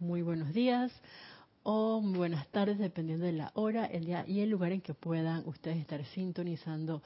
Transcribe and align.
muy 0.00 0.22
buenos 0.22 0.52
días 0.52 0.92
o 1.62 2.00
muy 2.00 2.18
buenas 2.18 2.48
tardes, 2.48 2.78
dependiendo 2.78 3.26
de 3.26 3.32
la 3.32 3.52
hora, 3.54 3.84
el 3.84 4.06
día 4.06 4.24
y 4.26 4.40
el 4.40 4.50
lugar 4.50 4.72
en 4.72 4.80
que 4.80 4.94
puedan 4.94 5.46
ustedes 5.46 5.76
estar 5.78 6.04
sintonizando 6.06 7.02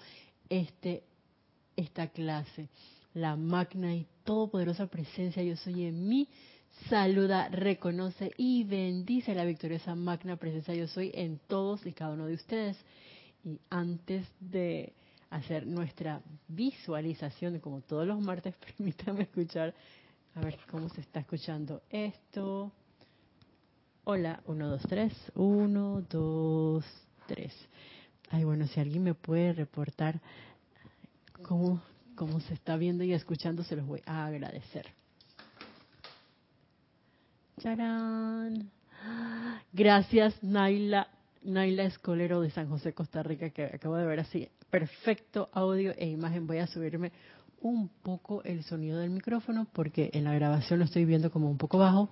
este 0.48 1.02
esta 1.76 2.08
clase. 2.08 2.68
La 3.14 3.36
magna 3.36 3.94
y 3.94 4.06
todopoderosa 4.24 4.86
presencia 4.86 5.42
yo 5.42 5.56
soy 5.56 5.84
en 5.84 6.08
mí. 6.08 6.28
Saluda, 6.88 7.48
reconoce 7.48 8.30
y 8.38 8.64
bendice 8.64 9.34
la 9.34 9.44
victoriosa 9.44 9.94
magna 9.94 10.36
presencia 10.36 10.74
yo 10.74 10.86
soy 10.88 11.10
en 11.14 11.38
todos 11.48 11.84
y 11.84 11.92
cada 11.92 12.14
uno 12.14 12.26
de 12.26 12.34
ustedes. 12.34 12.78
Y 13.44 13.58
antes 13.68 14.26
de 14.40 14.94
hacer 15.28 15.66
nuestra 15.66 16.22
visualización, 16.48 17.58
como 17.60 17.80
todos 17.82 18.06
los 18.06 18.20
martes, 18.20 18.54
permítame 18.78 19.22
escuchar, 19.22 19.74
a 20.34 20.40
ver 20.40 20.58
cómo 20.70 20.88
se 20.88 21.00
está 21.00 21.20
escuchando 21.20 21.82
esto. 21.90 22.72
Hola, 24.04 24.42
1, 24.46 24.68
2, 24.68 24.82
3, 24.88 25.32
1, 25.34 26.02
2, 26.08 26.84
3. 27.26 27.68
Ay, 28.30 28.44
bueno, 28.44 28.66
si 28.66 28.80
alguien 28.80 29.04
me 29.04 29.14
puede 29.14 29.52
reportar 29.52 30.20
cómo, 31.42 31.82
cómo 32.14 32.40
se 32.40 32.54
está 32.54 32.76
viendo 32.76 33.04
y 33.04 33.12
escuchando, 33.12 33.62
se 33.62 33.76
los 33.76 33.86
voy 33.86 34.02
a 34.06 34.26
agradecer. 34.26 34.86
¡Charán! 37.60 38.70
Gracias, 39.72 40.42
Naila 40.42 41.08
Naila 41.44 41.84
Escolero 41.84 42.40
de 42.40 42.50
San 42.50 42.68
José, 42.68 42.92
Costa 42.92 43.22
Rica, 43.22 43.50
que 43.50 43.64
acabo 43.64 43.96
de 43.96 44.06
ver 44.06 44.20
así. 44.20 44.48
Perfecto 44.70 45.48
audio 45.52 45.92
e 45.96 46.06
imagen. 46.06 46.46
Voy 46.46 46.58
a 46.58 46.66
subirme 46.66 47.12
un 47.62 47.88
poco 48.02 48.42
el 48.44 48.62
sonido 48.64 48.98
del 48.98 49.10
micrófono 49.10 49.66
porque 49.72 50.10
en 50.12 50.24
la 50.24 50.34
grabación 50.34 50.78
lo 50.78 50.84
estoy 50.84 51.04
viendo 51.04 51.30
como 51.30 51.48
un 51.50 51.56
poco 51.58 51.78
bajo 51.78 52.08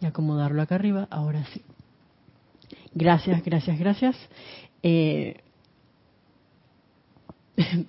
y 0.00 0.06
acomodarlo 0.06 0.60
acá 0.62 0.74
arriba. 0.74 1.06
Ahora 1.10 1.44
sí. 1.52 1.62
Gracias, 2.94 3.44
gracias, 3.44 3.78
gracias. 3.78 4.16
Eh, 4.82 5.40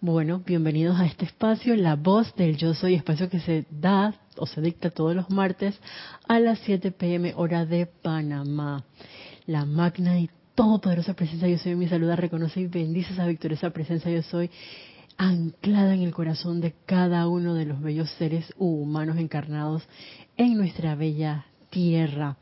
bueno, 0.00 0.42
bienvenidos 0.44 0.98
a 1.00 1.06
este 1.06 1.24
espacio, 1.24 1.74
la 1.76 1.96
voz 1.96 2.34
del 2.34 2.56
yo 2.56 2.74
soy, 2.74 2.94
espacio 2.94 3.30
que 3.30 3.40
se 3.40 3.66
da 3.70 4.14
o 4.36 4.46
se 4.46 4.60
dicta 4.60 4.90
todos 4.90 5.14
los 5.14 5.30
martes 5.30 5.78
a 6.28 6.40
las 6.40 6.58
7 6.60 6.90
pm 6.90 7.32
hora 7.36 7.64
de 7.64 7.86
Panamá 7.86 8.84
la 9.46 9.64
magna 9.64 10.18
y 10.18 10.28
todopoderosa 10.54 11.14
presencia 11.14 11.48
yo 11.48 11.58
soy 11.58 11.74
mi 11.76 11.88
saluda, 11.88 12.16
reconoce 12.16 12.60
y 12.60 12.66
bendice 12.66 13.12
esa 13.12 13.26
victoriosa 13.26 13.70
presencia 13.70 14.10
yo 14.10 14.22
soy 14.22 14.50
anclada 15.16 15.94
en 15.94 16.02
el 16.02 16.12
corazón 16.12 16.60
de 16.60 16.74
cada 16.86 17.28
uno 17.28 17.54
de 17.54 17.64
los 17.64 17.80
bellos 17.80 18.10
seres 18.18 18.52
humanos 18.56 19.18
encarnados 19.18 19.82
en 20.36 20.56
nuestra 20.56 20.94
bella 20.94 21.46
tierra. 21.70 22.36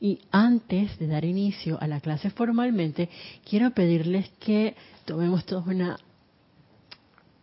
Y 0.00 0.20
antes 0.30 0.98
de 0.98 1.06
dar 1.06 1.24
inicio 1.24 1.78
a 1.80 1.86
la 1.86 2.00
clase 2.00 2.30
formalmente, 2.30 3.08
quiero 3.48 3.70
pedirles 3.70 4.28
que 4.40 4.76
tomemos 5.04 5.46
todos 5.46 5.66
una, 5.66 5.98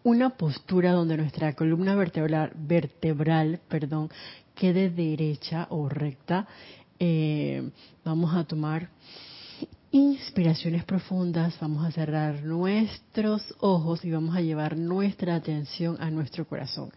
una 0.04 0.32
postura 0.32 0.92
donde 0.92 1.18
nuestra 1.18 1.54
columna 1.54 1.96
vertebral, 1.96 2.52
vertebral 2.56 3.60
perdón, 3.68 4.10
quede 4.56 4.90
derecha 4.90 5.68
o 5.72 5.90
recta 5.90 6.48
eh, 7.00 7.70
vamos 8.06 8.34
a 8.36 8.44
tomar 8.44 8.90
inspiraciones 9.94 10.84
profundas, 10.86 11.56
vamos 11.62 11.86
a 11.86 11.92
cerrar 11.92 12.42
nuestros 12.44 13.54
ojos 13.60 14.04
y 14.04 14.10
vamos 14.10 14.36
a 14.36 14.42
llevar 14.42 14.76
nuestra 14.76 15.36
atención 15.36 15.98
a 16.00 16.10
nuestro 16.10 16.48
corazón. 16.48 16.92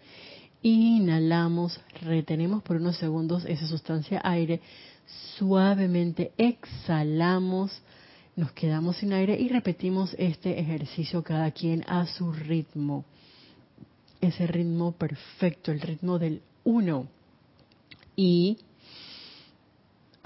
Inhalamos, 0.62 1.78
retenemos 2.00 2.62
por 2.62 2.76
unos 2.76 2.96
segundos 2.96 3.44
esa 3.44 3.66
sustancia 3.66 4.22
aire, 4.24 4.62
suavemente 5.36 6.32
exhalamos, 6.38 7.82
nos 8.34 8.52
quedamos 8.52 8.96
sin 8.96 9.12
aire 9.12 9.38
y 9.38 9.48
repetimos 9.48 10.16
este 10.18 10.58
ejercicio 10.58 11.22
cada 11.22 11.50
quien 11.50 11.84
a 11.86 12.06
su 12.06 12.32
ritmo. 12.32 13.04
Ese 14.22 14.46
ritmo 14.46 14.92
perfecto, 14.92 15.70
el 15.70 15.82
ritmo 15.82 16.18
del 16.18 16.40
uno. 16.64 17.08
Y 18.16 18.56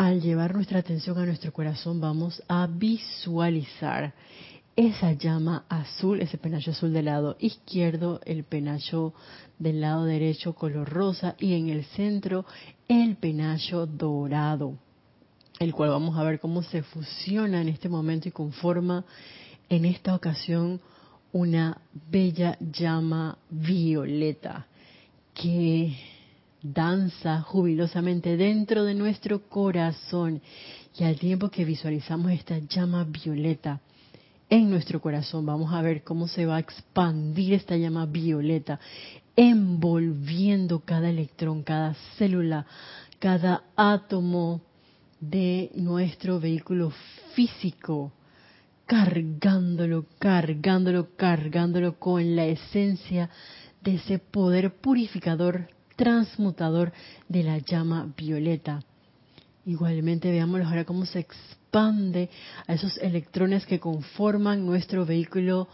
al 0.00 0.22
llevar 0.22 0.54
nuestra 0.54 0.78
atención 0.78 1.18
a 1.18 1.26
nuestro 1.26 1.52
corazón 1.52 2.00
vamos 2.00 2.42
a 2.48 2.66
visualizar 2.66 4.14
esa 4.74 5.12
llama 5.12 5.66
azul, 5.68 6.22
ese 6.22 6.38
penacho 6.38 6.70
azul 6.70 6.94
del 6.94 7.04
lado 7.04 7.36
izquierdo, 7.38 8.18
el 8.24 8.44
penacho 8.44 9.12
del 9.58 9.82
lado 9.82 10.06
derecho 10.06 10.54
color 10.54 10.88
rosa 10.88 11.36
y 11.38 11.52
en 11.52 11.68
el 11.68 11.84
centro 11.84 12.46
el 12.88 13.16
penacho 13.16 13.84
dorado, 13.84 14.78
el 15.58 15.74
cual 15.74 15.90
vamos 15.90 16.16
a 16.16 16.22
ver 16.22 16.40
cómo 16.40 16.62
se 16.62 16.82
fusiona 16.82 17.60
en 17.60 17.68
este 17.68 17.90
momento 17.90 18.26
y 18.26 18.32
conforma 18.32 19.04
en 19.68 19.84
esta 19.84 20.14
ocasión 20.14 20.80
una 21.30 21.78
bella 22.10 22.56
llama 22.58 23.36
violeta 23.50 24.66
que 25.34 25.94
danza 26.62 27.42
jubilosamente 27.42 28.36
dentro 28.36 28.84
de 28.84 28.94
nuestro 28.94 29.48
corazón. 29.48 30.42
Y 30.98 31.04
al 31.04 31.18
tiempo 31.18 31.50
que 31.50 31.64
visualizamos 31.64 32.32
esta 32.32 32.58
llama 32.58 33.04
violeta 33.04 33.80
en 34.48 34.68
nuestro 34.68 35.00
corazón, 35.00 35.46
vamos 35.46 35.72
a 35.72 35.80
ver 35.80 36.02
cómo 36.02 36.26
se 36.26 36.44
va 36.44 36.56
a 36.56 36.60
expandir 36.60 37.54
esta 37.54 37.76
llama 37.76 38.06
violeta, 38.06 38.80
envolviendo 39.36 40.80
cada 40.80 41.08
electrón, 41.08 41.62
cada 41.62 41.94
célula, 42.18 42.66
cada 43.20 43.62
átomo 43.76 44.60
de 45.20 45.70
nuestro 45.76 46.40
vehículo 46.40 46.92
físico, 47.34 48.12
cargándolo, 48.86 50.06
cargándolo, 50.18 51.14
cargándolo 51.16 52.00
con 52.00 52.34
la 52.34 52.46
esencia 52.46 53.30
de 53.82 53.94
ese 53.94 54.18
poder 54.18 54.74
purificador 54.80 55.68
transmutador 56.00 56.92
de 57.28 57.42
la 57.42 57.58
llama 57.58 58.10
violeta. 58.16 58.82
Igualmente 59.66 60.30
veamos 60.30 60.62
ahora 60.62 60.86
cómo 60.86 61.04
se 61.04 61.18
expande 61.18 62.30
a 62.66 62.72
esos 62.72 62.96
electrones 62.96 63.66
que 63.66 63.78
conforman 63.78 64.64
nuestro 64.64 65.04
vehículo 65.04 65.68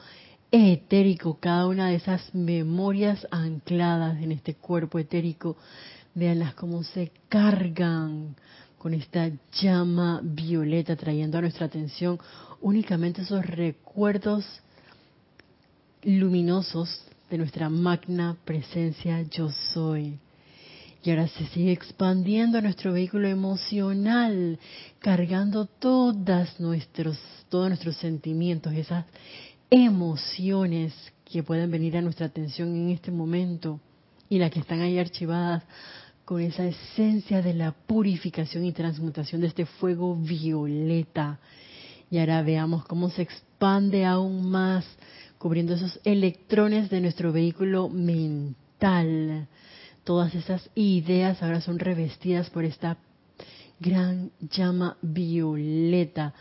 etérico, 0.50 1.38
cada 1.38 1.69
una 1.69 1.91
de 1.91 1.94
esas 1.94 2.34
memorias 2.34 3.25
ancladas 3.31 4.20
en 4.20 4.32
este 4.32 4.54
cuerpo 4.54 4.98
etérico, 4.98 5.56
veanlas 6.16 6.54
cómo 6.54 6.82
se 6.82 7.12
cargan 7.28 8.34
con 8.78 8.94
esta 8.94 9.31
llama 9.62 10.20
violeta, 10.25 10.97
trayendo 10.97 11.38
a 11.38 11.43
nuestra 11.43 11.66
atención 11.66 12.19
únicamente 12.60 13.22
esos 13.22 13.47
recuerdos 13.47 14.44
luminosos 16.03 17.06
de 17.31 17.38
nuestra 17.38 17.69
magna 17.69 18.37
presencia 18.44 19.22
yo 19.22 19.50
soy. 19.72 20.19
Y 21.03 21.10
ahora 21.10 21.28
se 21.28 21.47
sigue 21.47 21.72
expandiendo 21.72 22.60
nuestro 22.60 22.92
vehículo 22.92 23.28
emocional, 23.28 24.59
cargando 24.98 25.66
todas 25.66 26.59
nuestros, 26.59 27.19
todos 27.48 27.69
nuestros 27.69 27.97
sentimientos, 27.97 28.72
esas 28.72 29.04
emociones 29.70 30.92
que 31.25 31.42
pueden 31.42 31.70
venir 31.70 31.97
a 31.97 32.03
nuestra 32.03 32.26
atención 32.26 32.75
en 32.75 32.91
este 32.91 33.10
momento 33.10 33.81
y 34.28 34.38
las 34.38 34.50
que 34.50 34.60
están 34.60 34.81
ahí 34.81 34.98
archivadas 34.98 35.62
con 36.25 36.41
esa 36.41 36.64
esencia 36.64 37.41
de 37.41 37.54
la 37.54 37.72
purificación 37.72 38.64
y 38.64 38.72
transmutación 38.72 39.41
de 39.41 39.47
este 39.47 39.64
fuego 39.64 40.16
violeta. 40.16 41.38
Y 42.10 42.19
ahora 42.19 42.43
veamos 42.43 42.84
cómo 42.84 43.11
se 43.11 43.22
expande 43.22 44.05
aún 44.05 44.50
más 44.50 44.84
cubriendo 45.38 45.75
esos 45.75 46.00
electrones 46.05 46.91
de 46.91 47.00
nuestro 47.00 47.33
vehículo 47.33 47.88
mental. 47.88 49.47
Todas 50.05 50.35
esas 50.35 50.71
ideas 50.75 51.43
ahora 51.43 51.61
son 51.61 51.79
revestidas 51.79 52.50
por 52.50 52.65
esta 52.65 52.97
gran 53.79 54.31
llama 54.41 54.97
violeta, 55.03 56.33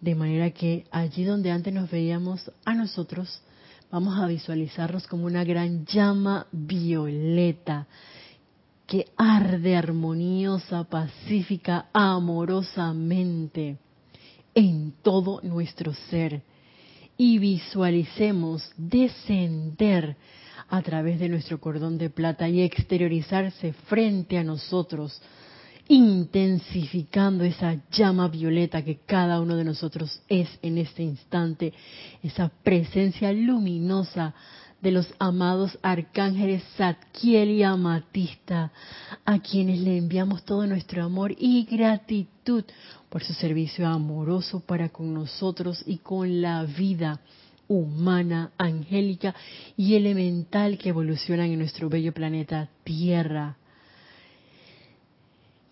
de 0.00 0.14
manera 0.14 0.50
que 0.50 0.86
allí 0.90 1.24
donde 1.24 1.50
antes 1.50 1.72
nos 1.72 1.90
veíamos 1.90 2.50
a 2.64 2.74
nosotros, 2.74 3.42
vamos 3.90 4.18
a 4.18 4.26
visualizarnos 4.26 5.06
como 5.06 5.26
una 5.26 5.44
gran 5.44 5.84
llama 5.86 6.46
violeta 6.52 7.86
que 8.86 9.06
arde 9.16 9.76
armoniosa, 9.76 10.84
pacífica, 10.84 11.86
amorosamente 11.92 13.78
en 14.54 14.92
todo 15.02 15.40
nuestro 15.42 15.94
ser 15.94 16.42
y 17.16 17.38
visualicemos 17.38 18.72
descender 18.76 20.16
a 20.68 20.82
través 20.82 21.20
de 21.20 21.28
nuestro 21.28 21.60
cordón 21.60 21.98
de 21.98 22.10
plata 22.10 22.48
y 22.48 22.62
exteriorizarse 22.62 23.72
frente 23.72 24.38
a 24.38 24.44
nosotros, 24.44 25.20
intensificando 25.88 27.44
esa 27.44 27.76
llama 27.90 28.28
violeta 28.28 28.82
que 28.82 29.00
cada 29.06 29.40
uno 29.40 29.56
de 29.56 29.64
nosotros 29.64 30.22
es 30.28 30.48
en 30.62 30.78
este 30.78 31.02
instante, 31.02 31.72
esa 32.22 32.50
presencia 32.62 33.32
luminosa 33.32 34.34
de 34.84 34.90
los 34.90 35.14
amados 35.18 35.78
arcángeles 35.80 36.62
Zadkiel 36.76 37.48
y 37.52 37.62
Amatista, 37.62 38.70
a 39.24 39.38
quienes 39.38 39.80
le 39.80 39.96
enviamos 39.96 40.44
todo 40.44 40.66
nuestro 40.66 41.02
amor 41.02 41.34
y 41.38 41.64
gratitud 41.64 42.64
por 43.08 43.24
su 43.24 43.32
servicio 43.32 43.88
amoroso 43.88 44.60
para 44.60 44.90
con 44.90 45.14
nosotros 45.14 45.82
y 45.86 45.96
con 45.96 46.42
la 46.42 46.64
vida 46.64 47.18
humana, 47.66 48.52
angélica 48.58 49.34
y 49.74 49.94
elemental 49.94 50.76
que 50.76 50.90
evolucionan 50.90 51.46
en 51.46 51.60
nuestro 51.60 51.88
bello 51.88 52.12
planeta 52.12 52.68
Tierra. 52.84 53.56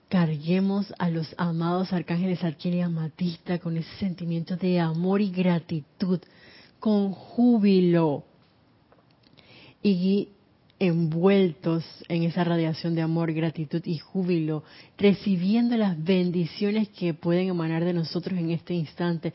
Carguemos 0.09 0.87
a 0.99 1.11
los 1.11 1.35
amados 1.37 1.93
arcángeles 1.93 2.41
Zadkiel 2.41 2.77
y 2.77 2.81
Amatista 2.81 3.59
con 3.59 3.77
ese 3.77 3.95
sentimiento 3.97 4.57
de 4.57 4.81
amor 4.81 5.21
y 5.21 5.31
gratitud, 5.31 6.19
con 6.81 7.13
júbilo 7.13 8.25
y 9.83 10.29
envueltos 10.79 11.85
en 12.09 12.25
esa 12.25 12.43
radiación 12.43 12.97
de 12.97 13.03
amor, 13.03 13.33
gratitud 13.33 13.83
y 13.85 13.99
júbilo, 13.99 14.65
recibiendo 14.99 15.77
las 15.77 16.03
bendiciones 16.03 16.89
que 16.89 17.15
pueden 17.15 17.49
emanar 17.49 17.85
de 17.85 17.93
nosotros 17.93 18.37
en 18.37 18.51
este 18.51 18.75
instante. 18.75 19.33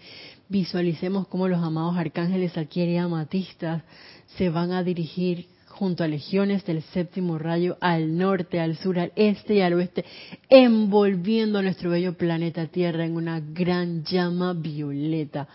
Visualicemos 0.49 1.27
cómo 1.27 1.47
los 1.47 1.63
amados 1.63 1.95
arcángeles 1.95 2.57
Alquier 2.57 2.89
y 2.89 2.97
Amatistas 2.97 3.83
se 4.37 4.49
van 4.49 4.73
a 4.73 4.83
dirigir 4.83 5.47
junto 5.77 6.03
a 6.03 6.07
legiones 6.07 6.65
del 6.65 6.81
séptimo 6.81 7.37
rayo 7.37 7.77
al 7.79 8.17
norte, 8.17 8.59
al 8.59 8.75
sur, 8.75 8.99
al 8.99 9.13
este 9.15 9.55
y 9.55 9.61
al 9.61 9.73
oeste, 9.73 10.03
envolviendo 10.49 11.59
a 11.59 11.61
nuestro 11.61 11.91
bello 11.91 12.17
planeta 12.17 12.65
Tierra 12.67 13.05
en 13.05 13.15
una 13.15 13.39
gran 13.39 14.03
llama 14.03 14.53
violeta, 14.53 15.47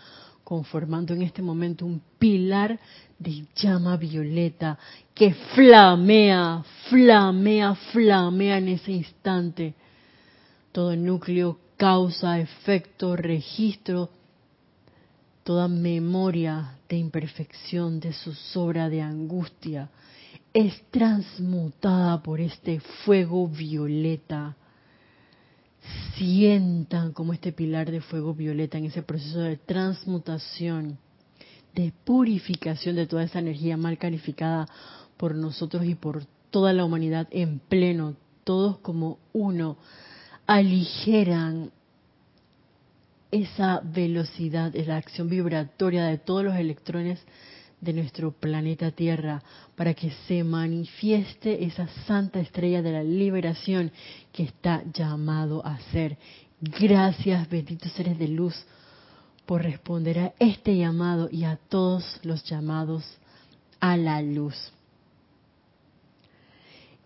conformando 0.53 1.15
en 1.15 1.23
este 1.23 1.41
momento 1.41 1.83
un 1.83 1.99
pilar 2.19 2.79
de 3.17 3.47
llama 3.55 3.97
violeta 3.97 4.77
que 5.11 5.33
flamea, 5.33 6.63
flamea, 6.91 7.73
flamea 7.91 8.59
en 8.59 8.67
ese 8.67 8.91
instante. 8.91 9.73
Todo 10.71 10.95
núcleo, 10.95 11.57
causa, 11.75 12.39
efecto, 12.39 13.15
registro, 13.15 14.11
toda 15.43 15.67
memoria 15.67 16.77
de 16.87 16.97
imperfección, 16.97 17.99
de 17.99 18.13
zozobra, 18.13 18.89
de 18.89 19.01
angustia, 19.01 19.89
es 20.53 20.83
transmutada 20.91 22.21
por 22.21 22.39
este 22.39 22.79
fuego 22.79 23.47
violeta. 23.47 24.55
Sientan 26.17 27.11
como 27.11 27.33
este 27.33 27.51
pilar 27.51 27.91
de 27.91 28.01
fuego 28.01 28.33
violeta 28.33 28.77
en 28.77 28.85
ese 28.85 29.01
proceso 29.01 29.39
de 29.39 29.57
transmutación 29.57 30.97
de 31.73 31.91
purificación 32.03 32.95
de 32.95 33.07
toda 33.07 33.23
esa 33.23 33.39
energía 33.39 33.77
mal 33.77 33.97
calificada 33.97 34.67
por 35.17 35.35
nosotros 35.35 35.85
y 35.85 35.95
por 35.95 36.25
toda 36.51 36.71
la 36.73 36.85
humanidad 36.85 37.27
en 37.31 37.59
pleno, 37.59 38.15
todos 38.43 38.77
como 38.79 39.17
uno, 39.33 39.77
aligeran 40.45 41.71
esa 43.31 43.81
velocidad, 43.83 44.73
la 44.75 44.97
acción 44.97 45.27
vibratoria 45.27 46.05
de 46.05 46.19
todos 46.19 46.43
los 46.43 46.55
electrones 46.55 47.19
de 47.83 47.93
nuestro 47.93 48.31
planeta 48.31 48.91
Tierra 48.91 49.41
para 49.75 49.93
que 49.93 50.11
se 50.27 50.43
manifieste 50.43 51.65
esa 51.65 51.87
santa 52.07 52.39
estrella 52.39 52.81
de 52.81 52.91
la 52.91 53.03
liberación 53.03 53.91
que 54.31 54.43
está 54.43 54.83
llamado 54.93 55.65
a 55.65 55.77
ser. 55.91 56.17
Gracias, 56.61 57.49
benditos 57.49 57.91
seres 57.91 58.17
de 58.17 58.29
luz, 58.29 58.55
por 59.45 59.61
responder 59.61 60.19
a 60.19 60.33
este 60.39 60.77
llamado 60.77 61.27
y 61.29 61.43
a 61.43 61.57
todos 61.57 62.19
los 62.23 62.43
llamados 62.45 63.03
a 63.79 63.97
la 63.97 64.21
luz. 64.21 64.55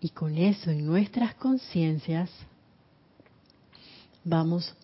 Y 0.00 0.10
con 0.10 0.38
eso 0.38 0.70
en 0.70 0.86
nuestras 0.86 1.34
conciencias 1.34 2.30
vamos 4.22 4.76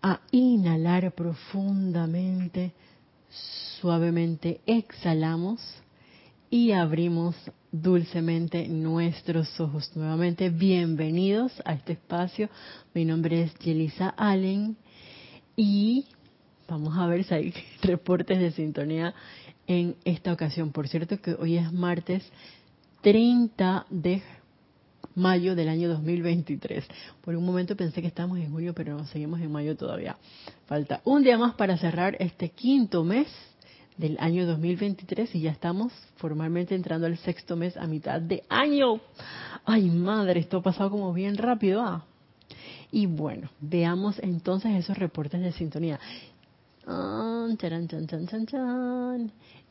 a 0.00 0.20
inhalar 0.30 1.12
profundamente, 1.12 2.72
suavemente 3.80 4.60
exhalamos 4.66 5.60
y 6.50 6.72
abrimos 6.72 7.36
dulcemente 7.70 8.68
nuestros 8.68 9.60
ojos. 9.60 9.90
Nuevamente, 9.94 10.50
bienvenidos 10.50 11.52
a 11.64 11.74
este 11.74 11.94
espacio. 11.94 12.48
Mi 12.94 13.04
nombre 13.04 13.42
es 13.42 13.54
Yelisa 13.58 14.08
Allen 14.16 14.76
y 15.56 16.06
Vamos 16.68 16.98
a 16.98 17.06
ver 17.06 17.24
si 17.24 17.34
hay 17.34 17.54
reportes 17.82 18.38
de 18.38 18.52
sintonía 18.52 19.14
en 19.66 19.96
esta 20.04 20.32
ocasión. 20.32 20.70
Por 20.70 20.86
cierto 20.86 21.18
que 21.20 21.32
hoy 21.32 21.56
es 21.56 21.72
martes 21.72 22.22
30 23.00 23.86
de 23.88 24.22
mayo 25.18 25.54
del 25.54 25.68
año 25.68 25.88
2023. 25.88 26.84
Por 27.22 27.36
un 27.36 27.44
momento 27.44 27.76
pensé 27.76 28.00
que 28.00 28.08
estábamos 28.08 28.38
en 28.38 28.50
julio, 28.50 28.72
pero 28.74 29.04
seguimos 29.06 29.40
en 29.40 29.52
mayo 29.52 29.76
todavía. 29.76 30.16
Falta 30.66 31.00
un 31.04 31.22
día 31.22 31.36
más 31.36 31.54
para 31.54 31.76
cerrar 31.76 32.16
este 32.20 32.50
quinto 32.50 33.04
mes 33.04 33.28
del 33.96 34.16
año 34.20 34.46
2023 34.46 35.34
y 35.34 35.40
ya 35.40 35.50
estamos 35.50 35.92
formalmente 36.16 36.74
entrando 36.74 37.06
al 37.06 37.18
sexto 37.18 37.56
mes 37.56 37.76
a 37.76 37.86
mitad 37.86 38.20
de 38.20 38.44
año. 38.48 39.00
Ay, 39.64 39.90
madre, 39.90 40.40
esto 40.40 40.58
ha 40.58 40.62
pasado 40.62 40.90
como 40.90 41.12
bien 41.12 41.36
rápido. 41.36 41.82
¿ah? 41.82 42.04
Y 42.92 43.06
bueno, 43.06 43.50
veamos 43.60 44.18
entonces 44.20 44.72
esos 44.76 44.96
reportes 44.96 45.40
de 45.40 45.52
sintonía. 45.52 45.98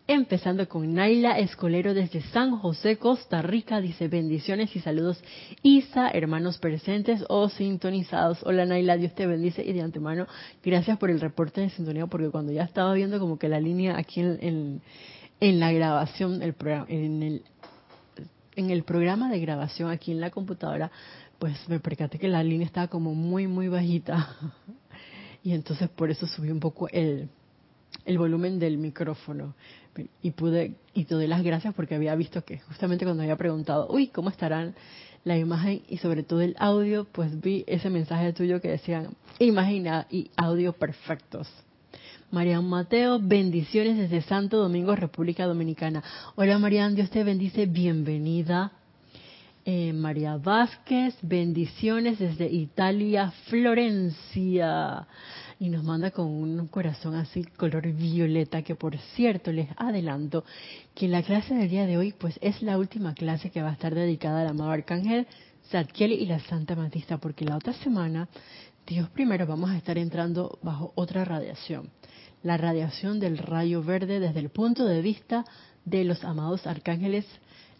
Empezando 0.10 0.70
con 0.70 0.94
Naila 0.94 1.38
Escolero 1.38 1.94
desde 1.94 2.22
San 2.22 2.58
José, 2.60 2.96
Costa 2.96 3.42
Rica, 3.42 3.82
dice 3.82 4.08
bendiciones 4.08 4.74
y 4.74 4.80
saludos 4.80 5.22
Isa, 5.64 6.10
hermanos 6.12 6.60
presentes 6.60 7.26
o 7.28 7.50
sintonizados. 7.50 8.42
Hola 8.44 8.66
Naila, 8.66 8.96
Dios 8.96 9.14
te 9.16 9.28
bendice 9.28 9.66
y 9.66 9.74
de 9.74 9.82
antemano 9.82 10.26
gracias 10.64 10.98
por 10.98 11.10
el 11.10 11.20
reporte 11.20 11.60
de 11.60 11.72
sintonía 11.72 12.08
porque 12.08 12.30
cuando 12.30 12.54
ya 12.54 12.64
estaba 12.64 12.94
viendo 12.94 13.20
como 13.20 13.38
que 13.38 13.50
la 13.50 13.60
línea 13.60 13.98
aquí 13.98 14.22
en, 14.22 14.82
en, 15.42 15.60
la 15.60 15.74
grabación, 15.74 16.42
el 16.42 16.54
programa, 16.54 16.86
en 16.88 17.24
el, 17.24 17.42
en 18.56 18.70
el 18.70 18.84
programa 18.84 19.30
de 19.30 19.42
grabación 19.42 19.92
aquí 19.92 20.14
en 20.14 20.22
la 20.22 20.30
computadora, 20.30 20.90
pues 21.38 21.68
me 21.68 21.82
percaté 21.82 22.18
que 22.18 22.30
la 22.30 22.44
línea 22.44 22.66
estaba 22.66 22.88
como 22.88 23.14
muy, 23.14 23.48
muy 23.48 23.68
bajita. 23.68 24.38
y 25.44 25.52
entonces 25.52 25.90
por 25.90 26.10
eso 26.12 26.26
subí 26.28 26.50
un 26.50 26.62
poco 26.62 26.88
el, 26.94 27.28
el 28.06 28.18
volumen 28.18 28.58
del 28.58 28.78
micrófono 28.78 29.54
y 30.22 30.32
pude 30.32 30.76
y 30.94 31.06
te 31.06 31.16
doy 31.16 31.28
las 31.28 31.44
gracias 31.44 31.74
porque 31.74 31.96
había 31.96 32.16
visto 32.16 32.44
que 32.44 32.60
justamente 32.60 33.06
cuando 33.06 33.24
había 33.24 33.36
preguntado, 33.36 33.88
uy, 33.90 34.08
¿cómo 34.08 34.30
estarán 34.30 34.76
la 35.24 35.38
imagen 35.38 35.82
y 35.88 35.98
sobre 35.98 36.24
todo 36.24 36.42
el 36.42 36.56
audio? 36.60 37.06
Pues 37.06 37.40
vi 37.40 37.64
ese 37.68 37.90
mensaje 37.90 38.34
tuyo 38.34 38.62
que 38.62 38.70
decían 38.70 39.10
imagen 39.40 39.88
y 40.10 40.32
audio 40.36 40.74
perfectos. 40.74 41.48
Marian 42.32 42.68
Mateo, 42.68 43.20
bendiciones 43.22 43.98
desde 43.98 44.22
Santo 44.22 44.58
Domingo, 44.58 44.96
República 44.96 45.46
Dominicana. 45.46 46.04
Hola 46.36 46.60
Marian, 46.60 46.96
Dios 46.96 47.10
te 47.10 47.24
bendice, 47.24 47.66
bienvenida. 47.66 48.72
Eh, 49.64 49.92
María 49.94 50.38
Vázquez, 50.38 51.16
bendiciones 51.22 52.20
desde 52.20 52.48
Italia, 52.48 53.32
Florencia 53.50 55.08
y 55.60 55.70
nos 55.70 55.84
manda 55.84 56.12
con 56.12 56.28
un 56.28 56.68
corazón 56.68 57.16
así 57.16 57.44
color 57.44 57.92
violeta 57.94 58.62
que 58.62 58.76
por 58.76 58.98
cierto 59.16 59.52
les 59.52 59.70
adelanto 59.78 60.44
que 60.94 61.08
la 61.08 61.24
clase 61.24 61.56
del 61.56 61.70
día 61.70 61.86
de 61.86 61.98
hoy 61.98 62.14
pues 62.14 62.38
es 62.42 62.62
la 62.62 62.78
última 62.78 63.14
clase 63.14 63.50
que 63.50 63.62
va 63.62 63.70
a 63.70 63.74
estar 63.74 63.96
dedicada 63.96 64.42
al 64.42 64.48
amado 64.48 64.72
arcángel 64.72 65.28
Zadkiel 65.70 66.12
y 66.12 66.26
la 66.26 66.40
Santa 66.40 66.76
Matista 66.76 67.18
porque 67.18 67.46
la 67.46 67.58
otra 67.58 67.74
semana 67.74 68.28
Dios 68.86 69.10
primero 69.10 69.48
vamos 69.48 69.72
a 69.72 69.78
estar 69.78 69.98
entrando 69.98 70.60
bajo 70.62 70.92
otra 70.96 71.26
radiación 71.26 71.90
la 72.44 72.58
radiación 72.58 73.20
del 73.20 73.38
rayo 73.38 73.84
verde 73.84 74.20
desde 74.20 74.40
el 74.40 74.50
punto 74.50 74.86
de 74.86 75.02
vista 75.02 75.46
de 75.86 76.04
los 76.04 76.24
amados 76.24 76.68
arcángeles 76.68 77.26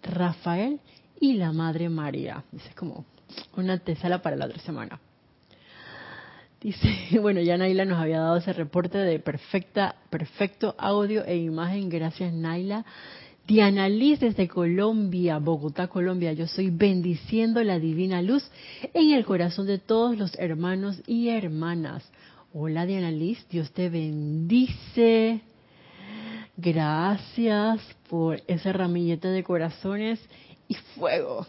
Rafael 0.04 0.80
y 1.20 1.34
la 1.34 1.52
Madre 1.52 1.90
María. 1.90 2.44
Dice 2.52 2.70
como 2.76 3.06
una 3.56 3.78
tesala 3.80 4.22
para 4.22 4.36
la 4.36 4.46
otra 4.46 4.60
semana. 4.60 5.00
Dice, 6.62 6.88
bueno, 7.22 7.42
ya 7.42 7.58
Naila 7.58 7.86
nos 7.86 8.00
había 8.00 8.20
dado 8.20 8.38
ese 8.38 8.54
reporte 8.54 8.98
de 8.98 9.20
perfecta, 9.20 9.96
perfecto 10.10 10.76
audio 10.78 11.24
e 11.26 11.38
imagen. 11.38 11.90
Gracias, 11.90 12.34
Naila. 12.34 12.86
Diana 13.46 13.88
Liz 13.88 14.20
desde 14.20 14.50
Colombia, 14.50 15.38
Bogotá, 15.40 15.88
Colombia. 15.88 16.34
Yo 16.34 16.48
soy 16.48 16.70
bendiciendo 16.70 17.64
la 17.64 17.80
divina 17.80 18.22
luz 18.22 18.44
en 18.94 19.12
el 19.12 19.24
corazón 19.24 19.68
de 19.68 19.78
todos 19.78 20.18
los 20.18 20.38
hermanos 20.38 21.02
y 21.08 21.30
hermanas. 21.30 22.04
Hola, 22.54 22.86
Diana 22.86 23.12
Liz. 23.12 23.48
Dios 23.50 23.72
te 23.72 23.90
bendice. 23.90 25.42
Gracias 26.58 27.80
por 28.10 28.42
esa 28.48 28.74
ramilleta 28.74 29.30
de 29.30 29.44
corazones 29.44 30.20
y 30.68 30.74
fuego. 30.74 31.46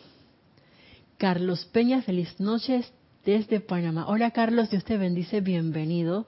Carlos 1.16 1.64
Peña, 1.64 2.02
feliz 2.02 2.38
noches 2.38 2.92
desde 3.24 3.60
Panamá. 3.60 4.06
Hola 4.08 4.30
Carlos, 4.30 4.70
Dios 4.70 4.84
te 4.84 4.96
bendice, 4.96 5.40
bienvenido. 5.40 6.26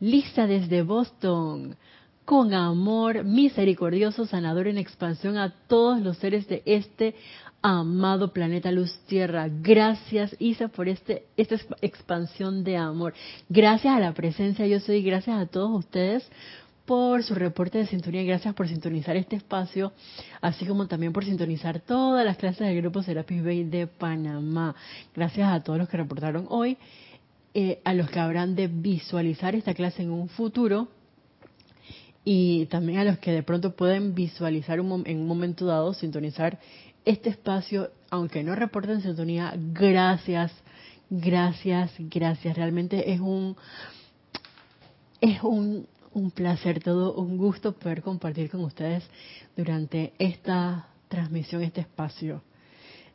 Lisa 0.00 0.46
desde 0.46 0.82
Boston. 0.82 1.76
con 2.24 2.52
amor 2.52 3.24
misericordioso, 3.24 4.26
sanador 4.26 4.68
en 4.68 4.76
expansión 4.76 5.38
a 5.38 5.54
todos 5.66 6.00
los 6.02 6.18
seres 6.18 6.46
de 6.46 6.62
este 6.66 7.14
amado 7.62 8.34
planeta 8.34 8.70
Luz 8.70 8.98
Tierra. 9.06 9.48
Gracias, 9.48 10.36
Isa, 10.38 10.68
por 10.68 10.88
este, 10.88 11.24
esta 11.38 11.56
expansión 11.80 12.64
de 12.64 12.76
amor. 12.76 13.14
Gracias 13.48 13.96
a 13.96 14.00
la 14.00 14.12
presencia 14.12 14.66
yo 14.66 14.78
soy, 14.80 15.02
gracias 15.02 15.40
a 15.40 15.46
todos 15.46 15.70
ustedes 15.78 16.30
por 16.88 17.22
su 17.22 17.34
reporte 17.34 17.76
de 17.76 17.86
sintonía, 17.86 18.22
gracias 18.22 18.54
por 18.54 18.66
sintonizar 18.66 19.14
este 19.14 19.36
espacio, 19.36 19.92
así 20.40 20.64
como 20.64 20.88
también 20.88 21.12
por 21.12 21.22
sintonizar 21.22 21.80
todas 21.80 22.24
las 22.24 22.38
clases 22.38 22.66
del 22.66 22.80
grupo 22.80 23.02
Serapis 23.02 23.44
Bay 23.44 23.64
de 23.64 23.86
Panamá. 23.86 24.74
Gracias 25.14 25.52
a 25.52 25.62
todos 25.62 25.78
los 25.78 25.86
que 25.90 25.98
reportaron 25.98 26.46
hoy, 26.48 26.78
eh, 27.52 27.82
a 27.84 27.92
los 27.92 28.08
que 28.08 28.18
habrán 28.18 28.54
de 28.54 28.68
visualizar 28.68 29.54
esta 29.54 29.74
clase 29.74 30.02
en 30.02 30.10
un 30.10 30.30
futuro 30.30 30.88
y 32.24 32.64
también 32.66 33.00
a 33.00 33.04
los 33.04 33.18
que 33.18 33.32
de 33.32 33.42
pronto 33.42 33.76
pueden 33.76 34.14
visualizar 34.14 34.78
en 34.78 34.90
un 34.90 35.26
momento 35.26 35.66
dado, 35.66 35.92
sintonizar 35.92 36.58
este 37.04 37.28
espacio, 37.28 37.90
aunque 38.08 38.42
no 38.42 38.54
reporten 38.54 39.02
sintonía, 39.02 39.52
gracias, 39.74 40.52
gracias, 41.10 41.92
gracias. 41.98 42.56
Realmente 42.56 43.12
es 43.12 43.20
un 43.20 43.58
es 45.20 45.42
un, 45.42 45.86
un 46.12 46.30
placer, 46.30 46.82
todo 46.82 47.14
un 47.14 47.36
gusto 47.36 47.72
poder 47.72 48.02
compartir 48.02 48.50
con 48.50 48.64
ustedes 48.64 49.08
durante 49.56 50.14
esta 50.18 50.88
transmisión, 51.08 51.62
este 51.62 51.80
espacio. 51.80 52.42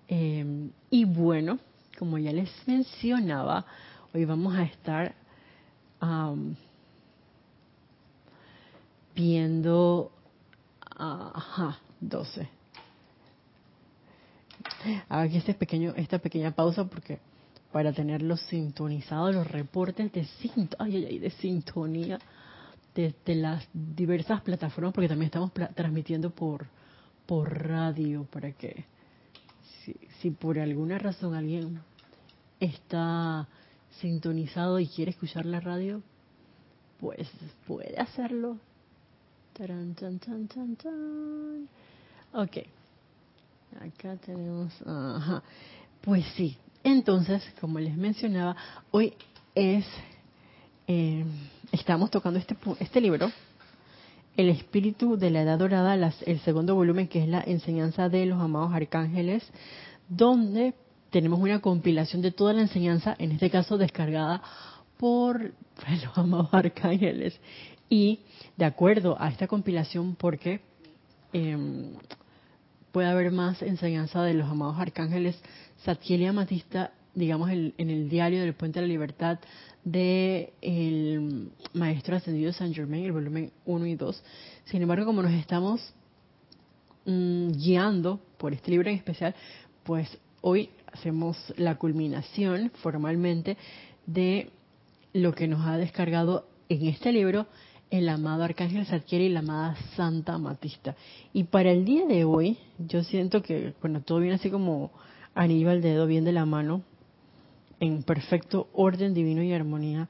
Eh, 0.07 0.69
y 0.89 1.05
bueno, 1.05 1.59
como 1.97 2.17
ya 2.17 2.31
les 2.31 2.49
mencionaba, 2.67 3.65
hoy 4.13 4.25
vamos 4.25 4.55
a 4.55 4.63
estar 4.63 5.15
viendo, 9.15 10.11
ajá, 10.97 11.79
12 12.01 12.49
Hago 15.09 15.21
aquí 15.21 15.37
este 15.37 15.53
pequeño, 15.53 15.93
esta 15.95 16.19
pequeña 16.19 16.51
pausa 16.51 16.85
porque 16.85 17.19
para 17.71 17.93
tenerlos 17.93 18.41
sintonizados 18.41 19.33
los 19.33 19.47
reportes 19.47 20.11
de, 20.11 20.21
de 20.21 21.29
sintonía 21.39 22.19
de, 22.95 23.13
las 23.35 23.67
diversas 23.73 24.41
plataformas, 24.41 24.93
porque 24.93 25.07
también 25.07 25.27
estamos 25.27 25.51
transmitiendo 25.75 26.29
por, 26.29 26.67
por 27.25 27.67
radio, 27.67 28.25
para 28.25 28.51
que 28.51 28.85
si, 30.21 30.31
por 30.31 30.59
alguna 30.59 30.97
razón 30.97 31.35
alguien 31.35 31.81
está 32.59 33.47
sintonizado 33.99 34.79
y 34.79 34.87
quiere 34.87 35.11
escuchar 35.11 35.45
la 35.45 35.59
radio, 35.59 36.01
pues 36.99 37.29
puede 37.67 37.97
hacerlo. 37.99 38.57
Ok. 42.33 42.57
Acá 43.81 44.15
tenemos. 44.17 44.73
Pues 46.01 46.25
sí, 46.35 46.57
entonces, 46.83 47.43
como 47.61 47.79
les 47.79 47.95
mencionaba, 47.95 48.55
hoy 48.91 49.13
es, 49.55 49.85
eh, 50.95 51.25
estamos 51.71 52.11
tocando 52.11 52.37
este, 52.37 52.55
este 52.79 53.01
libro, 53.01 53.31
El 54.37 54.49
Espíritu 54.49 55.17
de 55.17 55.31
la 55.31 55.41
Edad 55.41 55.57
Dorada, 55.57 55.95
el 55.95 56.39
segundo 56.41 56.75
volumen, 56.75 57.07
que 57.07 57.23
es 57.23 57.27
la 57.27 57.41
enseñanza 57.41 58.09
de 58.09 58.27
los 58.27 58.39
amados 58.39 58.71
arcángeles, 58.71 59.43
donde 60.07 60.75
tenemos 61.09 61.39
una 61.39 61.61
compilación 61.61 62.21
de 62.21 62.29
toda 62.29 62.53
la 62.53 62.61
enseñanza, 62.61 63.15
en 63.17 63.31
este 63.31 63.49
caso 63.49 63.79
descargada 63.79 64.43
por 64.97 65.41
los 66.03 66.15
amados 66.15 66.49
arcángeles. 66.51 67.39
Y 67.89 68.19
de 68.55 68.65
acuerdo 68.65 69.19
a 69.19 69.29
esta 69.29 69.47
compilación, 69.47 70.15
porque 70.15 70.61
eh, 71.33 71.57
puede 72.91 73.07
haber 73.07 73.31
más 73.31 73.63
enseñanza 73.63 74.21
de 74.21 74.35
los 74.35 74.47
amados 74.47 74.77
arcángeles 74.77 75.41
Satkiel 75.85 76.21
y 76.21 76.27
Amatista, 76.27 76.91
digamos, 77.15 77.49
en 77.49 77.73
el 77.77 78.09
diario 78.09 78.41
del 78.41 78.53
Puente 78.53 78.79
de 78.79 78.85
la 78.85 78.93
Libertad 78.93 79.39
de 79.83 80.53
el 80.61 81.51
Maestro 81.73 82.15
Ascendido 82.15 82.53
San 82.53 82.73
Germain, 82.73 83.05
el 83.05 83.11
volumen 83.11 83.51
1 83.65 83.85
y 83.85 83.95
2. 83.95 84.23
Sin 84.65 84.81
embargo, 84.81 85.05
como 85.05 85.21
nos 85.21 85.33
estamos 85.33 85.93
mm, 87.05 87.51
guiando 87.51 88.19
por 88.37 88.53
este 88.53 88.71
libro 88.71 88.89
en 88.89 88.95
especial, 88.95 89.35
pues 89.83 90.17
hoy 90.41 90.69
hacemos 90.91 91.37
la 91.57 91.75
culminación 91.75 92.71
formalmente 92.81 93.57
de 94.05 94.49
lo 95.13 95.33
que 95.33 95.47
nos 95.47 95.65
ha 95.65 95.77
descargado 95.77 96.47
en 96.69 96.87
este 96.87 97.11
libro 97.11 97.47
el 97.89 98.09
amado 98.09 98.43
Arcángel 98.43 98.87
Zadkiel 98.87 99.21
y 99.21 99.29
la 99.29 99.41
amada 99.41 99.75
Santa 99.95 100.33
Amatista. 100.33 100.95
Y 101.31 101.43
para 101.43 101.71
el 101.71 101.85
día 101.85 102.07
de 102.07 102.23
hoy, 102.23 102.57
yo 102.79 103.03
siento 103.03 103.43
que, 103.43 103.75
bueno, 103.81 104.01
todo 104.01 104.19
viene 104.19 104.35
así 104.35 104.49
como 104.49 104.91
anillo 105.35 105.69
al 105.69 105.81
dedo, 105.83 106.07
bien 106.07 106.23
de 106.23 106.31
la 106.31 106.45
mano, 106.45 106.81
en 107.83 108.01
perfecto 108.03 108.69
orden 108.71 109.13
divino 109.13 109.43
y 109.43 109.51
armonía. 109.51 110.07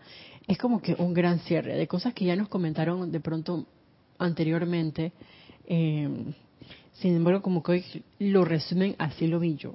Es 0.48 0.60
como 0.60 0.80
que 0.80 0.94
un 0.94 1.12
gran 1.14 1.40
cierre 1.40 1.76
de 1.76 1.88
cosas 1.88 2.14
que 2.14 2.26
ya 2.26 2.36
nos 2.36 2.48
comentaron 2.48 3.12
de 3.12 3.20
pronto 3.20 3.66
anteriormente. 4.20 5.12
Eh, 5.66 6.08
sin 6.94 7.16
embargo, 7.16 7.42
como 7.42 7.64
que 7.64 7.72
hoy 7.72 8.04
lo 8.20 8.46
resumen, 8.46 8.96
así 9.00 9.26
lo 9.26 9.40
vi 9.40 9.56
yo. 9.56 9.74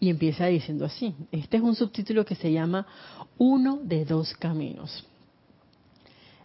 Y 0.00 0.10
empieza 0.10 0.46
diciendo 0.46 0.84
así. 0.84 1.14
Este 1.30 1.58
es 1.58 1.62
un 1.62 1.76
subtítulo 1.76 2.24
que 2.24 2.34
se 2.34 2.50
llama 2.50 2.86
Uno 3.38 3.78
de 3.80 4.04
dos 4.04 4.34
caminos. 4.34 5.06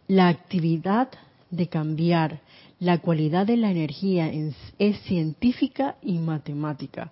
La 0.08 0.28
actividad 0.28 1.10
de 1.50 1.68
cambiar 1.70 2.42
la 2.80 3.00
cualidad 3.00 3.48
de 3.48 3.58
la 3.58 3.72
energía 3.72 4.32
es 4.78 5.00
científica 5.02 5.96
y 6.04 6.20
matemática. 6.20 7.12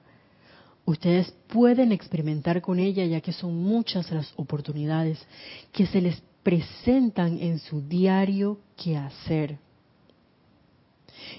Ustedes 0.92 1.34
pueden 1.48 1.94
experimentar 1.94 2.62
con 2.62 2.78
ella 2.78 3.06
ya 3.06 3.22
que 3.22 3.32
son 3.32 3.56
muchas 3.56 4.12
las 4.12 4.34
oportunidades 4.36 5.26
que 5.72 5.86
se 5.86 6.02
les 6.02 6.22
presentan 6.44 7.40
en 7.40 7.60
su 7.60 7.82
diario 7.88 8.60
quehacer. 8.76 9.58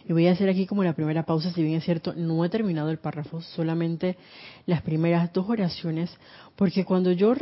Y 0.08 0.12
voy 0.14 0.26
a 0.26 0.32
hacer 0.32 0.48
aquí 0.48 0.64
como 0.64 0.82
la 0.82 0.94
primera 0.94 1.26
pausa, 1.26 1.52
si 1.52 1.62
bien 1.62 1.74
es 1.74 1.84
cierto, 1.84 2.14
no 2.14 2.42
he 2.46 2.48
terminado 2.48 2.88
el 2.88 2.98
párrafo, 2.98 3.42
solamente 3.42 4.16
las 4.64 4.80
primeras 4.80 5.30
dos 5.34 5.50
oraciones, 5.50 6.10
porque 6.56 6.86
cuando 6.86 7.12
yo 7.12 7.34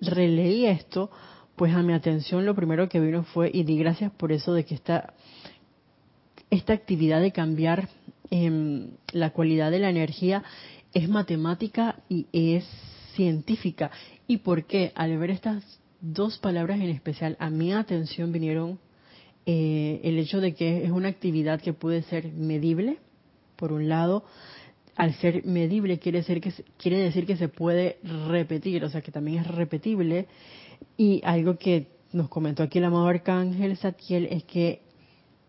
releí 0.00 0.64
esto, 0.64 1.10
pues 1.54 1.74
a 1.74 1.82
mi 1.82 1.92
atención 1.92 2.46
lo 2.46 2.54
primero 2.54 2.88
que 2.88 2.98
vino 2.98 3.24
fue, 3.24 3.50
y 3.52 3.62
di 3.64 3.76
gracias 3.76 4.10
por 4.10 4.32
eso 4.32 4.54
de 4.54 4.64
que 4.64 4.74
esta, 4.74 5.12
esta 6.48 6.72
actividad 6.72 7.20
de 7.20 7.32
cambiar 7.32 7.90
em, 8.30 8.92
la 9.12 9.30
cualidad 9.30 9.70
de 9.70 9.80
la 9.80 9.90
energía 9.90 10.42
es 10.96 11.10
matemática 11.10 11.96
y 12.08 12.26
es 12.32 12.64
científica. 13.14 13.90
¿Y 14.26 14.38
por 14.38 14.64
qué? 14.64 14.92
Al 14.94 15.18
ver 15.18 15.30
estas 15.30 15.62
dos 16.00 16.38
palabras 16.38 16.80
en 16.80 16.88
especial, 16.88 17.36
a 17.38 17.50
mi 17.50 17.70
atención 17.74 18.32
vinieron 18.32 18.78
eh, 19.44 20.00
el 20.04 20.18
hecho 20.18 20.40
de 20.40 20.54
que 20.54 20.84
es 20.84 20.90
una 20.90 21.08
actividad 21.08 21.60
que 21.60 21.74
puede 21.74 22.00
ser 22.04 22.32
medible, 22.32 22.96
por 23.56 23.74
un 23.74 23.90
lado, 23.90 24.24
al 24.96 25.12
ser 25.16 25.44
medible 25.44 25.98
quiere 25.98 26.20
decir 26.20 26.40
que 26.40 26.54
quiere 26.78 26.96
decir 26.96 27.26
que 27.26 27.36
se 27.36 27.48
puede 27.48 27.98
repetir, 28.30 28.82
o 28.82 28.88
sea 28.88 29.02
que 29.02 29.12
también 29.12 29.40
es 29.42 29.48
repetible 29.48 30.28
y 30.96 31.20
algo 31.24 31.58
que 31.58 31.88
nos 32.12 32.30
comentó 32.30 32.62
aquí 32.62 32.78
el 32.78 32.84
amado 32.84 33.06
arcángel 33.06 33.76
Satiel 33.76 34.28
es 34.30 34.44
que 34.44 34.80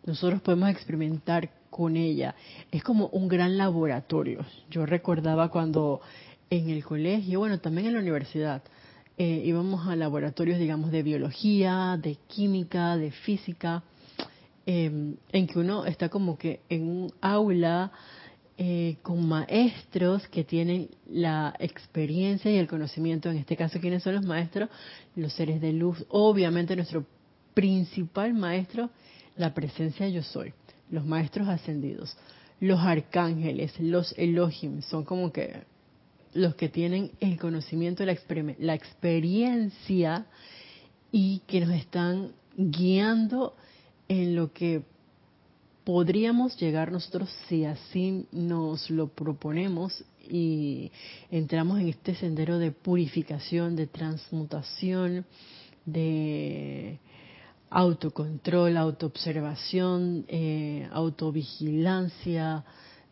nosotros 0.06 0.42
podemos 0.42 0.70
experimentar 0.70 1.52
con 1.78 1.96
ella. 1.96 2.34
Es 2.72 2.84
como 2.84 3.08
un 3.10 3.28
gran 3.28 3.56
laboratorio. 3.56 4.44
Yo 4.72 4.88
recordaba 4.88 5.50
cuando 5.50 6.02
en 6.50 6.70
el 6.72 6.84
colegio, 6.84 7.40
bueno, 7.40 7.60
también 7.60 7.88
en 7.88 7.94
la 7.94 8.00
universidad, 8.00 8.64
eh, 9.16 9.44
íbamos 9.46 9.88
a 9.88 9.96
laboratorios, 9.96 10.58
digamos, 10.58 10.92
de 10.92 11.04
biología, 11.04 12.00
de 12.02 12.18
química, 12.28 12.98
de 12.98 13.12
física, 13.12 13.84
em, 14.66 15.18
en 15.32 15.48
que 15.48 15.60
uno 15.60 15.86
está 15.86 16.10
como 16.10 16.36
que 16.38 16.62
en 16.68 16.90
un 16.90 17.14
aula 17.22 17.92
eh, 18.60 18.98
con 19.04 19.28
maestros 19.28 20.28
que 20.30 20.44
tienen 20.44 20.90
la 21.08 21.54
experiencia 21.60 22.50
y 22.50 22.58
el 22.58 22.68
conocimiento. 22.68 23.30
En 23.30 23.38
este 23.38 23.56
caso, 23.56 23.80
¿quiénes 23.80 24.02
son 24.02 24.16
los 24.16 24.26
maestros? 24.26 24.70
Los 25.16 25.34
seres 25.34 25.62
de 25.62 25.74
luz. 25.74 26.04
Obviamente 26.10 26.76
nuestro 26.76 27.06
principal 27.54 28.34
maestro, 28.34 28.90
la 29.36 29.54
presencia 29.54 30.10
yo 30.10 30.24
soy. 30.24 30.54
Los 30.90 31.06
maestros 31.06 31.48
ascendidos. 31.48 32.16
Los 32.60 32.80
arcángeles, 32.80 33.80
los 33.80 34.14
Elohim, 34.18 34.82
son 34.82 35.04
como 35.04 35.32
que 35.32 35.64
los 36.34 36.56
que 36.56 36.70
tienen 36.70 37.12
el 37.20 37.38
conocimiento, 37.40 38.06
la, 38.06 38.16
la 38.60 38.74
experiencia 38.74 40.26
y 41.12 41.40
que 41.48 41.62
nos 41.62 41.72
están 41.72 42.32
guiando 42.56 43.56
en 44.08 44.36
lo 44.36 44.52
que 44.54 44.84
podríamos 45.84 46.58
llegar 46.60 46.92
nosotros 46.92 47.30
si 47.48 47.64
así 47.64 48.26
nos 48.32 48.90
lo 48.90 49.08
proponemos 49.08 50.04
y 50.30 50.92
entramos 51.32 51.80
en 51.80 51.88
este 51.88 52.14
sendero 52.16 52.60
de 52.60 52.72
purificación, 52.72 53.76
de 53.76 53.88
transmutación, 53.88 55.26
de 55.86 57.00
autocontrol, 57.70 58.78
autoobservación, 58.78 60.26
eh, 60.28 60.88
autovigilancia, 60.92 62.64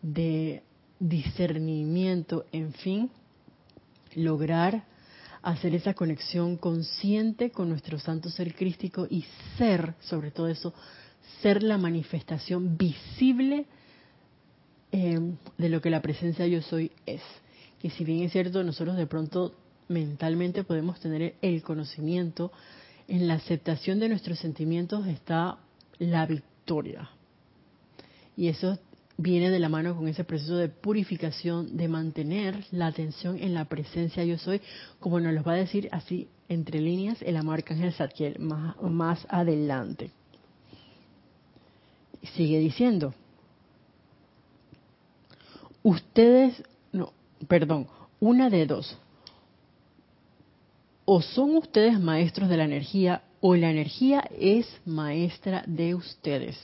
de 0.02 0.62
discernimiento, 1.00 2.46
en 2.52 2.74
fin, 2.74 3.10
lograr 4.14 4.84
hacer 5.42 5.76
esa 5.76 5.94
conexión 5.94 6.58
consciente 6.58 7.52
con 7.52 7.70
nuestro 7.70 8.00
santo 8.00 8.30
ser 8.30 8.56
crístico 8.56 9.08
y 9.10 9.26
ser, 9.58 9.94
sobre 10.02 10.32
todo 10.32 10.48
eso, 10.48 10.74
ser 11.42 11.64
la 11.64 11.78
manifestación 11.78 12.78
visible 12.78 13.66
eh, 14.92 15.20
de 15.58 15.70
lo 15.70 15.82
que 15.82 15.90
la 15.90 16.02
presencia 16.02 16.48
yo 16.48 16.62
soy 16.62 16.92
es. 17.06 17.22
Que 17.80 17.90
si 17.90 18.04
bien 18.04 18.24
es 18.24 18.32
cierto, 18.32 18.64
nosotros 18.64 18.96
de 18.96 19.06
pronto 19.06 19.56
mentalmente 19.88 20.64
podemos 20.64 21.00
tener 21.00 21.36
el 21.42 21.62
conocimiento, 21.62 22.52
en 23.08 23.28
la 23.28 23.36
aceptación 23.36 24.00
de 24.00 24.10
nuestros 24.10 24.40
sentimientos 24.40 25.06
está 25.08 25.58
la 26.00 26.26
victoria. 26.26 27.10
Y 28.36 28.48
eso 28.48 28.78
viene 29.18 29.50
de 29.50 29.60
la 29.60 29.70
mano 29.70 29.96
con 29.96 30.08
ese 30.08 30.24
proceso 30.24 30.58
de 30.58 30.68
purificación, 30.68 31.78
de 31.78 31.88
mantener 31.88 32.66
la 32.72 32.88
atención 32.88 33.38
en 33.40 33.54
la 33.54 33.66
presencia 33.66 34.24
yo 34.26 34.38
soy, 34.38 34.62
como 35.00 35.20
nos 35.20 35.34
lo 35.34 35.44
va 35.44 35.54
a 35.54 35.58
decir 35.58 35.88
así 35.92 36.28
entre 36.50 36.82
líneas 36.82 37.22
el 37.22 37.38
amor 37.38 37.60
arcángel 37.60 37.94
Satkiel 37.94 38.40
más, 38.40 38.76
más 38.82 39.26
adelante. 39.30 40.12
Sigue 42.36 42.60
diciendo, 42.60 43.14
ustedes, 45.84 46.64
no, 46.92 47.14
perdón, 47.48 47.88
una 48.20 48.50
de 48.50 48.66
dos, 48.66 48.98
o 51.06 51.22
son 51.22 51.56
ustedes 51.56 52.00
maestros 52.00 52.50
de 52.50 52.58
la 52.58 52.66
energía 52.66 53.22
o 53.40 53.56
la 53.56 53.70
energía 53.70 54.28
es 54.40 54.68
maestra 54.86 55.64
de 55.68 55.94
ustedes. 55.94 56.58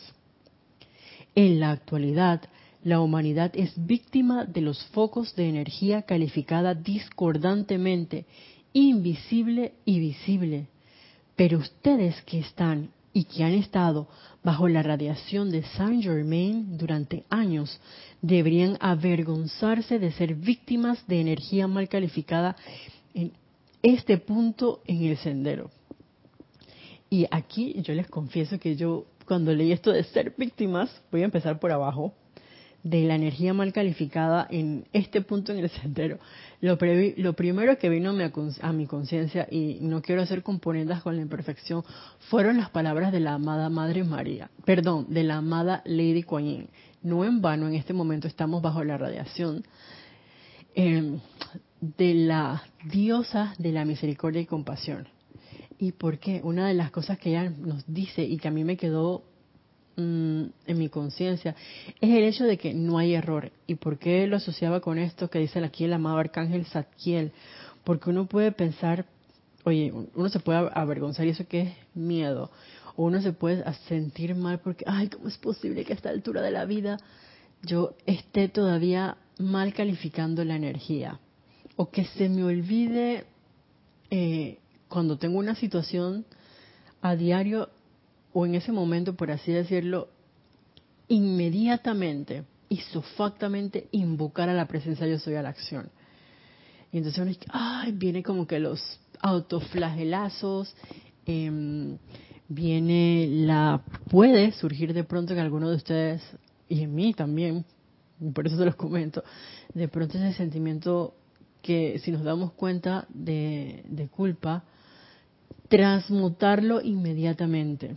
En 1.36 1.60
la 1.60 1.72
actualidad, 1.72 2.42
la 2.84 3.00
humanidad 3.00 3.52
es 3.54 3.72
víctima 3.76 4.46
de 4.46 4.62
los 4.62 4.84
focos 4.88 5.36
de 5.36 5.48
energía 5.48 6.02
calificada 6.02 6.74
discordantemente, 6.74 8.26
invisible 8.74 9.74
y 9.86 10.00
visible. 10.00 10.68
Pero 11.36 11.60
ustedes 11.60 12.20
que 12.24 12.40
están 12.40 12.90
y 13.14 13.26
que 13.26 13.44
han 13.44 13.54
estado 13.54 14.08
bajo 14.44 14.68
la 14.68 14.82
radiación 14.82 15.52
de 15.52 15.64
Saint 15.64 16.04
Germain 16.04 16.78
durante 16.78 17.26
años 17.30 17.80
deberían 18.22 18.78
avergonzarse 18.80 20.00
de 20.00 20.12
ser 20.14 20.36
víctimas 20.36 21.06
de 21.08 21.22
energía 21.22 21.68
mal 21.68 21.88
calificada 21.90 22.56
en 23.14 23.34
este 23.84 24.18
punto 24.18 24.82
en 24.86 25.04
el 25.04 25.18
sendero. 25.18 25.70
Y 27.10 27.28
aquí 27.30 27.82
yo 27.82 27.94
les 27.94 28.08
confieso 28.08 28.60
que 28.60 28.76
yo 28.76 29.06
cuando 29.26 29.54
leí 29.54 29.72
esto 29.72 29.92
de 29.92 30.04
ser 30.04 30.34
víctimas, 30.38 30.90
voy 31.12 31.22
a 31.22 31.26
empezar 31.26 31.60
por 31.60 31.72
abajo, 31.72 32.14
de 32.84 33.04
la 33.04 33.16
energía 33.16 33.54
mal 33.54 33.72
calificada 33.74 34.48
en 34.50 34.86
este 34.92 35.22
punto 35.22 35.52
en 35.52 35.60
el 35.60 35.70
sendero. 35.70 36.18
Lo, 36.62 36.78
lo 37.18 37.34
primero 37.34 37.78
que 37.78 37.90
vino 37.90 38.12
a 38.62 38.74
mi 38.74 38.88
conciencia, 38.88 39.48
y 39.50 39.78
no 39.82 40.02
quiero 40.02 40.22
hacer 40.22 40.42
componendas 40.44 41.02
con 41.02 41.16
la 41.16 41.22
imperfección, 41.22 41.84
fueron 42.30 42.58
las 42.58 42.70
palabras 42.72 43.12
de 43.12 43.20
la 43.20 43.34
amada 43.36 43.70
Madre 43.70 44.04
María, 44.04 44.50
perdón, 44.66 45.06
de 45.10 45.24
la 45.24 45.38
amada 45.38 45.82
Lady 45.86 46.24
Kuan 46.24 46.68
No 47.04 47.24
en 47.24 47.42
vano, 47.42 47.68
en 47.68 47.76
este 47.76 47.94
momento 47.94 48.28
estamos 48.28 48.62
bajo 48.62 48.84
la 48.84 48.98
radiación 48.98 49.64
eh, 50.76 51.20
de 51.82 52.14
la 52.14 52.64
diosa 52.86 53.56
de 53.58 53.72
la 53.72 53.86
misericordia 53.86 54.42
y 54.42 54.46
compasión. 54.46 55.08
¿Y 55.80 55.94
por 55.94 56.20
qué? 56.20 56.42
Una 56.44 56.68
de 56.68 56.76
las 56.76 56.92
cosas 56.92 57.18
que 57.18 57.30
ella 57.30 57.50
nos 57.50 57.84
dice 57.92 58.24
y 58.24 58.38
que 58.38 58.48
a 58.48 58.52
mí 58.52 58.64
me 58.64 58.78
quedó 58.78 59.24
mm, 59.96 60.44
en 60.68 60.78
mi 60.78 60.90
conciencia 60.90 61.56
es 62.00 62.10
el 62.12 62.24
hecho 62.24 62.46
de 62.46 62.58
que 62.60 62.75
no 62.75 63.00
hay 63.00 63.16
error. 63.16 63.51
¿Y 63.66 63.75
por 63.75 63.98
qué 63.98 64.27
lo 64.27 64.38
asociaba 64.38 64.79
con 64.79 65.00
esto 65.00 65.29
que 65.32 65.40
dice 65.40 65.58
aquí 65.66 65.86
el 65.86 65.94
amado 65.94 66.20
arcángel 66.20 66.66
Zadkiel? 66.68 67.32
Porque 67.84 68.12
uno 68.12 68.27
puede 68.27 68.51
pensar, 68.51 69.08
oye, 69.66 69.92
uno 70.14 70.29
se 70.29 70.40
puede 70.40 70.70
avergonzar 70.72 71.25
y 71.25 71.29
eso 71.29 71.48
que 71.48 71.62
es 71.62 71.74
miedo. 71.96 72.51
O 72.96 73.05
uno 73.05 73.20
se 73.24 73.34
puede 73.34 73.64
sentir 73.88 74.36
mal 74.36 74.60
porque, 74.60 74.86
ay, 74.88 75.08
¿cómo 75.08 75.27
es 75.27 75.38
posible 75.40 75.84
que 75.84 75.94
a 75.94 75.96
esta 75.96 76.10
altura 76.12 76.44
de 76.44 76.51
la 76.51 76.66
vida 76.66 77.00
yo 77.64 77.96
esté 78.05 78.50
todavía 78.50 79.18
mal 79.40 79.74
calificando 79.74 80.46
la 80.46 80.58
energía? 80.58 81.20
O 81.81 81.89
que 81.89 82.05
se 82.05 82.29
me 82.29 82.44
olvide 82.44 83.25
eh, 84.11 84.59
cuando 84.87 85.17
tengo 85.17 85.39
una 85.39 85.55
situación 85.55 86.27
a 87.01 87.15
diario 87.15 87.70
o 88.33 88.46
en 88.46 88.53
ese 88.53 88.72
momento, 88.72 89.15
por 89.15 89.31
así 89.31 89.51
decirlo, 89.51 90.09
inmediatamente 91.07 92.44
y 92.70 92.77
sofactamente 92.94 93.87
invocar 93.89 94.48
a 94.48 94.53
la 94.53 94.67
presencia 94.67 95.07
yo 95.07 95.17
soy 95.17 95.33
a 95.33 95.41
la 95.41 95.50
acción. 95.50 95.89
Y 96.91 97.00
entonces 97.00 97.20
uno 97.20 97.29
dice, 97.29 97.48
ay, 97.50 97.94
viene 97.94 98.22
como 98.22 98.46
que 98.46 98.59
los 98.59 98.79
autoflagelazos, 99.20 100.75
eh, 101.25 101.98
viene 102.48 103.27
la, 103.27 103.83
puede 104.07 104.51
surgir 104.51 104.94
de 104.94 105.03
pronto 105.03 105.33
en 105.33 105.39
alguno 105.39 105.67
de 105.67 105.77
ustedes 105.77 106.22
y 106.70 106.83
en 106.83 106.94
mí 106.94 107.15
también, 107.15 107.65
por 108.35 108.46
eso 108.46 108.55
se 108.55 108.65
los 108.65 108.75
comento, 108.75 109.24
de 109.74 109.87
pronto 109.87 110.20
ese 110.20 110.33
sentimiento 110.33 111.15
que 111.62 112.00
si 112.00 112.12
nos 112.12 112.24
damos 112.24 112.54
cuenta 112.54 113.06
de, 113.10 114.10
culpa, 114.12 114.64
transmutarlo 115.68 116.82
inmediatamente, 116.82 117.96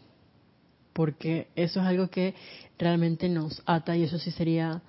porque 0.92 1.48
eso 1.56 1.80
es 1.80 1.86
algo 1.86 2.08
que 2.08 2.34
realmente 2.78 3.28
nos 3.28 3.62
ata 3.66 3.96
y 3.96 4.04
eso 4.04 4.18
sí 4.18 4.30
sería, 4.30 4.82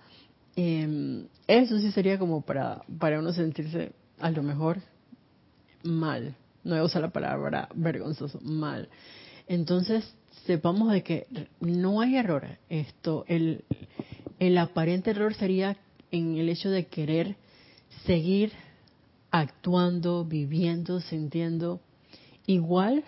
eh, 0.55 1.25
eso 1.47 1.79
sí 1.79 1.91
sería 1.91 2.19
como 2.19 2.41
para, 2.41 2.83
para 2.99 3.19
uno 3.19 3.33
sentirse 3.33 3.93
a 4.19 4.29
lo 4.29 4.43
mejor 4.43 4.81
mal, 5.83 6.35
no 6.63 6.71
voy 6.71 6.79
a 6.79 6.83
usar 6.83 7.01
la 7.01 7.09
palabra 7.09 7.69
vergonzoso, 7.75 8.39
mal. 8.41 8.89
Entonces, 9.47 10.15
sepamos 10.45 10.91
de 10.91 11.03
que 11.03 11.27
no 11.59 12.01
hay 12.01 12.17
error. 12.17 12.57
Esto, 12.69 13.23
el, 13.27 13.63
el 14.39 14.57
aparente 14.57 15.11
error 15.11 15.33
sería 15.35 15.77
en 16.11 16.37
el 16.37 16.49
hecho 16.49 16.69
de 16.69 16.87
querer 16.87 17.35
seguir 18.05 18.51
actuando, 19.35 20.23
viviendo, 20.23 21.01
sintiendo 21.01 21.81
igual 22.47 23.03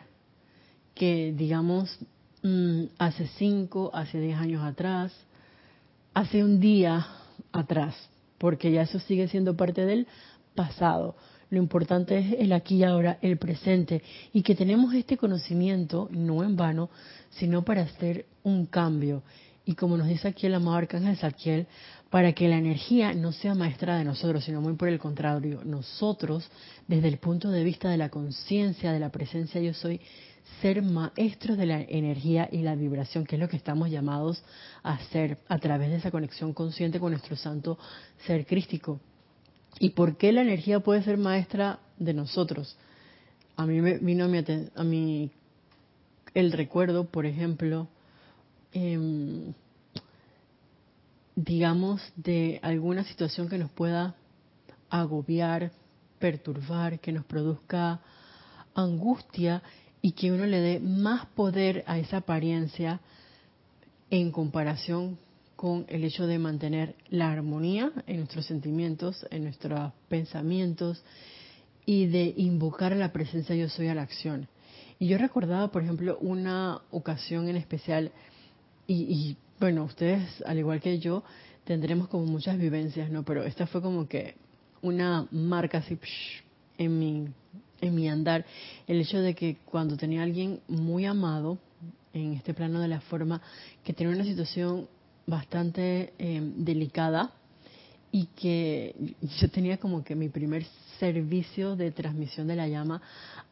que, 0.94 1.34
digamos, 1.34 2.00
mm, 2.44 2.84
hace 2.98 3.28
cinco, 3.38 3.92
hace 3.94 4.20
diez 4.20 4.38
años 4.38 4.62
atrás, 4.62 5.14
hace 6.14 6.44
un 6.44 6.60
día 6.60 7.08
atrás, 7.54 7.96
porque 8.40 8.74
ya 8.74 8.82
eso 8.82 9.00
sigue 9.00 9.30
siendo 9.30 9.56
parte 9.56 9.86
del 9.86 10.06
pasado. 10.54 11.16
Lo 11.50 11.60
importante 11.60 12.18
es 12.18 12.36
el 12.40 12.52
aquí 12.52 12.76
y 12.76 12.84
ahora, 12.84 13.20
el 13.22 13.38
presente, 13.38 14.04
y 14.34 14.42
que 14.42 14.54
tenemos 14.54 14.94
este 14.94 15.16
conocimiento, 15.16 16.10
no 16.12 16.44
en 16.44 16.58
vano, 16.58 16.90
sino 17.30 17.64
para 17.64 17.84
hacer 17.84 18.26
un 18.44 18.66
cambio. 18.66 19.24
Y 19.64 19.76
como 19.76 19.96
nos 19.96 20.08
dice 20.08 20.28
aquí 20.28 20.48
el 20.48 20.56
amado 20.56 20.78
Arcángel 20.78 21.16
Saquiel, 21.16 21.68
para 22.10 22.34
que 22.34 22.48
la 22.48 22.58
energía 22.58 23.14
no 23.14 23.32
sea 23.32 23.54
maestra 23.54 23.98
de 23.98 24.06
nosotros, 24.06 24.44
sino 24.44 24.62
muy 24.62 24.74
por 24.74 24.88
el 24.88 25.00
contrario, 25.00 25.62
nosotros, 25.66 26.50
desde 26.88 27.10
el 27.10 27.18
punto 27.18 27.50
de 27.50 27.64
vista 27.64 27.90
de 27.90 27.98
la 27.98 28.10
conciencia, 28.10 28.92
de 28.92 29.00
la 29.00 29.10
presencia 29.10 29.60
yo 29.60 29.74
soy, 29.74 30.00
ser 30.62 30.82
maestros 30.82 31.58
de 31.58 31.66
la 31.66 31.82
energía 31.82 32.48
y 32.52 32.62
la 32.62 32.76
vibración, 32.76 33.26
que 33.26 33.36
es 33.36 33.42
lo 33.42 33.50
que 33.50 33.58
estamos 33.58 33.90
llamados 33.90 34.42
a 34.82 34.94
hacer 34.94 35.38
a 35.50 35.60
través 35.60 35.90
de 35.90 35.98
esa 35.98 36.12
conexión 36.12 36.54
consciente 36.54 37.00
con 37.00 37.12
nuestro 37.12 37.36
santo 37.36 37.78
ser 38.26 38.46
crístico. 38.46 39.00
¿Y 39.80 39.90
por 39.90 40.18
qué 40.18 40.32
la 40.32 40.42
energía 40.42 40.80
puede 40.80 41.04
ser 41.04 41.18
maestra 41.18 41.80
de 42.00 42.14
nosotros? 42.14 42.78
A 43.58 43.66
mí 43.66 43.82
me 43.82 43.98
vino 43.98 44.26
a 44.26 44.28
mi, 44.28 44.44
a 44.76 44.84
mi 44.84 45.32
el 46.34 46.52
recuerdo, 46.52 47.06
por 47.06 47.26
ejemplo, 47.26 47.88
eh, 48.72 49.52
digamos, 51.38 52.02
de 52.16 52.60
alguna 52.64 53.04
situación 53.04 53.48
que 53.48 53.60
nos 53.60 53.70
pueda 53.70 54.16
agobiar, 54.90 55.72
perturbar, 56.18 57.00
que 57.00 57.12
nos 57.12 57.26
produzca 57.26 58.02
angustia 58.74 59.62
y 60.02 60.14
que 60.14 60.32
uno 60.32 60.48
le 60.48 60.60
dé 60.60 60.80
más 60.80 61.28
poder 61.28 61.84
a 61.86 62.00
esa 62.00 62.18
apariencia 62.18 63.02
en 64.10 64.32
comparación 64.32 65.20
con 65.56 65.86
el 65.90 66.04
hecho 66.04 66.26
de 66.26 66.40
mantener 66.40 66.96
la 67.10 67.32
armonía 67.32 67.92
en 68.08 68.18
nuestros 68.18 68.48
sentimientos, 68.48 69.24
en 69.30 69.44
nuestros 69.44 69.94
pensamientos 70.10 71.04
y 71.86 72.08
de 72.08 72.34
invocar 72.38 72.96
la 72.96 73.14
presencia 73.14 73.56
yo 73.56 73.70
soy 73.70 73.90
a 73.90 73.96
la 73.96 74.02
acción. 74.02 74.48
Y 74.98 75.08
yo 75.08 75.20
recordaba, 75.20 75.70
por 75.72 75.84
ejemplo, 75.84 76.18
una 76.20 76.82
ocasión 76.90 77.48
en 77.48 77.58
especial, 77.58 78.12
y, 78.88 78.96
y 79.04 79.38
bueno, 79.60 79.84
ustedes, 79.84 80.44
al 80.46 80.58
igual 80.58 80.80
que 80.80 81.00
yo, 81.00 81.24
tendremos 81.64 82.08
como 82.08 82.26
muchas 82.26 82.58
vivencias, 82.58 83.10
¿no? 83.10 83.24
Pero 83.24 83.44
esta 83.44 83.68
fue 83.68 83.82
como 83.82 84.08
que 84.08 84.36
una 84.82 85.28
marca 85.32 85.80
así 85.80 85.98
en 86.78 87.00
mi 87.00 87.28
en 87.82 87.94
mi 87.94 88.10
andar, 88.10 88.46
el 88.88 89.02
hecho 89.02 89.20
de 89.20 89.36
que 89.36 89.58
cuando 89.66 89.98
tenía 89.98 90.22
a 90.22 90.24
alguien 90.24 90.62
muy 90.68 91.06
amado, 91.06 91.60
en 92.14 92.34
este 92.34 92.54
plano 92.54 92.80
de 92.80 92.88
la 92.88 93.02
forma 93.02 93.42
que 93.84 93.94
tenía 93.94 94.14
una 94.14 94.24
situación 94.24 94.88
bastante 95.26 96.14
eh, 96.18 96.42
delicada 96.56 97.32
y 98.12 98.26
que 98.28 98.96
yo 99.40 99.50
tenía 99.50 99.78
como 99.78 100.04
que 100.04 100.16
mi 100.16 100.30
primer 100.30 100.66
servicio 101.00 101.76
de 101.76 101.92
transmisión 101.92 102.48
de 102.48 102.56
la 102.56 102.68
llama 102.68 103.02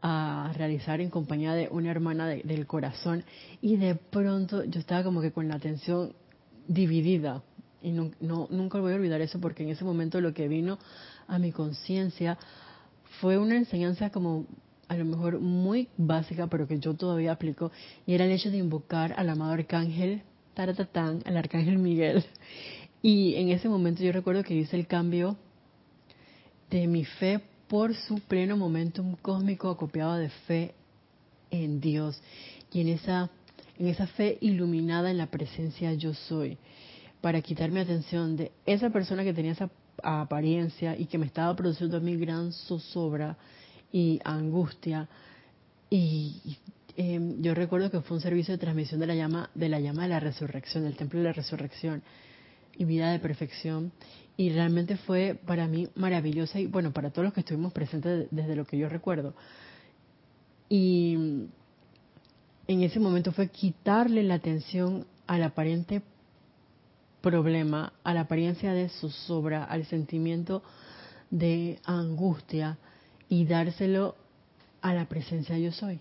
a 0.01 0.51
realizar 0.55 1.01
en 1.01 1.09
compañía 1.09 1.53
de 1.53 1.67
una 1.71 1.91
hermana 1.91 2.27
del 2.27 2.67
corazón. 2.67 3.23
Y 3.61 3.77
de 3.77 3.95
pronto 3.95 4.63
yo 4.63 4.79
estaba 4.79 5.03
como 5.03 5.21
que 5.21 5.31
con 5.31 5.47
la 5.47 5.55
atención 5.55 6.13
dividida. 6.67 7.43
Y 7.81 7.91
no, 7.91 8.11
nunca 8.49 8.79
voy 8.79 8.93
a 8.93 8.95
olvidar 8.95 9.21
eso 9.21 9.39
porque 9.39 9.63
en 9.63 9.69
ese 9.69 9.83
momento 9.83 10.19
lo 10.19 10.33
que 10.33 10.47
vino 10.47 10.79
a 11.27 11.37
mi 11.39 11.51
conciencia 11.51 12.37
fue 13.21 13.37
una 13.37 13.55
enseñanza 13.55 14.09
como 14.09 14.45
a 14.87 14.95
lo 14.95 15.05
mejor 15.05 15.39
muy 15.39 15.87
básica 15.97 16.47
pero 16.47 16.67
que 16.67 16.79
yo 16.79 16.93
todavía 16.93 17.31
aplico 17.31 17.71
y 18.05 18.13
era 18.13 18.25
el 18.25 18.31
hecho 18.31 18.51
de 18.51 18.57
invocar 18.57 19.13
al 19.17 19.29
amado 19.29 19.53
arcángel 19.53 20.21
Taratatán, 20.53 21.21
al 21.25 21.37
arcángel 21.37 21.77
Miguel. 21.77 22.23
Y 23.01 23.35
en 23.35 23.49
ese 23.49 23.69
momento 23.69 24.01
yo 24.01 24.11
recuerdo 24.11 24.43
que 24.43 24.55
hice 24.55 24.77
el 24.77 24.87
cambio 24.87 25.37
de 26.69 26.87
mi 26.87 27.05
fe 27.05 27.41
por 27.67 27.95
su 27.95 28.19
pleno 28.19 28.57
momentum 28.57 29.15
cósmico 29.21 29.69
acopiado 29.69 30.15
de 30.15 30.29
fe 30.29 30.73
en 31.51 31.79
Dios 31.79 32.21
y 32.71 32.81
en 32.81 32.89
esa 32.89 33.29
en 33.77 33.87
esa 33.87 34.07
fe 34.07 34.37
iluminada 34.41 35.11
en 35.11 35.17
la 35.17 35.27
presencia 35.27 35.93
yo 35.93 36.13
soy 36.13 36.57
para 37.21 37.41
quitar 37.41 37.71
mi 37.71 37.79
atención 37.79 38.37
de 38.37 38.51
esa 38.65 38.89
persona 38.89 39.23
que 39.23 39.33
tenía 39.33 39.51
esa 39.51 39.69
apariencia 40.03 40.97
y 40.97 41.05
que 41.05 41.17
me 41.17 41.25
estaba 41.25 41.55
produciendo 41.55 41.97
a 41.97 41.99
mí 41.99 42.15
gran 42.15 42.51
zozobra 42.51 43.37
y 43.91 44.19
angustia 44.23 45.07
y 45.89 46.57
em, 46.97 47.41
yo 47.41 47.53
recuerdo 47.53 47.91
que 47.91 48.01
fue 48.01 48.17
un 48.17 48.21
servicio 48.21 48.53
de 48.53 48.57
transmisión 48.57 48.99
de 48.99 49.07
la 49.07 49.15
llama 49.15 49.49
de 49.55 49.69
la 49.69 49.79
llama 49.79 50.03
de 50.03 50.09
la 50.09 50.19
resurrección 50.19 50.83
del 50.83 50.95
templo 50.95 51.19
de 51.19 51.25
la 51.25 51.33
resurrección 51.33 52.03
y 52.77 52.85
vida 52.85 53.11
de 53.11 53.19
perfección. 53.19 53.91
Y 54.37 54.49
realmente 54.49 54.97
fue 54.97 55.39
para 55.45 55.67
mí 55.67 55.87
maravillosa 55.95 56.59
y 56.59 56.67
bueno, 56.67 56.91
para 56.91 57.11
todos 57.11 57.25
los 57.25 57.33
que 57.33 57.39
estuvimos 57.39 57.71
presentes 57.71 58.27
desde 58.31 58.55
lo 58.55 58.65
que 58.65 58.77
yo 58.77 58.89
recuerdo. 58.89 59.33
Y 60.67 61.47
en 62.67 62.81
ese 62.81 62.99
momento 62.99 63.31
fue 63.31 63.49
quitarle 63.49 64.23
la 64.23 64.35
atención 64.35 65.05
al 65.27 65.43
aparente 65.43 66.01
problema, 67.21 67.93
a 68.03 68.13
la 68.13 68.21
apariencia 68.21 68.73
de 68.73 68.89
zozobra, 68.89 69.63
al 69.63 69.85
sentimiento 69.85 70.63
de 71.31 71.79
angustia 71.85 72.77
y 73.29 73.45
dárselo 73.45 74.15
a 74.81 74.93
la 74.93 75.05
presencia 75.05 75.57
yo 75.57 75.71
soy. 75.71 75.99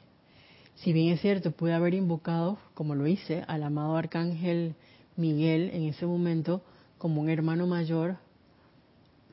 Si 0.76 0.92
bien 0.92 1.12
es 1.12 1.20
cierto, 1.20 1.52
pude 1.52 1.72
haber 1.72 1.94
invocado, 1.94 2.58
como 2.74 2.94
lo 2.94 3.06
hice, 3.06 3.44
al 3.46 3.62
amado 3.62 3.96
arcángel 3.96 4.74
Miguel 5.16 5.70
en 5.72 5.84
ese 5.84 6.04
momento 6.04 6.62
como 6.98 7.20
un 7.20 7.30
hermano 7.30 7.66
mayor, 7.66 8.16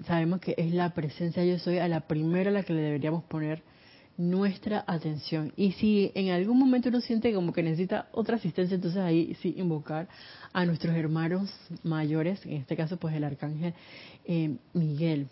sabemos 0.06 0.40
que 0.40 0.56
es 0.58 0.74
la 0.74 0.94
presencia 0.94 1.44
yo 1.44 1.60
soy 1.60 1.78
a 1.78 1.88
la 1.88 2.02
primera 2.02 2.50
a 2.50 2.54
la 2.54 2.64
que 2.64 2.74
le 2.74 2.82
deberíamos 2.82 3.24
poner 3.24 3.64
nuestra 4.18 4.84
atención. 4.88 5.54
Y 5.56 5.72
si 5.74 6.12
en 6.14 6.30
algún 6.30 6.60
momento 6.60 6.90
uno 6.90 7.02
siente 7.02 7.34
como 7.34 7.54
que 7.54 7.64
necesita 7.64 8.08
otra 8.12 8.36
asistencia, 8.36 8.76
entonces 8.76 9.02
ahí 9.02 9.36
sí 9.42 9.56
invocar 9.58 10.08
a 10.54 10.66
nuestros 10.66 10.96
hermanos 10.96 11.52
mayores, 11.84 12.46
en 12.46 12.54
este 12.54 12.76
caso 12.76 12.98
pues 12.98 13.16
el 13.16 13.24
arcángel 13.24 13.74
eh, 14.26 14.56
Miguel. 14.74 15.28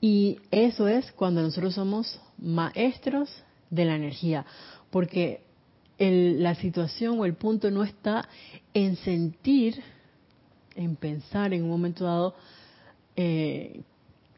Y 0.00 0.38
eso 0.50 0.88
es 0.88 1.10
cuando 1.12 1.42
nosotros 1.42 1.74
somos 1.74 2.20
maestros 2.38 3.30
de 3.70 3.84
la 3.86 3.96
energía, 3.96 4.44
porque 4.90 5.40
la 5.98 6.54
situación 6.54 7.18
o 7.18 7.24
el 7.24 7.34
punto 7.34 7.70
no 7.70 7.82
está 7.82 8.28
en 8.74 8.96
sentir, 8.96 9.82
en 10.74 10.94
pensar 10.94 11.54
en 11.54 11.64
un 11.64 11.70
momento 11.70 12.04
dado, 12.04 12.34
eh, 13.16 13.80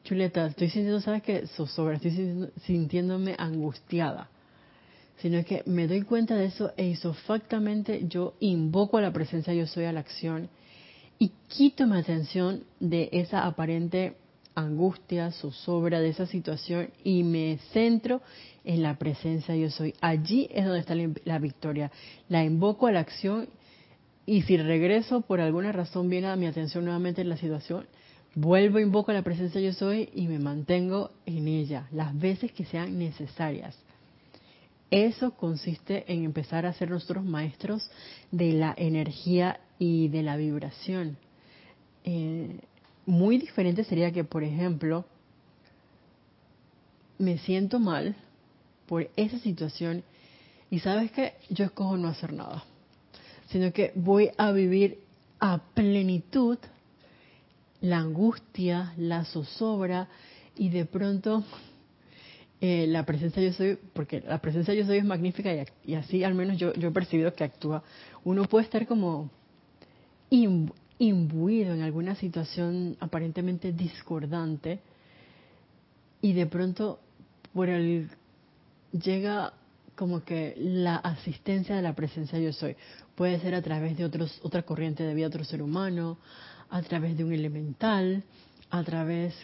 Chuleta, 0.05 0.47
estoy 0.47 0.71
sintiendo, 0.71 1.01
¿sabes 1.01 1.23
qué? 1.23 1.47
Zozobra, 1.49 1.97
estoy 1.97 2.49
sintiéndome 2.63 3.35
angustiada. 3.37 4.31
Sino 5.19 5.45
que 5.45 5.63
me 5.67 5.89
doy 5.89 6.03
cuenta 6.03 6.37
de 6.37 6.47
eso 6.47 6.73
e 6.77 6.87
isofactamente 6.87 8.07
yo 8.09 8.35
invoco 8.41 8.99
a 8.99 9.03
la 9.03 9.13
presencia 9.13 9.53
yo 9.53 9.67
soy 9.67 9.85
a 9.85 9.93
la 9.93 10.01
acción 10.01 10.49
y 11.19 11.33
quito 11.49 11.87
mi 11.87 11.99
atención 11.99 12.63
de 12.79 13.09
esa 13.13 13.45
aparente 13.45 14.15
angustia, 14.55 15.31
zozobra 15.33 16.01
de 16.01 16.09
esa 16.09 16.27
situación 16.27 16.91
y 17.05 17.23
me 17.23 17.59
centro 17.73 18.23
en 18.65 18.83
la 18.83 18.97
presencia 18.99 19.55
yo 19.57 19.71
soy. 19.71 19.95
Allí 20.01 20.49
es 20.53 20.65
donde 20.65 20.81
está 20.81 20.95
la, 20.95 21.39
victoria. 21.39 21.91
La 22.29 22.45
invoco 22.45 22.87
a 22.87 22.93
la 22.93 23.01
acción 23.01 23.49
y 24.27 24.43
si 24.43 24.57
regreso 24.57 25.23
por 25.23 25.41
alguna 25.41 25.73
razón 25.73 26.09
viene 26.09 26.29
a 26.29 26.37
mi 26.37 26.47
atención 26.47 26.85
nuevamente 26.85 27.23
en 27.23 27.29
la 27.29 27.37
situación, 27.37 27.87
vuelvo, 28.35 28.79
invoco 28.79 29.13
la 29.13 29.23
presencia 29.23 29.61
yo 29.61 29.73
soy 29.73 30.11
y 30.15 30.29
me 30.29 30.39
mantengo 30.39 31.11
en 31.27 31.49
ella 31.49 31.89
las 31.93 32.19
veces 32.19 32.53
que 32.53 32.65
sean 32.65 32.99
necesarias. 32.99 33.77
Eso 34.91 35.33
consiste 35.33 36.11
en 36.11 36.25
empezar 36.25 36.65
a 36.65 36.73
ser 36.73 36.91
nosotros 36.91 37.25
maestros 37.25 37.91
de 38.31 38.53
la 38.53 38.75
energía 38.77 39.61
y 39.79 40.09
de 40.09 40.23
la 40.23 40.37
vibración. 40.37 41.19
Eh, 42.05 42.59
muy 43.05 43.39
diferente 43.39 43.85
sería 43.85 44.13
que, 44.13 44.25
por 44.25 44.45
ejemplo, 44.45 45.05
me 47.19 47.39
siento 47.39 47.81
mal 47.81 48.17
por 48.87 49.11
esa 49.17 49.39
situación 49.39 50.05
y 50.71 50.81
sabes 50.81 51.11
que 51.13 51.35
yo 51.51 51.67
escojo 51.67 51.97
no 51.97 52.09
hacer 52.09 52.33
nada, 52.33 52.65
sino 53.51 53.73
que 53.73 53.93
voy 53.95 54.31
a 54.39 54.53
vivir 54.53 55.01
a 55.41 55.59
plenitud 55.75 56.59
la 57.81 57.99
angustia, 57.99 58.93
la 58.97 59.25
zozobra 59.25 60.09
y 60.57 60.71
de 60.71 60.85
pronto 60.85 61.45
eh, 62.61 62.87
la 62.89 63.05
presencia 63.07 63.43
yo 63.43 63.53
soy, 63.53 63.79
porque 63.93 64.21
la 64.21 64.41
presencia 64.41 64.75
yo 64.75 64.85
soy 64.85 64.99
es 64.99 65.05
magnífica 65.05 65.51
y, 65.85 65.95
así 65.95 66.25
al 66.25 66.35
menos 66.35 66.59
yo, 66.59 66.73
yo 66.75 66.89
he 66.89 66.93
percibido 66.93 67.33
que 67.35 67.45
actúa, 67.45 67.85
uno 68.25 68.45
puede 68.45 68.65
estar 68.65 68.87
como 68.87 69.31
imbuido 70.99 71.73
en 71.73 71.83
alguna 71.83 72.17
situación 72.17 72.97
aparentemente 73.01 73.73
discordante 73.73 74.81
y 76.21 76.33
de 76.33 76.47
pronto 76.47 76.99
por 77.55 77.69
el 77.69 78.11
llega 78.93 79.53
como 79.95 80.25
que 80.25 80.55
la 80.59 80.97
asistencia 80.97 81.77
de 81.77 81.83
la 81.83 81.95
presencia 81.95 82.39
yo 82.39 82.53
soy. 82.53 82.77
Puede 83.15 83.41
ser 83.41 83.55
a 83.55 83.63
través 83.63 83.97
de 83.97 84.05
otros 84.05 84.41
otra 84.43 84.63
corriente 84.63 85.03
de 85.03 85.15
vida 85.15 85.27
otro 85.27 85.45
ser 85.45 85.63
humano 85.63 86.19
a 86.71 86.83
través 86.83 87.17
de 87.17 87.25
un 87.25 87.33
elemental 87.33 88.23
a 88.71 88.83
través 88.85 89.35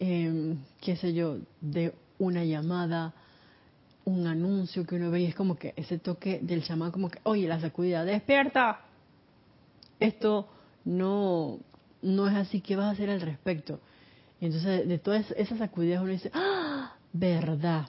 eh, 0.00 0.56
qué 0.80 0.96
sé 0.96 1.14
yo 1.14 1.38
de 1.60 1.94
una 2.18 2.44
llamada 2.44 3.14
un 4.04 4.26
anuncio 4.26 4.86
que 4.86 4.96
uno 4.96 5.10
ve 5.10 5.22
y 5.22 5.26
es 5.26 5.34
como 5.34 5.56
que 5.56 5.74
ese 5.76 5.98
toque 5.98 6.40
del 6.42 6.62
chamán 6.62 6.90
como 6.90 7.10
que 7.10 7.18
oye 7.24 7.48
la 7.48 7.60
sacudida 7.60 8.04
despierta 8.04 8.80
esto 10.00 10.48
no, 10.84 11.58
no 12.02 12.28
es 12.28 12.34
así, 12.34 12.60
¿qué 12.60 12.76
vas 12.76 12.86
a 12.86 12.90
hacer 12.90 13.10
al 13.10 13.20
respecto? 13.20 13.80
Y 14.40 14.46
entonces, 14.46 14.86
de 14.88 14.98
todas 14.98 15.30
esas 15.32 15.58
sacudidas 15.58 16.02
uno 16.02 16.12
dice, 16.12 16.30
¡ah! 16.34 16.94
¿Verdad? 17.12 17.88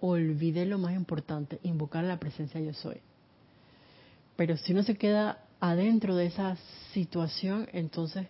Olvidé 0.00 0.66
lo 0.66 0.78
más 0.78 0.94
importante, 0.94 1.58
invocar 1.62 2.04
la 2.04 2.18
presencia 2.18 2.60
yo 2.60 2.74
soy. 2.74 2.98
Pero 4.36 4.56
si 4.56 4.72
uno 4.72 4.82
se 4.82 4.96
queda 4.96 5.38
adentro 5.60 6.16
de 6.16 6.26
esa 6.26 6.56
situación, 6.92 7.68
entonces, 7.72 8.26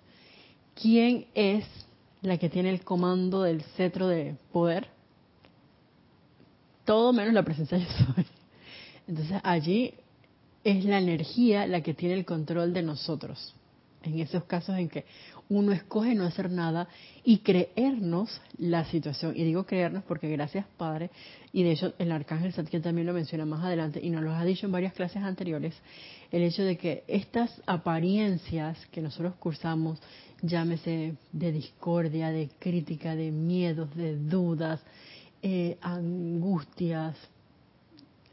¿quién 0.75 1.27
es 1.35 1.65
la 2.23 2.39
que 2.39 2.49
tiene 2.49 2.71
el 2.71 2.83
comando 2.83 3.43
del 3.43 3.63
cetro 3.77 4.09
de 4.09 4.37
poder? 4.53 4.89
Todo 6.85 7.13
menos 7.13 7.35
la 7.35 7.43
presencia 7.43 7.79
yo 7.79 7.87
soy. 7.87 8.27
Entonces 9.09 9.41
allí 9.45 9.95
es 10.65 10.85
la 10.85 10.99
energía 10.99 11.67
la 11.67 11.83
que 11.83 11.95
tiene 11.95 12.15
el 12.15 12.25
control 12.25 12.73
de 12.73 12.83
nosotros 12.83 13.55
en 14.03 14.21
esos 14.21 14.45
casos 14.45 14.77
en 14.79 14.89
que 14.89 15.05
uno 15.49 15.73
escoge 15.73 16.15
no 16.15 16.25
hacer 16.25 16.51
nada 16.51 16.89
y 17.25 17.39
creernos 17.39 18.41
la 18.59 18.85
situación. 18.87 19.35
Y 19.37 19.45
digo 19.45 19.65
creernos 19.65 20.03
porque 20.05 20.29
gracias 20.29 20.67
Padre, 20.77 21.11
y 21.53 21.63
de 21.63 21.73
hecho 21.73 21.95
el 21.99 22.11
Arcángel 22.13 22.53
Satkiel 22.53 22.83
también 22.83 23.07
lo 23.07 23.13
menciona 23.13 23.45
más 23.45 23.65
adelante 23.65 24.01
y 24.03 24.11
nos 24.11 24.23
lo 24.23 24.33
ha 24.33 24.45
dicho 24.45 24.67
en 24.67 24.73
varias 24.73 24.93
clases 24.93 25.23
anteriores, 25.23 25.75
el 26.37 26.43
hecho 26.43 26.65
de 26.65 26.77
que 26.77 27.03
estas 27.09 27.63
apariencias 27.67 28.77
que 28.89 29.01
nosotros 29.01 29.35
cursamos, 29.37 29.99
llámese 30.43 31.17
de 31.33 31.51
discordia, 31.51 32.31
de 32.31 32.51
crítica, 32.59 33.17
de 33.17 33.31
miedos, 33.31 33.95
de 33.97 34.19
dudas, 34.19 34.83
eh, 35.41 35.79
angustias, 35.81 37.17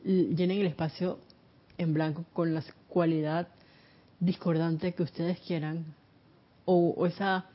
llenen 0.03 0.59
el 0.59 0.67
espacio 0.67 1.19
en 1.77 1.93
blanco 1.93 2.25
con 2.33 2.53
la 2.53 2.61
cualidad 2.89 3.47
discordante 4.19 4.93
que 4.93 5.03
ustedes 5.03 5.39
quieran, 5.39 5.85
o, 6.65 7.05
esa 7.07 7.45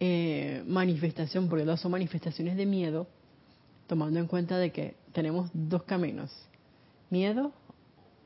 eh, 0.00 0.64
manifestación, 0.66 1.48
porque 1.48 1.64
todas 1.64 1.80
son 1.80 1.92
manifestaciones 1.92 2.56
de 2.56 2.66
miedo, 2.66 3.06
tomando 3.86 4.18
en 4.18 4.26
cuenta 4.26 4.58
de 4.58 4.72
que 4.72 4.96
tenemos 5.12 5.50
dos 5.52 5.84
caminos, 5.84 6.32
miedo 7.10 7.52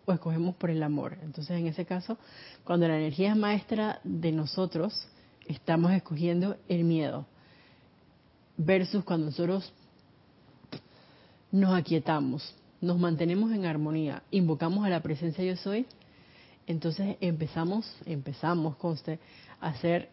o 0.04 0.12
escogemos 0.12 0.54
por 0.56 0.70
el 0.70 0.82
amor. 0.82 1.16
Entonces, 1.22 1.58
en 1.58 1.66
ese 1.66 1.84
caso, 1.84 2.18
cuando 2.64 2.88
la 2.88 2.96
energía 2.96 3.30
es 3.30 3.36
maestra 3.36 4.00
de 4.04 4.32
nosotros, 4.32 5.08
estamos 5.46 5.92
escogiendo 5.92 6.56
el 6.68 6.84
miedo. 6.84 7.26
Versus 8.56 9.04
cuando 9.04 9.26
nosotros 9.26 9.72
nos 11.50 11.74
aquietamos, 11.74 12.54
nos 12.80 12.98
mantenemos 12.98 13.52
en 13.52 13.66
armonía, 13.66 14.22
invocamos 14.30 14.84
a 14.84 14.88
la 14.88 15.00
presencia 15.00 15.44
yo 15.44 15.56
soy, 15.56 15.86
entonces 16.66 17.16
empezamos, 17.20 17.86
empezamos, 18.06 18.76
conste, 18.76 19.18
a 19.60 19.68
hacer, 19.68 20.10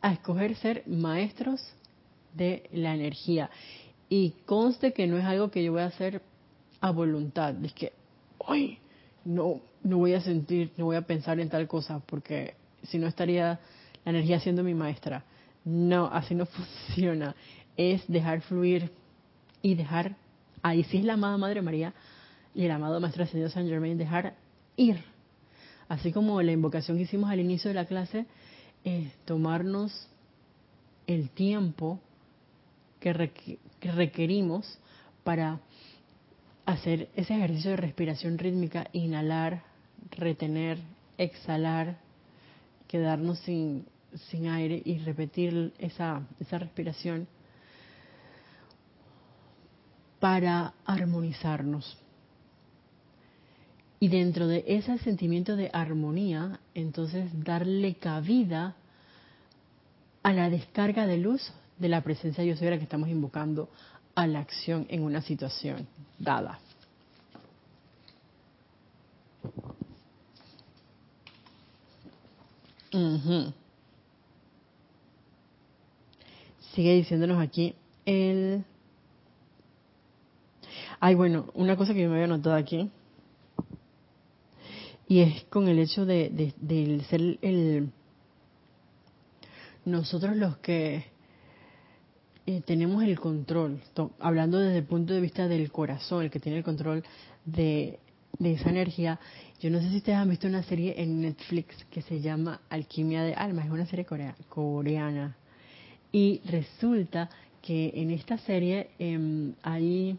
a 0.00 0.12
escoger 0.12 0.56
ser 0.56 0.84
maestros 0.86 1.60
de 2.34 2.68
la 2.72 2.94
energía. 2.94 3.50
Y 4.08 4.30
conste 4.46 4.92
que 4.92 5.06
no 5.06 5.18
es 5.18 5.24
algo 5.24 5.50
que 5.50 5.62
yo 5.62 5.72
voy 5.72 5.82
a 5.82 5.86
hacer 5.86 6.22
a 6.80 6.90
voluntad. 6.90 7.54
Es 7.64 7.72
que, 7.72 7.92
hoy 8.38 8.78
no, 9.24 9.60
no 9.82 9.98
voy 9.98 10.14
a 10.14 10.20
sentir, 10.20 10.72
no 10.76 10.86
voy 10.86 10.96
a 10.96 11.02
pensar 11.02 11.40
en 11.40 11.48
tal 11.48 11.66
cosa, 11.68 12.00
porque 12.00 12.54
si 12.82 12.98
no 12.98 13.06
estaría 13.06 13.60
la 14.04 14.10
energía 14.10 14.40
siendo 14.40 14.62
mi 14.62 14.74
maestra. 14.74 15.24
No, 15.64 16.06
así 16.06 16.34
no 16.34 16.46
funciona. 16.46 17.34
Es 17.76 18.06
dejar 18.08 18.40
fluir 18.42 18.90
y 19.62 19.74
dejar, 19.74 20.16
ahí 20.62 20.84
sí 20.84 20.98
es 20.98 21.04
la 21.04 21.14
amada 21.14 21.36
Madre 21.36 21.62
María 21.62 21.94
y 22.54 22.64
el 22.64 22.70
amado 22.70 23.00
Maestro 23.00 23.24
Ascendido 23.24 23.50
San 23.50 23.68
Germain, 23.68 23.98
dejar 23.98 24.34
ir. 24.76 25.02
Así 25.88 26.12
como 26.12 26.42
la 26.42 26.52
invocación 26.52 26.96
que 26.96 27.04
hicimos 27.04 27.30
al 27.30 27.40
inicio 27.40 27.68
de 27.68 27.74
la 27.74 27.86
clase, 27.86 28.26
es 28.84 29.12
tomarnos 29.24 30.08
el 31.06 31.30
tiempo 31.30 32.00
que, 33.00 33.12
requerimos 33.82 34.78
para 35.24 35.60
hacer 36.68 37.08
ese 37.16 37.34
ejercicio 37.34 37.70
de 37.70 37.78
respiración 37.78 38.36
rítmica, 38.36 38.88
inhalar, 38.92 39.62
retener, 40.10 40.78
exhalar, 41.16 41.96
quedarnos 42.86 43.38
sin, 43.38 43.86
sin 44.28 44.48
aire 44.48 44.82
y 44.84 44.98
repetir 44.98 45.72
esa, 45.78 46.26
esa 46.38 46.58
respiración 46.58 47.26
para 50.20 50.74
armonizarnos. 50.84 51.96
Y 53.98 54.08
dentro 54.08 54.46
de 54.46 54.62
ese 54.66 54.98
sentimiento 54.98 55.56
de 55.56 55.70
armonía, 55.72 56.60
entonces 56.74 57.30
darle 57.44 57.94
cabida 57.94 58.76
a 60.22 60.34
la 60.34 60.50
descarga 60.50 61.06
de 61.06 61.16
luz 61.16 61.50
de 61.78 61.88
la 61.88 62.02
presencia 62.02 62.44
yo 62.44 62.56
soy 62.56 62.68
la 62.68 62.76
que 62.76 62.84
estamos 62.84 63.08
invocando 63.08 63.70
a 64.18 64.26
la 64.26 64.40
acción 64.40 64.84
en 64.88 65.04
una 65.04 65.22
situación 65.22 65.86
dada. 66.18 66.58
Sigue 76.74 76.94
diciéndonos 76.94 77.40
aquí 77.40 77.76
el... 78.06 78.64
Ay, 80.98 81.14
bueno, 81.14 81.46
una 81.54 81.76
cosa 81.76 81.94
que 81.94 82.02
yo 82.02 82.08
me 82.08 82.16
había 82.16 82.26
notado 82.26 82.56
aquí, 82.56 82.90
y 85.06 85.20
es 85.20 85.44
con 85.44 85.68
el 85.68 85.78
hecho 85.78 86.04
de, 86.06 86.52
de 86.56 87.04
ser 87.04 87.38
el... 87.40 87.92
Nosotros 89.84 90.36
los 90.36 90.56
que 90.56 91.04
eh, 92.48 92.62
tenemos 92.64 93.02
el 93.02 93.20
control, 93.20 93.78
hablando 94.20 94.58
desde 94.58 94.78
el 94.78 94.84
punto 94.84 95.12
de 95.12 95.20
vista 95.20 95.48
del 95.48 95.70
corazón, 95.70 96.24
el 96.24 96.30
que 96.30 96.40
tiene 96.40 96.56
el 96.56 96.64
control 96.64 97.04
de, 97.44 97.98
esa 98.42 98.70
energía. 98.70 99.20
Yo 99.60 99.68
no 99.68 99.80
sé 99.80 99.90
si 99.90 99.98
ustedes 99.98 100.16
han 100.16 100.30
visto 100.30 100.46
una 100.46 100.62
serie 100.62 100.94
en 100.96 101.20
Netflix 101.20 101.84
que 101.90 102.00
se 102.00 102.22
llama 102.22 102.62
Alquimia 102.70 103.22
de 103.22 103.34
Alma, 103.34 103.64
es 103.66 103.70
una 103.70 103.84
serie 103.84 104.06
coreana. 104.48 105.36
Y 106.10 106.40
resulta 106.46 107.28
que 107.60 107.92
en 107.94 108.12
esta 108.12 108.38
serie 108.38 108.92
eh, 108.98 109.52
hay... 109.62 110.18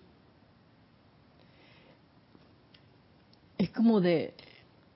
Es 3.57 3.71
como 3.71 4.01
de... 4.01 4.35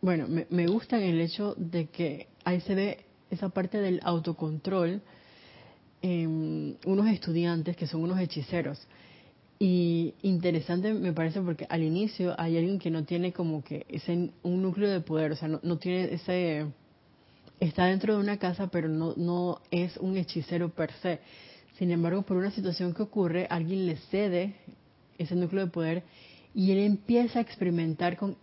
Bueno, 0.02 0.28
me, 0.28 0.46
me 0.52 0.68
gusta 0.68 1.04
el 1.04 1.20
hecho 1.20 1.56
de 1.58 1.88
que 1.88 2.28
ahí 2.44 2.62
se 2.62 2.76
ve 2.76 3.06
esa 3.32 3.50
parte 3.50 3.80
del 3.80 4.02
autocontrol 4.04 5.02
Em, 6.06 6.76
unos 6.86 7.08
estudiantes 7.08 7.78
que 7.78 7.88
son 7.88 8.04
unos 8.04 8.20
hechiceros. 8.20 8.78
Y 9.58 10.14
interesante 10.22 10.94
me 10.94 11.14
parece 11.14 11.40
porque 11.40 11.66
al 11.70 11.82
inicio 11.82 12.36
hay 12.38 12.58
alguien 12.58 12.78
que 12.78 12.92
no 12.92 13.06
tiene 13.06 13.32
como 13.32 13.64
que 13.64 13.86
ese 13.88 14.32
un 14.44 14.62
núcleo 14.62 14.92
de 14.92 15.00
poder, 15.00 15.32
o 15.32 15.38
sea, 15.38 15.48
no, 15.48 15.62
no 15.64 15.78
tiene 15.78 16.14
ese 16.14 16.66
está 17.62 17.86
dentro 17.86 18.16
de 18.16 18.20
una 18.20 18.38
casa, 18.38 18.68
pero 18.68 18.90
no 18.90 19.14
no 19.16 19.62
es 19.72 19.96
un 19.96 20.18
hechicero 20.18 20.68
per 20.74 20.92
se. 21.02 21.22
Sin 21.78 21.90
embargo, 21.90 22.24
por 22.24 22.36
una 22.36 22.52
situación 22.52 22.94
que 22.94 23.04
ocurre, 23.04 23.48
alguien 23.50 23.86
le 23.86 23.96
cede 24.12 24.56
ese 25.18 25.36
núcleo 25.36 25.66
de 25.66 25.72
poder 25.72 26.04
y 26.54 26.72
él 26.74 26.80
empieza 26.80 27.40
a 27.40 27.44
experimentar 27.44 28.18
con 28.18 28.36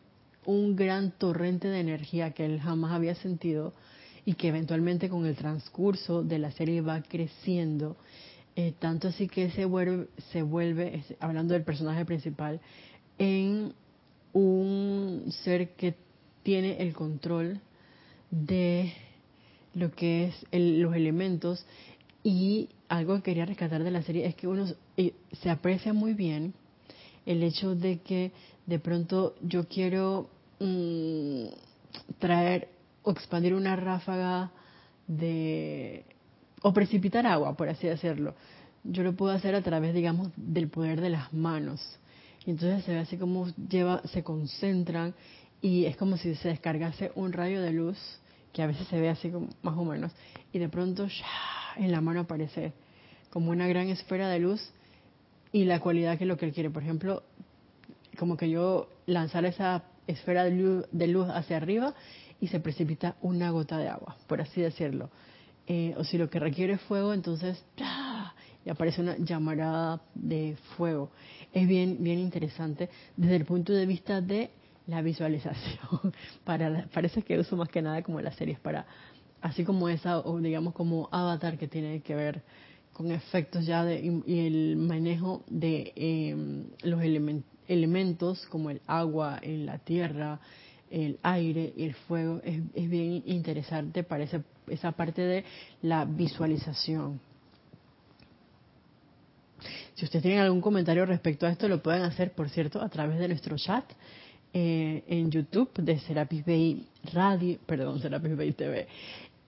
un 0.46 0.76
gran 0.76 1.10
torrente 1.10 1.68
de 1.68 1.80
energía 1.80 2.30
que 2.30 2.46
él 2.46 2.58
jamás 2.58 2.92
había 2.92 3.14
sentido 3.16 3.74
y 4.24 4.34
que 4.34 4.48
eventualmente 4.48 5.08
con 5.08 5.26
el 5.26 5.36
transcurso 5.36 6.22
de 6.22 6.38
la 6.38 6.50
serie 6.52 6.80
va 6.80 7.02
creciendo, 7.02 7.96
eh, 8.56 8.74
tanto 8.78 9.08
así 9.08 9.28
que 9.28 9.50
se 9.50 9.64
vuelve, 9.64 10.08
se 10.32 10.42
vuelve, 10.42 11.04
hablando 11.20 11.54
del 11.54 11.64
personaje 11.64 12.04
principal, 12.04 12.60
en 13.18 13.72
un 14.32 15.24
ser 15.44 15.70
que 15.70 15.94
tiene 16.42 16.82
el 16.82 16.94
control 16.94 17.60
de 18.30 18.92
lo 19.74 19.90
que 19.92 20.26
es 20.26 20.46
los 20.52 20.94
elementos. 20.94 21.64
Y 22.22 22.68
algo 22.88 23.16
que 23.16 23.22
quería 23.22 23.46
rescatar 23.46 23.82
de 23.82 23.90
la 23.90 24.02
serie 24.02 24.26
es 24.26 24.34
que 24.34 24.46
uno 24.48 24.66
eh, 24.96 25.14
se 25.40 25.50
aprecia 25.50 25.92
muy 25.92 26.14
bien 26.14 26.54
el 27.26 27.42
hecho 27.42 27.74
de 27.74 28.00
que 28.00 28.32
de 28.66 28.78
pronto 28.78 29.34
yo 29.42 29.68
quiero 29.68 30.28
mm, 30.58 31.46
traer 32.18 32.68
o 33.02 33.10
expandir 33.10 33.54
una 33.54 33.76
ráfaga 33.76 34.50
de 35.06 36.04
o 36.62 36.72
precipitar 36.72 37.26
agua, 37.26 37.56
por 37.56 37.68
así 37.68 37.86
decirlo. 37.86 38.34
Yo 38.84 39.02
lo 39.02 39.14
puedo 39.14 39.32
hacer 39.32 39.54
a 39.54 39.62
través, 39.62 39.94
digamos, 39.94 40.30
del 40.36 40.68
poder 40.68 41.00
de 41.00 41.10
las 41.10 41.32
manos. 41.32 41.80
Y 42.46 42.50
entonces 42.50 42.84
se 42.84 42.92
ve 42.92 42.98
así 42.98 43.16
como 43.16 43.48
lleva, 43.68 44.02
se 44.04 44.22
concentran 44.22 45.14
y 45.60 45.84
es 45.84 45.96
como 45.96 46.16
si 46.16 46.34
se 46.34 46.48
descargase 46.48 47.12
un 47.14 47.32
rayo 47.32 47.60
de 47.60 47.72
luz 47.72 47.98
que 48.52 48.62
a 48.62 48.66
veces 48.66 48.86
se 48.88 48.98
ve 48.98 49.10
así 49.10 49.30
como, 49.30 49.48
más 49.62 49.76
o 49.76 49.84
menos 49.84 50.12
y 50.52 50.58
de 50.58 50.68
pronto 50.68 51.06
en 51.76 51.92
la 51.92 52.00
mano 52.00 52.20
aparece 52.20 52.72
como 53.30 53.50
una 53.50 53.68
gran 53.68 53.88
esfera 53.88 54.28
de 54.28 54.40
luz 54.40 54.72
y 55.52 55.64
la 55.64 55.80
cualidad 55.80 56.18
que 56.18 56.24
es 56.24 56.28
lo 56.28 56.36
que 56.36 56.46
él 56.46 56.52
quiere. 56.52 56.70
Por 56.70 56.82
ejemplo, 56.82 57.22
como 58.18 58.36
que 58.36 58.50
yo 58.50 58.88
lanzar 59.06 59.44
esa 59.44 59.84
esfera 60.06 60.44
de 60.44 60.52
luz, 60.52 60.86
de 60.90 61.06
luz 61.06 61.28
hacia 61.28 61.56
arriba 61.58 61.94
y 62.40 62.48
se 62.48 62.60
precipita 62.60 63.16
una 63.22 63.50
gota 63.50 63.78
de 63.78 63.88
agua, 63.88 64.16
por 64.26 64.40
así 64.40 64.60
decirlo. 64.60 65.10
Eh, 65.66 65.94
o 65.96 66.04
si 66.04 66.18
lo 66.18 66.28
que 66.30 66.40
requiere 66.40 66.74
es 66.74 66.80
fuego, 66.80 67.12
entonces 67.12 67.62
y 68.64 68.70
aparece 68.70 69.00
una 69.00 69.16
llamarada 69.18 70.02
de 70.14 70.56
fuego. 70.76 71.10
Es 71.52 71.66
bien, 71.66 71.98
bien 72.00 72.18
interesante 72.18 72.90
desde 73.16 73.36
el 73.36 73.44
punto 73.44 73.72
de 73.72 73.86
vista 73.86 74.20
de 74.20 74.50
la 74.86 75.02
visualización. 75.02 76.12
Para, 76.44 76.86
parece 76.92 77.22
que 77.22 77.38
uso 77.38 77.56
más 77.56 77.68
que 77.68 77.82
nada 77.82 78.02
como 78.02 78.20
las 78.20 78.36
series 78.36 78.58
para, 78.58 78.86
así 79.40 79.64
como 79.64 79.88
esa, 79.88 80.18
o 80.18 80.38
digamos 80.38 80.74
como 80.74 81.08
Avatar 81.12 81.56
que 81.56 81.68
tiene 81.68 82.00
que 82.00 82.14
ver 82.14 82.42
con 82.92 83.10
efectos 83.12 83.64
ya 83.64 83.84
de, 83.84 84.22
y, 84.26 84.46
el 84.46 84.76
manejo 84.76 85.44
de 85.48 85.92
em, 85.96 86.66
los 86.82 87.00
elementos 87.68 88.46
como 88.46 88.70
el 88.70 88.80
agua 88.86 89.38
en 89.40 89.64
la 89.64 89.78
tierra, 89.78 90.40
el 90.90 91.18
aire 91.22 91.72
y 91.76 91.84
el 91.84 91.94
fuego 91.94 92.40
es, 92.44 92.60
bien 92.74 93.22
interesante 93.26 94.02
para 94.02 94.24
esa, 94.24 94.92
parte 94.92 95.22
de 95.22 95.44
la 95.82 96.04
visualización. 96.04 97.20
Si 99.94 100.04
ustedes 100.04 100.22
tienen 100.22 100.40
algún 100.40 100.60
comentario 100.60 101.04
respecto 101.06 101.46
a 101.46 101.50
esto, 101.50 101.68
lo 101.68 101.82
pueden 101.82 102.02
hacer, 102.02 102.32
por 102.32 102.48
cierto, 102.48 102.80
a 102.80 102.88
través 102.88 103.18
de 103.18 103.28
nuestro 103.28 103.56
chat 103.56 103.84
eh, 104.52 105.04
en 105.06 105.30
YouTube 105.30 105.72
de 105.74 105.98
Serapis 106.00 106.44
Bay 106.44 106.86
Radio, 107.12 107.58
perdón, 107.66 108.00
Serapis 108.00 108.36
Bay 108.36 108.52
TV. 108.52 108.88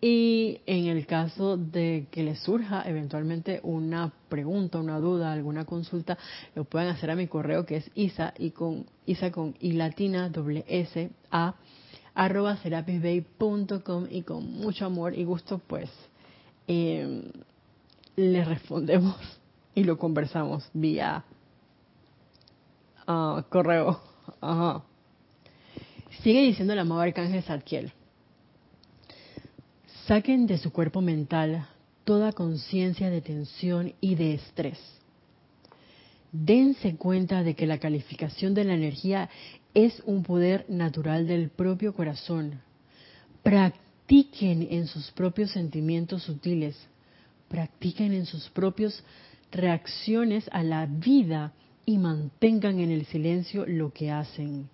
Y 0.05 0.61
en 0.67 0.87
el 0.87 1.07
caso 1.07 1.57
de 1.57 2.09
que 2.11 2.25
les 2.25 2.41
surja 2.41 2.83
eventualmente 2.89 3.61
una 3.63 4.13
pregunta, 4.29 4.81
una 4.81 4.99
duda, 4.99 5.33
alguna 5.33 5.65
consulta, 5.65 6.19
lo 6.57 6.65
pueden 6.65 6.89
hacer 6.89 7.13
a 7.13 7.15
mi 7.15 7.29
correo 7.29 7.65
que 7.65 7.77
es 7.77 7.91
isa 7.95 8.35
y 8.37 8.51
con 8.51 8.87
isa 9.07 9.31
con 9.31 9.55
y 9.61 9.75
latina 9.75 10.29
doble 10.29 10.65
s 10.67 11.09
a 11.31 11.55
arroba 12.17 12.57
serapisbay.com 12.57 14.09
y 14.11 14.23
con 14.23 14.53
mucho 14.53 14.87
amor 14.87 15.17
y 15.17 15.23
gusto 15.23 15.61
pues 15.65 15.89
eh, 16.67 17.31
les 18.17 18.49
respondemos 18.49 19.15
y 19.73 19.85
lo 19.85 19.99
conversamos 19.99 20.69
vía 20.73 21.25
ah, 23.07 23.45
correo. 23.49 24.01
Ajá. 24.41 24.83
Sigue 26.23 26.43
diciendo 26.43 26.73
el 26.73 26.81
amado 26.81 27.03
Arcángel 27.03 27.45
Zadkiel. 27.45 27.93
Saquen 30.07 30.49
de 30.49 30.59
su 30.59 30.73
cuerpo 30.73 31.01
mental 31.01 31.69
toda 32.03 32.33
conciencia 32.33 33.09
de 33.09 33.21
tensión 33.21 33.93
y 34.01 34.17
de 34.17 34.35
estrés. 34.35 34.79
Dense 36.33 36.97
cuenta 36.97 37.45
de 37.45 37.55
que 37.55 37.69
la 37.69 37.79
calificación 37.79 38.53
de 38.53 38.65
la 38.65 38.75
energía 38.75 39.31
es 39.75 40.03
un 40.05 40.25
poder 40.25 40.65
natural 40.69 41.29
del 41.29 41.51
propio 41.51 41.95
corazón. 41.95 42.61
Practiquen 43.45 44.67
en 44.71 44.89
sus 44.89 45.13
propios 45.13 45.53
sentimientos 45.53 46.25
sutiles, 46.25 46.77
practiquen 47.49 48.13
en 48.13 48.27
sus 48.27 48.49
propios 48.51 49.05
reacciones 49.53 50.49
a 50.51 50.65
la 50.65 50.87
vida 50.87 51.53
y 51.87 51.99
mantengan 51.99 52.81
en 52.81 52.91
el 52.91 53.05
silencio 53.07 53.67
lo 53.67 53.93
que 53.93 54.11
hacen. 54.11 54.69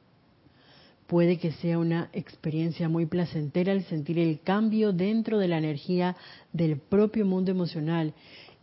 Puede 1.09 1.39
que 1.39 1.53
sea 1.53 1.79
una 1.79 2.11
experiencia 2.13 2.89
muy 2.89 3.07
placentera 3.07 3.73
el 3.73 3.83
sentir 3.85 4.19
el 4.19 4.41
cambio 4.43 4.93
dentro 4.93 5.39
de 5.39 5.49
la 5.49 5.57
energía 5.57 6.17
del 6.53 6.77
propio 6.77 7.25
mundo 7.25 7.51
emocional 7.51 8.13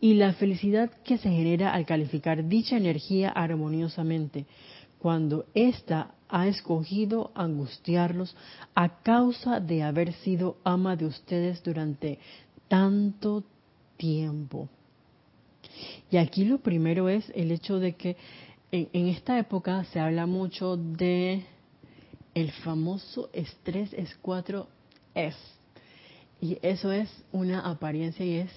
y 0.00 0.14
la 0.14 0.32
felicidad 0.32 0.90
que 1.04 1.18
se 1.18 1.28
genera 1.28 1.74
al 1.74 1.84
calificar 1.86 2.48
dicha 2.48 2.76
energía 2.76 3.30
armoniosamente, 3.30 4.46
cuando 5.00 5.46
ésta 5.54 6.14
ha 6.28 6.46
escogido 6.46 7.32
angustiarlos 7.34 8.36
a 8.76 9.02
causa 9.02 9.58
de 9.58 9.82
haber 9.82 10.12
sido 10.12 10.56
ama 10.62 10.94
de 10.94 11.06
ustedes 11.06 11.64
durante 11.64 12.20
tanto 12.68 13.42
tiempo. 13.96 14.68
Y 16.12 16.18
aquí 16.18 16.44
lo 16.44 16.58
primero 16.58 17.08
es 17.08 17.28
el 17.34 17.50
hecho 17.50 17.80
de 17.80 17.94
que 17.96 18.16
en, 18.70 19.08
esta 19.08 19.36
época 19.36 19.82
se 19.86 19.98
habla 19.98 20.26
mucho 20.26 20.76
de 20.76 21.44
el 22.36 22.52
famoso 22.52 23.30
estrés 23.32 23.94
es 23.94 24.14
4 24.20 24.68
S. 25.14 25.38
Y 26.38 26.58
eso 26.60 26.92
es 26.92 27.08
una 27.32 27.60
apariencia 27.60 28.26
y 28.26 28.34
es, 28.34 28.50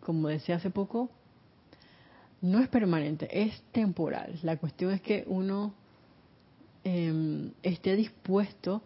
como 0.00 0.26
decía 0.26 0.56
hace 0.56 0.68
poco, 0.68 1.08
no 2.40 2.58
es 2.58 2.68
permanente, 2.68 3.28
es 3.30 3.62
temporal. 3.70 4.36
La 4.42 4.56
cuestión 4.56 4.90
es 4.90 5.00
que 5.00 5.22
uno 5.28 5.72
em, 6.82 7.52
esté 7.62 7.94
dispuesto 7.94 8.82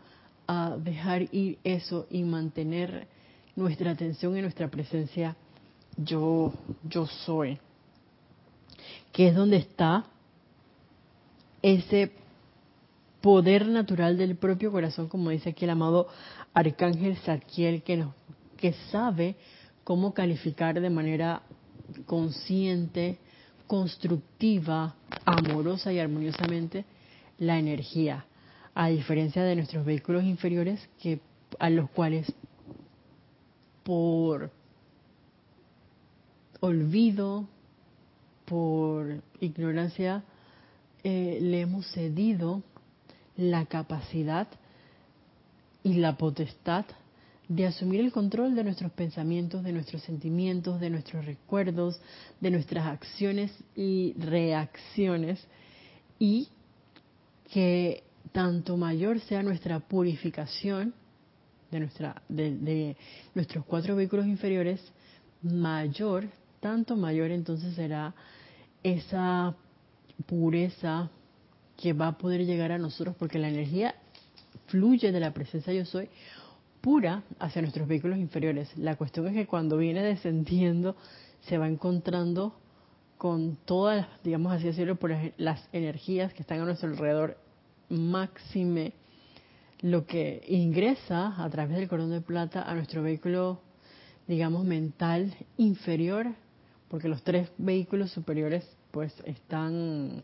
a 0.46 0.76
dejar 0.76 1.22
ir 1.34 1.58
eso 1.64 2.06
y 2.10 2.22
mantener 2.22 3.08
nuestra 3.56 3.92
atención 3.92 4.36
y 4.36 4.42
nuestra 4.42 4.68
presencia 4.68 5.36
yo, 5.96 6.52
yo 6.86 7.06
soy. 7.06 7.58
Que 9.10 9.28
es 9.28 9.34
donde 9.34 9.56
está 9.56 10.04
ese 11.62 12.12
poder 13.24 13.66
natural 13.66 14.18
del 14.18 14.36
propio 14.36 14.70
corazón, 14.70 15.08
como 15.08 15.30
dice 15.30 15.48
aquí 15.48 15.64
el 15.64 15.70
amado 15.70 16.08
Arcángel 16.52 17.16
Zadkiel, 17.16 17.82
que, 17.82 17.96
nos, 17.96 18.12
sabe 18.90 19.36
cómo 19.82 20.12
calificar 20.12 20.78
de 20.78 20.90
manera 20.90 21.40
consciente, 22.04 23.16
constructiva, 23.66 24.94
amorosa 25.24 25.90
y 25.90 26.00
armoniosamente 26.00 26.84
la 27.38 27.58
energía, 27.58 28.26
a 28.74 28.88
diferencia 28.88 29.42
de 29.42 29.56
nuestros 29.56 29.86
vehículos 29.86 30.24
inferiores 30.24 30.86
que 31.00 31.18
a 31.58 31.70
los 31.70 31.88
cuales 31.92 32.30
por 33.84 34.50
olvido, 36.60 37.48
por 38.44 39.22
ignorancia, 39.40 40.24
eh, 41.02 41.38
le 41.40 41.62
hemos 41.62 41.90
cedido 41.90 42.62
la 43.36 43.66
capacidad 43.66 44.48
y 45.82 45.94
la 45.94 46.16
potestad 46.16 46.86
de 47.48 47.66
asumir 47.66 48.00
el 48.00 48.12
control 48.12 48.54
de 48.54 48.64
nuestros 48.64 48.90
pensamientos, 48.92 49.62
de 49.62 49.72
nuestros 49.72 50.02
sentimientos, 50.02 50.80
de 50.80 50.90
nuestros 50.90 51.26
recuerdos, 51.26 52.00
de 52.40 52.50
nuestras 52.50 52.86
acciones 52.86 53.52
y 53.76 54.14
reacciones 54.18 55.44
y 56.18 56.48
que 57.52 58.02
tanto 58.32 58.76
mayor 58.76 59.20
sea 59.20 59.42
nuestra 59.42 59.80
purificación 59.80 60.94
de 61.70 61.80
nuestra 61.80 62.22
de, 62.28 62.96
nuestros 63.34 63.64
cuatro 63.64 63.96
vehículos 63.96 64.26
inferiores, 64.26 64.80
mayor, 65.42 66.24
tanto 66.60 66.96
mayor 66.96 67.30
entonces 67.30 67.74
será 67.74 68.14
esa 68.82 69.54
pureza 70.26 71.10
que 71.76 71.92
va 71.92 72.08
a 72.08 72.18
poder 72.18 72.44
llegar 72.44 72.72
a 72.72 72.78
nosotros 72.78 73.16
porque 73.18 73.38
la 73.38 73.48
energía 73.48 73.94
fluye 74.66 75.12
de 75.12 75.20
la 75.20 75.32
presencia 75.32 75.72
yo 75.72 75.84
soy 75.84 76.08
pura 76.80 77.22
hacia 77.38 77.62
nuestros 77.62 77.88
vehículos 77.88 78.18
inferiores. 78.18 78.76
La 78.76 78.96
cuestión 78.96 79.26
es 79.26 79.32
que 79.32 79.46
cuando 79.46 79.78
viene 79.78 80.02
descendiendo 80.02 80.96
se 81.40 81.58
va 81.58 81.66
encontrando 81.66 82.54
con 83.16 83.56
todas, 83.64 84.06
digamos 84.22 84.52
así 84.52 84.66
decirlo, 84.66 84.96
por 84.96 85.14
las 85.38 85.66
energías 85.72 86.34
que 86.34 86.42
están 86.42 86.60
a 86.60 86.64
nuestro 86.64 86.90
alrededor, 86.90 87.38
máxime 87.88 88.92
lo 89.80 90.06
que 90.06 90.44
ingresa 90.48 91.42
a 91.42 91.48
través 91.50 91.76
del 91.76 91.88
cordón 91.88 92.10
de 92.10 92.20
plata 92.20 92.62
a 92.62 92.74
nuestro 92.74 93.02
vehículo, 93.02 93.60
digamos, 94.26 94.64
mental 94.64 95.34
inferior, 95.56 96.26
porque 96.88 97.08
los 97.08 97.22
tres 97.22 97.50
vehículos 97.58 98.10
superiores 98.10 98.68
pues 98.90 99.14
están 99.24 100.22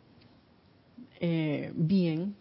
eh, 1.20 1.72
bien, 1.74 2.34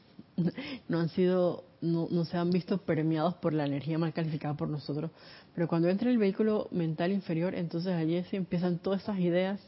no 0.88 1.00
han 1.00 1.10
sido, 1.10 1.66
no, 1.82 2.08
no 2.10 2.26
se 2.26 2.38
han 2.38 2.50
visto 2.50 2.80
permeados 2.80 3.36
por 3.36 3.54
la 3.54 3.66
energía 3.66 3.98
mal 3.98 4.14
calificada 4.14 4.56
por 4.56 4.70
nosotros. 4.70 5.12
Pero 5.54 5.68
cuando 5.68 5.90
entra 5.90 6.10
el 6.10 6.18
vehículo 6.18 6.70
mental 6.72 7.12
inferior, 7.12 7.56
entonces 7.56 7.94
allí 7.94 8.24
se 8.24 8.38
empiezan 8.38 8.80
todas 8.80 9.04
esas 9.04 9.20
ideas 9.20 9.60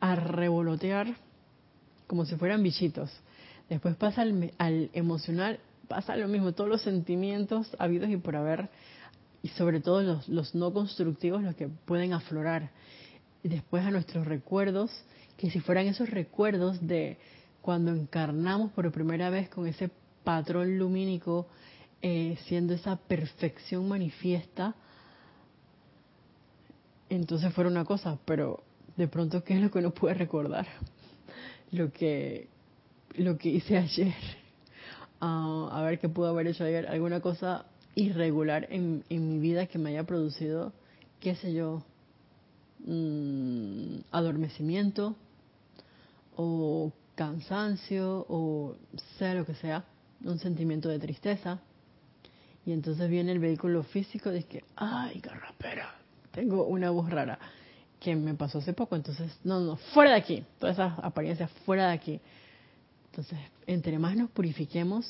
a 0.00 0.16
revolotear 0.16 1.14
como 2.06 2.26
si 2.26 2.34
fueran 2.34 2.62
bichitos. 2.62 3.10
Después 3.68 3.94
pasa 3.94 4.22
al, 4.22 4.52
al 4.58 4.90
emocional, 4.94 5.60
pasa 5.86 6.16
lo 6.16 6.26
mismo, 6.26 6.52
todos 6.52 6.68
los 6.68 6.82
sentimientos 6.82 7.76
habidos 7.78 8.10
y 8.10 8.16
por 8.16 8.34
haber, 8.34 8.68
y 9.42 9.48
sobre 9.48 9.80
todo 9.80 10.02
los, 10.02 10.28
los 10.28 10.54
no 10.56 10.72
constructivos, 10.72 11.42
los 11.42 11.54
que 11.54 11.68
pueden 11.68 12.12
aflorar. 12.12 12.70
Y 13.44 13.48
después 13.48 13.84
a 13.84 13.92
nuestros 13.92 14.26
recuerdos 14.26 14.90
que 15.36 15.50
si 15.50 15.60
fueran 15.60 15.86
esos 15.86 16.10
recuerdos 16.10 16.84
de 16.86 17.16
cuando 17.62 17.92
encarnamos 17.92 18.72
por 18.72 18.90
primera 18.90 19.30
vez 19.30 19.48
con 19.48 19.66
ese 19.66 19.90
patrón 20.24 20.78
lumínico, 20.78 21.46
eh, 22.02 22.38
siendo 22.46 22.74
esa 22.74 22.96
perfección 22.96 23.88
manifiesta, 23.88 24.74
entonces 27.08 27.52
fuera 27.52 27.68
una 27.68 27.84
cosa, 27.84 28.18
pero 28.24 28.62
de 28.96 29.08
pronto, 29.08 29.42
¿qué 29.44 29.54
es 29.54 29.60
lo 29.60 29.70
que 29.70 29.78
uno 29.78 29.92
puede 29.92 30.14
recordar? 30.14 30.66
Lo 31.72 31.92
que, 31.92 32.48
lo 33.16 33.36
que 33.38 33.50
hice 33.50 33.76
ayer. 33.76 34.14
Ah, 35.20 35.68
a 35.72 35.82
ver 35.82 35.98
qué 35.98 36.08
pudo 36.08 36.28
haber 36.28 36.46
hecho 36.46 36.64
ayer. 36.64 36.86
Alguna 36.88 37.20
cosa 37.20 37.66
irregular 37.94 38.66
en, 38.70 39.04
en 39.10 39.28
mi 39.28 39.38
vida 39.38 39.66
que 39.66 39.78
me 39.78 39.90
haya 39.90 40.04
producido, 40.04 40.72
qué 41.20 41.34
sé 41.34 41.52
yo, 41.52 41.82
mm, 42.86 44.00
adormecimiento, 44.10 45.16
o 46.36 46.92
cansancio 47.20 48.24
o 48.30 48.76
sea 49.18 49.34
lo 49.34 49.44
que 49.44 49.54
sea, 49.54 49.84
un 50.24 50.38
sentimiento 50.38 50.88
de 50.88 50.98
tristeza. 50.98 51.60
Y 52.64 52.72
entonces 52.72 53.10
viene 53.10 53.30
el 53.32 53.38
vehículo 53.38 53.82
físico 53.82 54.30
de 54.30 54.44
que, 54.44 54.64
ay, 54.74 55.20
carrapera, 55.20 55.96
tengo 56.30 56.64
una 56.64 56.88
voz 56.88 57.10
rara 57.10 57.38
que 57.98 58.16
me 58.16 58.32
pasó 58.32 58.56
hace 58.56 58.72
poco. 58.72 58.96
Entonces, 58.96 59.38
no, 59.44 59.60
no, 59.60 59.76
fuera 59.76 60.12
de 60.12 60.16
aquí, 60.16 60.44
todas 60.58 60.76
esas 60.76 60.98
apariencias 61.00 61.50
fuera 61.66 61.88
de 61.88 61.92
aquí. 61.92 62.20
Entonces, 63.10 63.38
entre 63.66 63.98
más 63.98 64.16
nos 64.16 64.30
purifiquemos, 64.30 65.04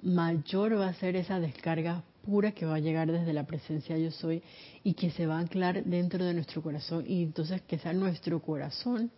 mayor 0.00 0.80
va 0.80 0.88
a 0.88 0.94
ser 0.94 1.14
esa 1.14 1.40
descarga 1.40 2.04
pura 2.24 2.52
que 2.52 2.64
va 2.64 2.76
a 2.76 2.80
llegar 2.80 3.12
desde 3.12 3.34
la 3.34 3.44
presencia 3.44 3.98
yo 3.98 4.10
soy 4.12 4.42
y 4.82 4.94
que 4.94 5.10
se 5.10 5.26
va 5.26 5.36
a 5.36 5.40
anclar 5.40 5.84
dentro 5.84 6.24
de 6.24 6.32
nuestro 6.32 6.62
corazón 6.62 7.04
y 7.06 7.22
entonces 7.22 7.60
que 7.62 7.78
sea 7.78 7.92
nuestro 7.92 8.40
corazón 8.40 9.10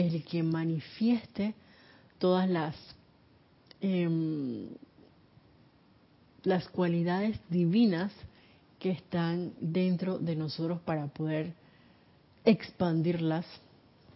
el 0.00 0.24
que 0.24 0.42
manifieste 0.42 1.54
todas 2.18 2.48
las 2.48 2.76
em, 3.80 4.68
las 6.42 6.68
cualidades 6.68 7.38
divinas 7.48 8.12
que 8.78 8.90
están 8.90 9.52
dentro 9.60 10.18
de 10.18 10.36
nosotros 10.36 10.80
para 10.80 11.06
poder 11.08 11.52
expandirlas, 12.44 13.44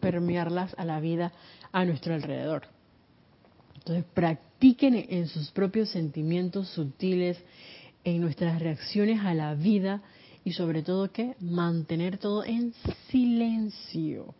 permearlas 0.00 0.74
a 0.78 0.84
la 0.84 1.00
vida 1.00 1.32
a 1.72 1.84
nuestro 1.84 2.14
alrededor. 2.14 2.62
Entonces 3.74 4.04
practiquen 4.14 4.94
en 5.08 5.28
sus 5.28 5.50
propios 5.50 5.90
sentimientos 5.90 6.68
sutiles, 6.68 7.38
en 8.04 8.20
nuestras 8.20 8.60
reacciones 8.60 9.20
a 9.20 9.34
la 9.34 9.54
vida 9.54 10.02
y 10.44 10.52
sobre 10.52 10.82
todo 10.82 11.12
que 11.12 11.36
mantener 11.40 12.18
todo 12.18 12.44
en 12.44 12.72
silencio 13.10 14.34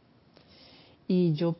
y 1.07 1.35
yo 1.35 1.57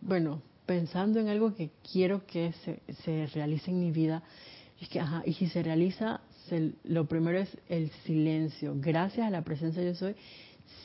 bueno, 0.00 0.42
pensando 0.66 1.20
en 1.20 1.28
algo 1.28 1.54
que 1.54 1.70
quiero 1.92 2.26
que 2.26 2.52
se, 2.64 2.80
se 3.02 3.26
realice 3.26 3.70
en 3.70 3.80
mi 3.80 3.90
vida. 3.90 4.22
Y 4.80 4.84
es 4.84 4.90
que, 4.90 5.00
ajá, 5.00 5.22
y 5.26 5.34
si 5.34 5.48
se 5.48 5.62
realiza, 5.62 6.20
lo 6.84 7.06
primero 7.06 7.38
es 7.38 7.56
el 7.68 7.90
silencio. 8.04 8.74
Gracias 8.76 9.26
a 9.26 9.30
la 9.30 9.42
presencia 9.42 9.82
yo 9.82 9.94
soy, 9.94 10.14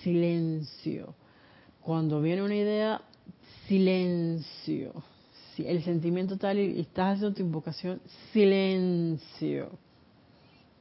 silencio. 0.03 1.15
Cuando 1.82 2.21
viene 2.21 2.43
una 2.43 2.55
idea, 2.55 3.01
silencio. 3.67 4.93
Si 5.55 5.65
el 5.65 5.84
sentimiento 5.84 6.38
tal 6.38 6.59
y 6.59 6.82
estás 6.82 7.15
haciendo 7.15 7.36
tu 7.36 7.41
invocación, 7.41 8.01
silencio. 8.34 9.71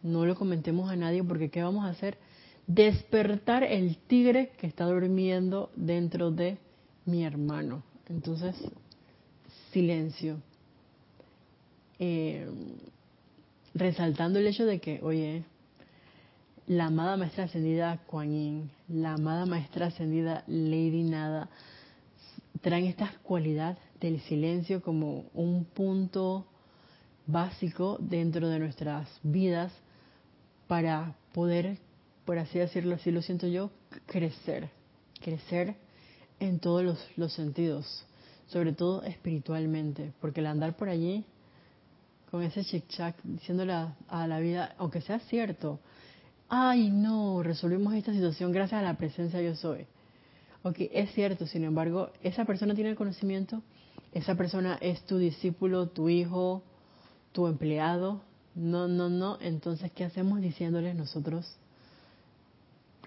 No 0.03 0.27
lo 0.27 0.35
comentemos 0.35 0.91
a 0.91 0.97
nadie 0.97 1.23
porque 1.23 1.51
¿qué 1.51 1.63
vamos 1.63 1.85
a 1.85 1.91
hacer? 1.91 2.19
Despertar 2.67 3.63
el 3.63 3.97
tigre 3.97 4.53
que 4.59 4.67
está 4.67 4.87
durmiendo 4.87 5.71
dentro 5.77 6.31
de 6.31 6.59
mi 7.05 7.25
hermano. 7.25 7.83
Entonces, 8.09 8.57
silencio. 9.73 10.39
Eh, 11.99 12.49
resaltando 13.75 14.39
el 14.39 14.47
hecho 14.47 14.65
de 14.65 14.81
que, 14.81 15.01
oye, 15.03 15.45
la 16.67 16.87
amada 16.87 17.17
maestra 17.17 17.45
ascendida 17.45 17.99
Kuan 18.07 18.31
Yin, 18.31 18.71
la 18.89 19.15
amada 19.15 19.45
maestra 19.47 19.87
ascendida 19.87 20.45
Lady 20.47 21.03
Nada, 21.03 21.51
traen 22.63 22.87
esta 22.87 23.13
cualidad 23.23 23.77
del 24.01 24.21
silencio 24.23 24.81
como 24.81 25.27
un 25.35 25.65
punto 25.65 26.47
básico 27.27 27.99
dentro 28.01 28.49
de 28.49 28.59
nuestras 28.59 29.09
vidas 29.23 29.73
para 30.67 31.15
poder, 31.33 31.79
por 32.25 32.39
así 32.39 32.59
decirlo, 32.59 32.95
así 32.95 33.11
lo 33.11 33.23
siento 33.23 33.47
yo, 33.47 33.71
crecer, 34.07 34.71
crecer 35.21 35.75
en 36.41 36.59
todos 36.59 36.99
los, 37.17 37.33
sentidos, 37.33 38.05
sobre 38.47 38.73
todo 38.73 39.03
espiritualmente, 39.03 40.13
porque 40.21 40.41
el 40.41 40.47
andar 40.47 40.77
por 40.77 40.89
allí 40.89 41.25
con 42.31 42.43
ese 42.43 42.63
chic-chac, 42.63 43.15
diciéndole 43.23 43.73
a, 43.73 44.27
la 44.27 44.41
vida, 44.41 44.75
aunque 44.79 45.01
sea 45.01 45.21
cierto, 45.21 45.79
ay 46.49 46.91
no, 46.91 47.43
resolvimos 47.43 47.95
esta 47.95 48.13
situación 48.13 48.53
gracias 48.53 48.81
a 48.81 48.85
la 48.85 48.97
presencia 48.97 49.41
yo 49.41 49.55
soy. 49.55 49.87
Ok, 50.63 50.77
es 50.93 51.13
cierto, 51.13 51.47
sin 51.47 51.65
embargo, 51.65 52.11
esa 52.23 52.45
persona 52.45 52.75
tiene 52.75 52.91
el 52.91 52.97
conocimiento, 52.97 53.63
esa 54.13 54.35
persona 54.35 54.79
es 54.81 55.03
tu 55.03 55.19
discípulo, 55.19 55.89
tu 55.89 56.09
hijo, 56.09 56.63
tu 57.33 57.47
empleado. 57.47 58.23
No, 58.55 58.87
no, 58.87 59.11
no. 59.11 59.39
Entonces, 59.41 59.91
¿qué 59.93 60.05
hacemos 60.05 60.41
diciéndoles 60.41 60.95
nosotros 60.95 61.57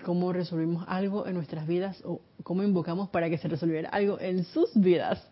cómo 0.03 0.33
resolvimos 0.33 0.85
algo 0.87 1.27
en 1.27 1.35
nuestras 1.35 1.67
vidas 1.67 2.01
o 2.05 2.21
cómo 2.43 2.63
invocamos 2.63 3.09
para 3.09 3.29
que 3.29 3.37
se 3.37 3.47
resolviera 3.47 3.89
algo 3.89 4.19
en 4.19 4.43
sus 4.45 4.73
vidas? 4.75 5.25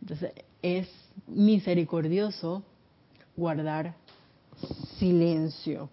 Entonces, 0.00 0.32
es 0.62 0.88
misericordioso 1.26 2.62
guardar 3.36 3.94
silencio. 4.98 5.90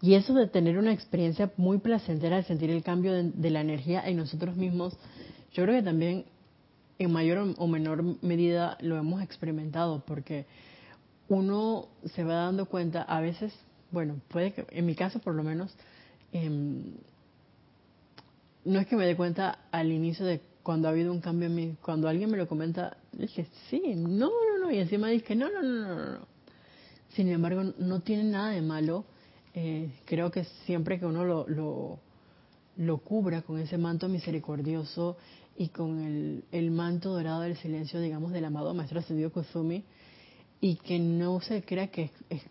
Y 0.00 0.14
eso 0.14 0.34
de 0.34 0.48
tener 0.48 0.78
una 0.78 0.92
experiencia 0.92 1.52
muy 1.56 1.78
placentera 1.78 2.36
de 2.36 2.42
sentir 2.42 2.70
el 2.70 2.82
cambio 2.82 3.12
de, 3.12 3.50
la 3.50 3.60
energía 3.60 4.02
en 4.04 4.16
nosotros 4.16 4.56
mismos, 4.56 4.94
yo 5.52 5.62
creo 5.62 5.76
que 5.76 5.82
también 5.84 6.24
en 6.98 7.12
mayor 7.12 7.54
o 7.56 7.66
menor 7.68 8.02
medida 8.20 8.76
lo 8.80 8.96
hemos 8.96 9.22
experimentado, 9.22 10.02
porque 10.04 10.46
uno 11.28 11.86
se 12.04 12.24
va 12.24 12.34
dando 12.34 12.66
cuenta, 12.66 13.02
a 13.02 13.20
veces, 13.20 13.54
bueno, 13.92 14.16
puede 14.28 14.52
que, 14.52 14.66
en 14.70 14.86
mi 14.86 14.94
caso 14.94 15.20
por 15.20 15.34
lo 15.34 15.44
menos, 15.44 15.72
em, 16.32 16.82
no 18.64 18.80
es 18.80 18.86
que 18.86 18.96
me 18.96 19.06
dé 19.06 19.16
cuenta 19.16 19.58
al 19.70 19.92
inicio 19.92 20.24
de 20.24 20.40
cuando 20.62 20.88
ha 20.88 20.92
habido 20.92 21.12
un 21.12 21.20
cambio 21.20 21.48
en 21.48 21.54
mí, 21.54 21.76
cuando 21.82 22.08
alguien 22.08 22.30
me 22.30 22.36
lo 22.36 22.48
comenta, 22.48 22.96
dije, 23.12 23.46
sí, 23.68 23.82
no, 23.96 24.30
no, 24.30 24.58
no, 24.58 24.70
y 24.70 24.78
encima 24.78 25.08
dije, 25.08 25.34
no, 25.34 25.50
no, 25.50 25.62
no, 25.62 25.84
no, 25.84 26.10
no. 26.18 26.26
Sin 27.14 27.28
embargo, 27.28 27.62
no 27.78 28.00
tiene 28.00 28.24
nada 28.24 28.50
de 28.50 28.62
malo. 28.62 29.04
Eh, 29.54 29.90
creo 30.06 30.30
que 30.30 30.44
siempre 30.64 30.98
que 30.98 31.04
uno 31.04 31.24
lo, 31.24 31.46
lo, 31.46 31.98
lo, 32.76 32.98
cubra 32.98 33.42
con 33.42 33.58
ese 33.58 33.76
manto 33.76 34.08
misericordioso 34.08 35.18
y 35.58 35.68
con 35.68 36.00
el, 36.00 36.44
el 36.52 36.70
manto 36.70 37.10
dorado 37.10 37.42
del 37.42 37.56
silencio, 37.56 38.00
digamos, 38.00 38.32
del 38.32 38.46
amado 38.46 38.72
Maestro 38.72 39.00
Ascendido 39.00 39.30
Kozumi, 39.30 39.84
y 40.60 40.76
que 40.76 40.98
no 40.98 41.40
se 41.40 41.62
crea 41.64 41.88
que 41.88 42.12
es 42.30 42.42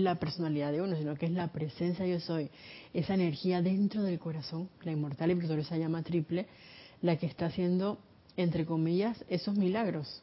la 0.00 0.16
personalidad 0.16 0.72
de 0.72 0.82
uno, 0.82 0.96
sino 0.96 1.14
que 1.16 1.26
es 1.26 1.32
la 1.32 1.48
presencia 1.48 2.06
yo 2.06 2.20
soy, 2.20 2.50
esa 2.92 3.14
energía 3.14 3.62
dentro 3.62 4.02
del 4.02 4.18
corazón, 4.18 4.68
la 4.82 4.92
inmortal 4.92 5.30
y 5.30 5.34
victoriosa 5.34 5.76
llama 5.76 6.02
triple, 6.02 6.46
la 7.02 7.16
que 7.16 7.26
está 7.26 7.46
haciendo, 7.46 7.98
entre 8.36 8.66
comillas, 8.66 9.24
esos 9.28 9.56
milagros. 9.56 10.22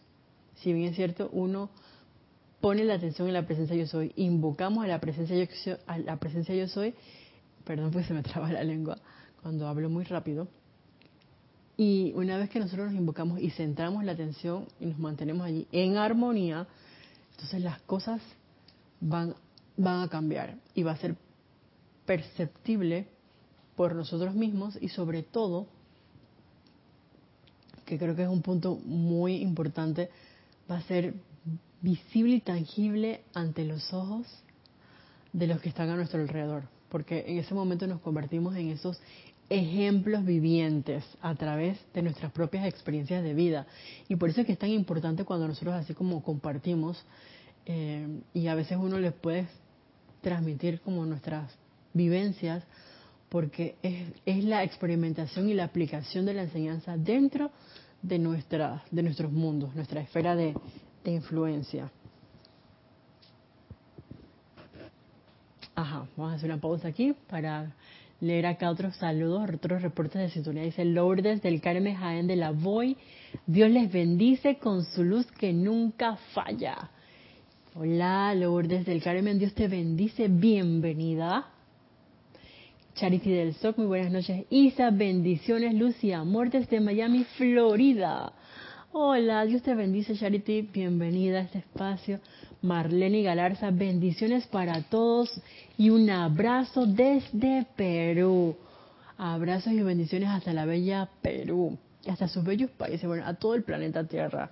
Si 0.56 0.74
bien 0.74 0.90
es 0.90 0.96
cierto, 0.96 1.30
uno 1.32 1.70
pone 2.62 2.84
la 2.84 2.96
atención 2.96 3.28
en 3.28 3.36
la 3.36 3.46
presencia 3.46 3.76
yo 3.76 3.88
soy, 3.88 4.12
invocamos 4.16 4.84
a 4.84 4.88
la 4.88 5.00
presencia 5.00 5.36
yo, 5.36 5.78
a 5.86 5.98
la 6.00 6.18
presencia 6.18 6.56
yo 6.56 6.68
soy, 6.68 6.96
perdón 7.64 7.92
pues 7.92 8.08
se 8.08 8.14
me 8.14 8.24
traba 8.24 8.52
la 8.52 8.64
lengua 8.64 8.98
cuando 9.42 9.68
hablo 9.68 9.90
muy 9.90 10.04
rápido, 10.04 10.48
y 11.78 12.12
una 12.16 12.38
vez 12.38 12.50
que 12.50 12.60
nosotros 12.60 12.88
nos 12.88 13.00
invocamos 13.00 13.40
y 13.40 13.52
centramos 13.52 14.04
la 14.04 14.14
atención 14.14 14.66
y 14.80 14.88
nos 14.88 14.98
mantenemos 14.98 15.46
allí 15.46 15.68
en 15.72 15.98
armonía, 15.98 16.66
entonces 17.32 17.62
las 17.62 17.80
cosas 17.82 18.20
van, 19.00 19.36
van 19.78 20.02
a 20.02 20.10
cambiar 20.10 20.58
y 20.74 20.84
va 20.84 20.92
a 20.92 20.98
ser 20.98 21.16
perceptible 22.06 23.08
por 23.76 23.96
nosotros 23.96 24.34
mismos 24.34 24.78
y 24.82 24.90
sobre 24.90 25.24
todo 25.24 25.68
que 27.86 27.98
creo 27.98 28.16
que 28.16 28.24
es 28.24 28.30
un 28.30 28.42
punto 28.42 28.76
muy 28.76 29.38
importante, 29.38 30.10
va 30.70 30.78
a 30.78 30.82
ser 30.82 31.14
visible 31.82 32.36
y 32.36 32.42
tangible 32.42 33.22
ante 33.34 33.64
los 33.64 33.94
ojos 33.94 34.28
de 35.32 35.48
los 35.48 35.62
que 35.62 35.70
están 35.70 35.90
a 35.90 35.96
nuestro 35.96 36.20
alrededor, 36.20 36.64
porque 36.90 37.24
en 37.28 37.38
ese 37.38 37.54
momento 37.54 37.88
nos 37.88 38.02
convertimos 38.02 38.56
en 38.56 38.70
esos 38.70 39.00
ejemplos 39.50 40.26
vivientes 40.26 41.06
a 41.22 41.34
través 41.36 41.80
de 41.94 42.02
nuestras 42.02 42.34
propias 42.34 42.66
experiencias 42.66 43.24
de 43.24 43.34
vida. 43.34 43.66
Y 44.10 44.18
por 44.18 44.30
eso 44.30 44.42
es 44.42 44.48
que 44.48 44.54
es 44.54 44.60
tan 44.60 44.72
importante 44.72 45.24
cuando 45.24 45.48
nosotros 45.48 45.76
así 45.76 45.94
como 45.94 46.22
compartimos 46.22 47.02
eh, 47.66 48.22
y 48.34 48.48
a 48.48 48.56
veces 48.56 48.78
uno 48.78 49.00
les 49.00 49.14
puede 49.14 49.48
transmitir 50.22 50.82
como 50.82 51.06
nuestras 51.06 51.52
vivencias, 51.94 52.64
porque 53.30 53.76
es, 53.82 54.08
es 54.26 54.44
la 54.44 54.64
experimentación 54.64 55.50
y 55.50 55.54
la 55.54 55.66
aplicación 55.66 56.26
de 56.26 56.34
la 56.34 56.44
enseñanza 56.44 56.98
dentro 56.98 57.52
de, 58.02 58.20
nuestra, 58.20 58.84
de 58.92 59.04
nuestros 59.04 59.32
mundos, 59.32 59.76
nuestra 59.76 60.02
esfera 60.02 60.36
de, 60.36 60.56
influencia. 61.06 61.90
Ajá, 65.74 66.06
vamos 66.18 66.34
a 66.34 66.36
hacer 66.36 66.52
una 66.52 66.60
pausa 66.60 66.90
aquí 66.90 67.16
para 67.30 67.74
leer 68.20 68.46
acá 68.46 68.70
otros 68.70 68.98
saludos, 68.98 69.50
otros 69.54 69.82
reportes 69.82 70.22
de 70.22 70.30
sintonía. 70.30 70.64
Dice 70.64 70.84
Lourdes 70.84 71.42
del 71.42 71.62
Carmen 71.62 71.96
Jaén 71.96 72.28
de 72.28 72.36
la 72.36 72.52
Voy. 72.52 72.98
Dios 73.46 73.72
les 73.72 73.90
bendice 73.90 74.58
con 74.58 74.84
su 74.84 75.06
luz 75.06 75.32
que 75.32 75.54
nunca 75.54 76.18
falla. 76.34 76.90
Hola 77.80 78.34
Lourdes 78.34 78.88
del 78.88 79.04
Carmen, 79.04 79.38
Dios 79.38 79.54
te 79.54 79.68
bendice, 79.68 80.28
bienvenida. 80.30 81.46
Charity 82.96 83.30
del 83.30 83.54
SOC, 83.54 83.78
muy 83.78 83.86
buenas 83.86 84.12
noches. 84.12 84.48
Isa, 84.50 84.90
bendiciones, 84.90 85.76
luz 85.76 86.04
y 86.04 86.12
amor 86.12 86.50
desde 86.50 86.80
Miami, 86.80 87.24
Florida. 87.38 88.34
Hola, 88.94 89.46
Dios 89.46 89.62
te 89.62 89.76
bendice, 89.76 90.16
Charity. 90.16 90.64
Bienvenida 90.74 91.38
a 91.38 91.42
este 91.42 91.60
espacio. 91.60 92.20
Marlene 92.64 93.22
Galarza, 93.22 93.70
bendiciones 93.70 94.48
para 94.48 94.82
todos 94.82 95.40
y 95.78 95.92
un 95.92 96.10
abrazo 96.10 96.88
desde 96.88 97.68
Perú. 97.76 98.58
Abrazos 99.20 99.74
y 99.74 99.84
bendiciones 99.84 100.30
hasta 100.30 100.52
la 100.52 100.66
bella 100.66 101.10
Perú, 101.22 101.78
hasta 102.10 102.28
sus 102.28 102.44
bellos 102.44 102.72
países, 102.72 103.08
bueno, 103.08 103.24
a 103.28 103.36
todo 103.36 103.54
el 103.54 103.62
planeta 103.62 104.04
Tierra. 104.04 104.50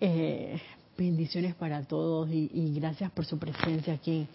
Eh, 0.00 0.58
bendiciones 0.98 1.54
para 1.54 1.84
todos 1.84 2.28
y, 2.30 2.72
gracias 2.74 3.10
por 3.12 3.24
su 3.24 3.38
presencia 3.38 3.94
aquí. 3.94 4.26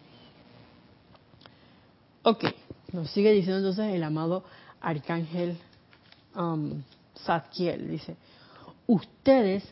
Ok, 2.23 2.45
nos 2.93 3.09
sigue 3.11 3.33
diciendo 3.33 3.57
entonces 3.57 3.93
el 3.93 4.01
amado 4.01 4.45
arcángel 4.79 5.57
um, 6.35 6.81
dice, 7.89 8.15
ustedes 8.87 9.63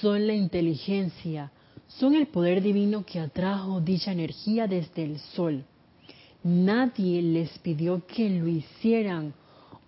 son 0.00 0.26
la 0.26 0.34
inteligencia, 0.34 1.50
son 1.86 2.14
el 2.14 2.26
poder 2.26 2.62
divino 2.62 3.06
que 3.06 3.20
atrajo 3.20 3.80
dicha 3.80 4.12
energía 4.12 4.66
desde 4.66 5.04
el 5.04 5.18
sol. 5.18 5.64
Nadie 6.44 7.22
les 7.22 7.58
pidió 7.58 8.06
que 8.06 8.28
lo 8.28 8.46
hicieran. 8.46 9.32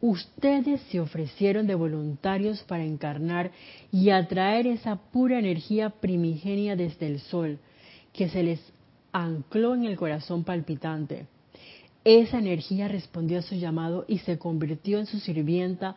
Ustedes 0.00 0.80
se 0.90 0.98
ofrecieron 0.98 1.66
de 1.66 1.74
voluntarios 1.74 2.62
para 2.62 2.84
encarnar 2.84 3.50
y 3.92 4.10
atraer 4.10 4.66
esa 4.66 4.96
pura 4.96 5.38
energía 5.38 5.90
primigenia 5.90 6.74
desde 6.74 7.06
el 7.06 7.20
sol, 7.20 7.58
que 8.14 8.30
se 8.30 8.42
les 8.42 8.60
ancló 9.12 9.74
en 9.74 9.84
el 9.84 9.96
corazón 9.96 10.42
palpitante. 10.44 11.26
Esa 12.02 12.38
energía 12.38 12.88
respondió 12.88 13.40
a 13.40 13.42
su 13.42 13.56
llamado 13.56 14.06
y 14.08 14.18
se 14.18 14.38
convirtió 14.38 14.98
en 14.98 15.06
su 15.06 15.18
sirvienta 15.18 15.96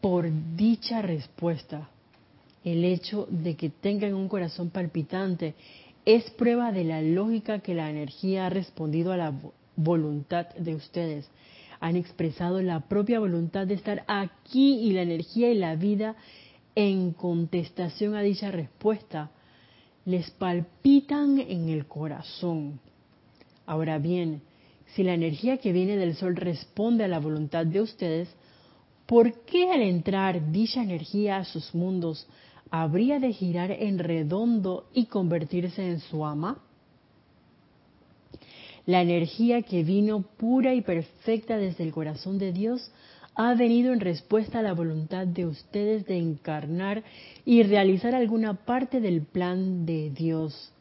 por 0.00 0.30
dicha 0.54 1.02
respuesta. 1.02 1.90
El 2.64 2.84
hecho 2.84 3.26
de 3.28 3.56
que 3.56 3.70
tengan 3.70 4.14
un 4.14 4.28
corazón 4.28 4.70
palpitante 4.70 5.54
es 6.04 6.30
prueba 6.30 6.70
de 6.70 6.84
la 6.84 7.02
lógica 7.02 7.58
que 7.58 7.74
la 7.74 7.90
energía 7.90 8.46
ha 8.46 8.50
respondido 8.50 9.12
a 9.12 9.16
la 9.16 9.32
voluntad 9.74 10.48
de 10.54 10.76
ustedes. 10.76 11.28
Han 11.80 11.96
expresado 11.96 12.62
la 12.62 12.80
propia 12.80 13.18
voluntad 13.18 13.66
de 13.66 13.74
estar 13.74 14.04
aquí 14.06 14.78
y 14.80 14.92
la 14.92 15.02
energía 15.02 15.50
y 15.50 15.58
la 15.58 15.76
vida 15.76 16.16
en 16.74 17.12
contestación 17.12 18.14
a 18.14 18.20
dicha 18.20 18.50
respuesta 18.50 19.30
les 20.04 20.30
palpitan 20.30 21.38
en 21.38 21.68
el 21.68 21.86
corazón. 21.86 22.80
Ahora 23.66 23.98
bien, 23.98 24.42
si 24.94 25.02
la 25.02 25.14
energía 25.14 25.58
que 25.58 25.72
viene 25.72 25.96
del 25.96 26.16
sol 26.16 26.36
responde 26.36 27.04
a 27.04 27.08
la 27.08 27.20
voluntad 27.20 27.66
de 27.66 27.80
ustedes, 27.80 28.28
¿por 29.06 29.44
qué 29.44 29.70
al 29.70 29.82
entrar 29.82 30.50
dicha 30.50 30.82
energía 30.82 31.38
a 31.38 31.44
sus 31.44 31.74
mundos 31.74 32.26
habría 32.70 33.18
de 33.18 33.32
girar 33.32 33.70
en 33.70 33.98
redondo 33.98 34.88
y 34.92 35.06
convertirse 35.06 35.86
en 35.86 36.00
su 36.00 36.24
ama? 36.24 36.58
La 38.90 39.02
energía 39.02 39.62
que 39.62 39.84
vino 39.84 40.22
pura 40.22 40.74
y 40.74 40.80
perfecta 40.80 41.56
desde 41.56 41.84
el 41.84 41.92
corazón 41.92 42.38
de 42.38 42.52
Dios 42.52 42.90
ha 43.36 43.54
venido 43.54 43.92
en 43.92 44.00
respuesta 44.00 44.58
a 44.58 44.62
la 44.62 44.72
voluntad 44.72 45.28
de 45.28 45.46
ustedes 45.46 46.06
de 46.06 46.18
encarnar 46.18 47.04
y 47.44 47.62
realizar 47.62 48.16
alguna 48.16 48.54
parte 48.64 49.00
del 49.00 49.22
plan 49.22 49.86
de 49.86 50.10
Dios. 50.10 50.72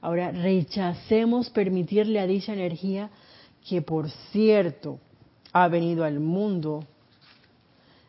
Ahora 0.00 0.30
rechacemos 0.30 1.50
permitirle 1.50 2.18
a 2.18 2.26
dicha 2.26 2.54
energía, 2.54 3.10
que 3.68 3.82
por 3.82 4.08
cierto 4.32 4.98
ha 5.52 5.68
venido 5.68 6.04
al 6.04 6.20
mundo 6.20 6.86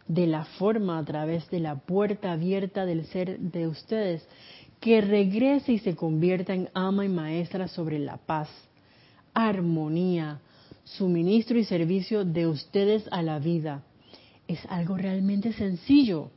de 0.07 0.27
la 0.27 0.45
forma 0.45 0.97
a 0.97 1.03
través 1.03 1.49
de 1.49 1.59
la 1.59 1.75
puerta 1.75 2.31
abierta 2.31 2.85
del 2.85 3.05
ser 3.07 3.37
de 3.37 3.67
ustedes, 3.67 4.25
que 4.79 5.01
regrese 5.01 5.73
y 5.73 5.79
se 5.79 5.93
convierta 5.93 6.53
en 6.53 6.69
ama 6.73 7.03
y 7.03 7.09
maestra 7.09 7.67
sobre 7.67 7.99
la 7.99 8.15
paz, 8.15 8.47
armonía, 9.35 10.39
suministro 10.83 11.59
y 11.59 11.65
servicio 11.65 12.25
de 12.25 12.47
ustedes 12.47 13.07
a 13.11 13.21
la 13.21 13.37
vida. 13.37 13.83
Es 14.47 14.65
algo 14.69 14.97
realmente 14.97 15.53
sencillo. 15.53 16.31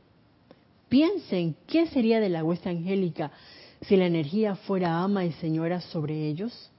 Piensen, 0.89 1.55
¿qué 1.65 1.87
sería 1.87 2.19
de 2.19 2.29
la 2.29 2.43
huesta 2.43 2.69
angélica 2.69 3.31
si 3.81 3.95
la 3.95 4.05
energía 4.05 4.55
fuera 4.55 5.01
ama 5.01 5.25
y 5.25 5.31
señora 5.33 5.81
sobre 5.81 6.27
ellos? 6.27 6.69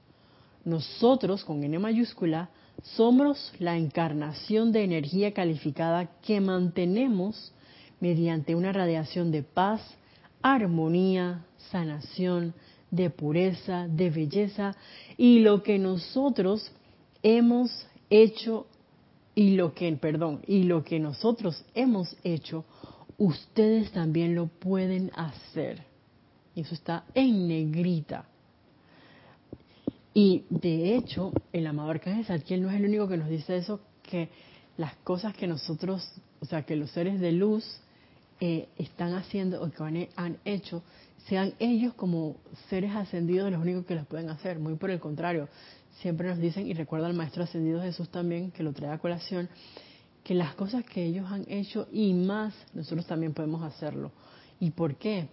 Nosotros, 0.63 1.43
con 1.43 1.63
N 1.63 1.79
mayúscula, 1.79 2.49
somos 2.83 3.53
la 3.59 3.77
encarnación 3.77 4.71
de 4.71 4.83
energía 4.83 5.33
calificada 5.33 6.11
que 6.21 6.39
mantenemos 6.39 7.51
mediante 7.99 8.55
una 8.55 8.71
radiación 8.71 9.31
de 9.31 9.43
paz, 9.43 9.81
armonía, 10.41 11.45
sanación, 11.71 12.53
de 12.91 13.09
pureza, 13.09 13.87
de 13.87 14.09
belleza 14.09 14.75
y 15.17 15.39
lo 15.39 15.63
que 15.63 15.79
nosotros 15.79 16.71
hemos 17.23 17.87
hecho 18.09 18.67
y 19.33 19.55
lo 19.55 19.73
que, 19.73 19.91
perdón, 19.93 20.41
y 20.45 20.63
lo 20.63 20.83
que 20.83 20.99
nosotros 20.99 21.63
hemos 21.73 22.15
hecho, 22.23 22.65
ustedes 23.17 23.91
también 23.91 24.35
lo 24.35 24.47
pueden 24.47 25.09
hacer. 25.15 25.83
Eso 26.55 26.75
está 26.75 27.05
en 27.13 27.47
negrita. 27.47 28.25
Y 30.13 30.43
de 30.49 30.95
hecho, 30.95 31.31
el 31.53 31.65
amado 31.65 31.91
Arcángel 31.91 32.25
Zadkiel 32.25 32.61
no 32.61 32.69
es 32.69 32.75
el 32.75 32.85
único 32.85 33.07
que 33.07 33.15
nos 33.15 33.29
dice 33.29 33.55
eso, 33.55 33.79
que 34.03 34.29
las 34.75 34.95
cosas 34.97 35.33
que 35.35 35.47
nosotros, 35.47 36.05
o 36.41 36.45
sea, 36.45 36.63
que 36.63 36.75
los 36.75 36.91
seres 36.91 37.21
de 37.21 37.31
luz 37.31 37.63
eh, 38.41 38.67
están 38.77 39.13
haciendo 39.13 39.61
o 39.61 39.71
que 39.71 40.09
han 40.15 40.37
hecho, 40.43 40.83
sean 41.27 41.53
ellos 41.59 41.93
como 41.93 42.37
seres 42.69 42.95
ascendidos 42.95 43.51
los 43.51 43.61
únicos 43.61 43.85
que 43.85 43.95
las 43.95 44.05
pueden 44.05 44.29
hacer. 44.29 44.59
Muy 44.59 44.75
por 44.75 44.89
el 44.89 44.99
contrario, 44.99 45.47
siempre 46.01 46.27
nos 46.27 46.39
dicen, 46.39 46.67
y 46.67 46.73
recuerda 46.73 47.07
al 47.07 47.13
Maestro 47.13 47.43
Ascendido 47.43 47.81
Jesús 47.81 48.09
también, 48.09 48.51
que 48.51 48.63
lo 48.63 48.73
trae 48.73 48.91
a 48.91 48.97
colación, 48.97 49.49
que 50.23 50.33
las 50.33 50.53
cosas 50.55 50.83
que 50.85 51.03
ellos 51.05 51.31
han 51.31 51.45
hecho 51.47 51.87
y 51.91 52.13
más, 52.13 52.53
nosotros 52.73 53.05
también 53.05 53.33
podemos 53.33 53.63
hacerlo. 53.63 54.11
¿Y 54.59 54.71
por 54.71 54.95
qué? 54.95 55.27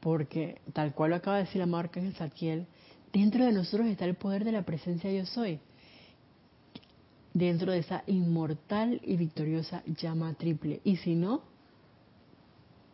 Porque, 0.00 0.60
tal 0.72 0.94
cual 0.94 1.10
lo 1.10 1.16
acaba 1.16 1.36
de 1.36 1.44
decir 1.44 1.60
la 1.60 1.66
marca 1.66 2.00
en 2.00 2.06
el 2.06 2.14
Saquiel, 2.14 2.66
dentro 3.12 3.44
de 3.44 3.52
nosotros 3.52 3.86
está 3.86 4.04
el 4.04 4.14
poder 4.14 4.44
de 4.44 4.52
la 4.52 4.62
presencia 4.62 5.12
yo 5.12 5.26
soy. 5.26 5.60
Dentro 7.34 7.72
de 7.72 7.78
esa 7.78 8.02
inmortal 8.06 9.00
y 9.04 9.16
victoriosa 9.16 9.82
llama 9.86 10.34
triple. 10.34 10.80
Y 10.84 10.96
si 10.96 11.14
no, 11.14 11.42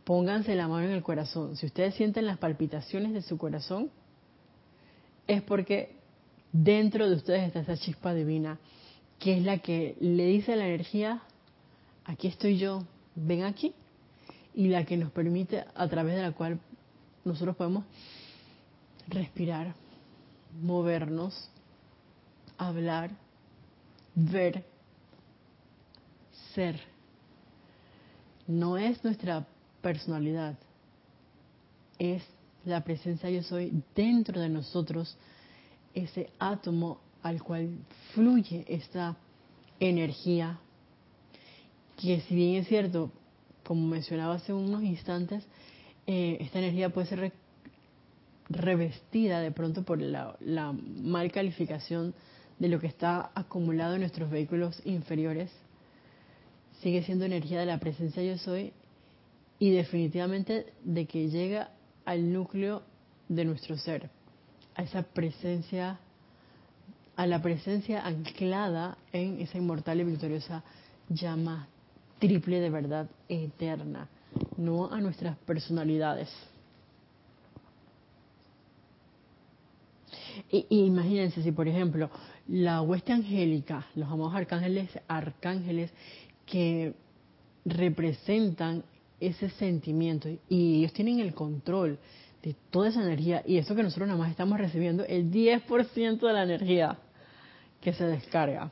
pónganse 0.08 0.54
la 0.54 0.68
mano 0.68 0.86
en 0.86 0.92
el 0.92 1.02
corazón. 1.02 1.54
Si 1.54 1.66
ustedes 1.66 1.94
sienten 1.94 2.24
las 2.24 2.38
palpitaciones 2.38 3.12
de 3.12 3.20
su 3.20 3.36
corazón, 3.36 3.90
es 5.26 5.42
porque 5.42 5.96
dentro 6.50 7.10
de 7.10 7.16
ustedes 7.16 7.46
está 7.46 7.60
esa 7.60 7.76
chispa 7.76 8.14
divina, 8.14 8.58
que 9.18 9.36
es 9.36 9.44
la 9.44 9.58
que 9.58 9.98
le 10.00 10.24
dice 10.24 10.54
a 10.54 10.56
la 10.56 10.66
energía, 10.66 11.20
aquí 12.06 12.26
estoy 12.26 12.56
yo, 12.56 12.86
ven 13.16 13.42
aquí, 13.42 13.74
y 14.54 14.68
la 14.68 14.86
que 14.86 14.96
nos 14.96 15.12
permite, 15.12 15.66
a 15.74 15.88
través 15.88 16.16
de 16.16 16.22
la 16.22 16.32
cual 16.32 16.58
nosotros 17.26 17.54
podemos 17.54 17.84
respirar, 19.08 19.74
movernos, 20.62 21.50
hablar, 22.56 23.10
ver, 24.14 24.64
ser. 26.54 26.80
No 28.46 28.78
es 28.78 29.04
nuestra 29.04 29.46
personalidad, 29.88 30.58
es 31.98 32.22
la 32.66 32.84
presencia 32.84 33.30
yo 33.30 33.42
soy 33.42 33.72
dentro 33.96 34.38
de 34.38 34.50
nosotros 34.50 35.16
ese 35.94 36.28
átomo 36.38 37.00
al 37.22 37.42
cual 37.42 37.70
fluye 38.12 38.66
esta 38.68 39.16
energía, 39.80 40.58
que 41.96 42.20
si 42.20 42.34
bien 42.34 42.56
es 42.56 42.68
cierto, 42.68 43.10
como 43.64 43.86
mencionaba 43.86 44.34
hace 44.34 44.52
unos 44.52 44.82
instantes, 44.82 45.42
eh, 46.06 46.36
esta 46.40 46.58
energía 46.58 46.90
puede 46.90 47.06
ser 47.06 47.32
revestida 48.50 49.40
de 49.40 49.52
pronto 49.52 49.84
por 49.84 50.02
la, 50.02 50.36
la 50.40 50.72
mal 50.72 51.32
calificación 51.32 52.12
de 52.58 52.68
lo 52.68 52.78
que 52.78 52.88
está 52.88 53.30
acumulado 53.34 53.94
en 53.94 54.00
nuestros 54.00 54.28
vehículos 54.28 54.82
inferiores, 54.84 55.50
sigue 56.82 57.02
siendo 57.04 57.24
energía 57.24 57.60
de 57.60 57.66
la 57.66 57.80
presencia 57.80 58.22
yo 58.22 58.36
soy 58.36 58.74
y 59.58 59.70
definitivamente 59.70 60.72
de 60.84 61.06
que 61.06 61.28
llega 61.28 61.70
al 62.04 62.32
núcleo 62.32 62.82
de 63.28 63.44
nuestro 63.44 63.76
ser 63.76 64.10
a 64.74 64.82
esa 64.82 65.02
presencia, 65.02 65.98
a 67.16 67.26
la 67.26 67.42
presencia 67.42 68.06
anclada 68.06 68.96
en 69.12 69.40
esa 69.40 69.58
inmortal 69.58 70.00
y 70.00 70.04
victoriosa 70.04 70.62
llama 71.08 71.66
triple 72.20 72.60
de 72.60 72.70
verdad 72.70 73.10
eterna, 73.28 74.08
no 74.56 74.90
a 74.92 75.00
nuestras 75.00 75.36
personalidades. 75.38 76.28
Y, 80.50 80.66
imagínense 80.70 81.42
si, 81.42 81.50
por 81.50 81.66
ejemplo, 81.66 82.08
la 82.46 82.80
hueste 82.80 83.12
angélica, 83.12 83.86
los 83.96 84.08
amados 84.08 84.34
arcángeles, 84.34 84.88
arcángeles 85.08 85.90
que 86.46 86.94
representan 87.64 88.84
ese 89.20 89.50
sentimiento 89.50 90.28
y 90.48 90.78
ellos 90.78 90.92
tienen 90.92 91.20
el 91.20 91.34
control 91.34 91.98
de 92.42 92.54
toda 92.70 92.88
esa 92.88 93.02
energía 93.02 93.42
y 93.44 93.58
eso 93.58 93.74
que 93.74 93.82
nosotros 93.82 94.08
nada 94.08 94.18
más 94.18 94.30
estamos 94.30 94.58
recibiendo 94.58 95.04
el 95.04 95.30
10% 95.30 96.20
de 96.20 96.32
la 96.32 96.42
energía 96.42 96.98
que 97.80 97.92
se 97.92 98.04
descarga. 98.04 98.70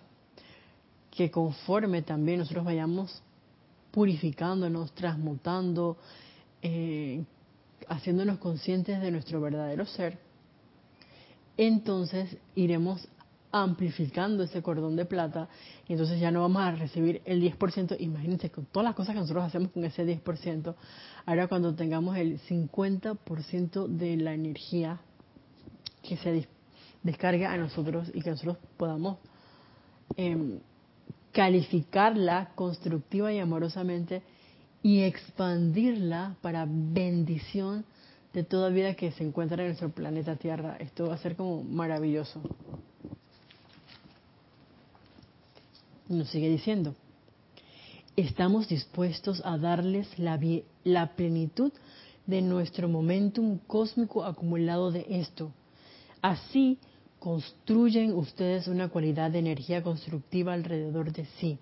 Que 1.11 1.31
conforme 1.31 2.03
también 2.03 2.41
nosotros 2.41 2.65
vayamos 2.65 3.23
purificándonos, 3.91 4.93
transmutando, 4.93 5.97
eh, 6.63 7.25
haciéndonos 7.89 8.39
conscientes 8.39 9.01
de 9.01 9.11
nuestro 9.11 9.41
verdadero 9.41 9.87
ser, 9.87 10.19
entonces 11.57 12.37
iremos 12.55 13.09
amplificando 13.53 14.43
ese 14.43 14.63
cordón 14.63 14.97
de 14.97 15.05
plata 15.05 15.49
y 15.89 15.93
entonces 15.93 16.21
ya 16.21 16.31
no 16.31 16.43
vamos 16.43 16.63
a 16.63 16.73
recibir 16.73 17.23
el 17.25 17.41
10%. 17.41 17.97
Imagínense 18.01 18.51
con 18.51 18.67
todas 18.67 18.85
las 18.85 18.95
cosas 18.95 19.15
que 19.15 19.21
nosotros 19.21 19.45
hacemos 19.45 19.71
con 19.71 19.85
ese 19.85 20.05
10%. 20.05 20.75
Ahora 21.25 21.49
cuando 21.49 21.75
tengamos 21.75 22.17
el 22.17 22.41
50% 22.41 23.87
de 23.87 24.17
la 24.17 24.35
energía 24.35 25.01
que 26.03 26.17
se 26.17 26.49
descarga 27.03 27.53
a 27.53 27.57
nosotros 27.57 28.11
y 28.15 28.21
que 28.21 28.31
nosotros 28.31 28.59
podamos 28.77 29.19
em, 30.17 30.61
calificarla 31.33 32.53
constructiva 32.55 33.33
y 33.33 33.39
amorosamente 33.39 34.23
y 34.83 35.03
expandirla 35.03 36.37
para 36.43 36.67
bendición 36.69 37.85
de 38.33 38.45
toda 38.45 38.69
vida 38.69 38.95
que 38.95 39.13
se 39.13 39.25
encuentra 39.25 39.63
en 39.63 39.69
nuestro 39.69 39.91
planeta 39.91 40.37
Tierra. 40.37 40.77
Esto 40.79 41.09
va 41.09 41.15
a 41.15 41.19
ser 41.19 41.37
como 41.37 41.65
maravilloso. 41.65 42.41
Nos 46.09 46.29
sigue 46.29 46.49
diciendo, 46.49 46.95
estamos 48.17 48.69
dispuestos 48.69 49.43
a 49.45 49.59
darles 49.59 50.07
la, 50.19 50.39
la 50.85 51.17
plenitud 51.17 51.73
de 52.27 52.43
nuestro 52.43 52.89
momentum 52.89 53.59
cósmico 53.67 54.25
acumulado 54.25 54.93
de 54.93 55.05
esto. 55.09 55.53
Así 56.23 56.79
construyen 57.19 58.15
ustedes 58.15 58.69
una 58.69 58.89
cualidad 58.89 59.33
de 59.33 59.41
energía 59.41 59.83
constructiva 59.83 60.53
alrededor 60.53 61.13
de 61.13 61.27
sí. 61.41 61.59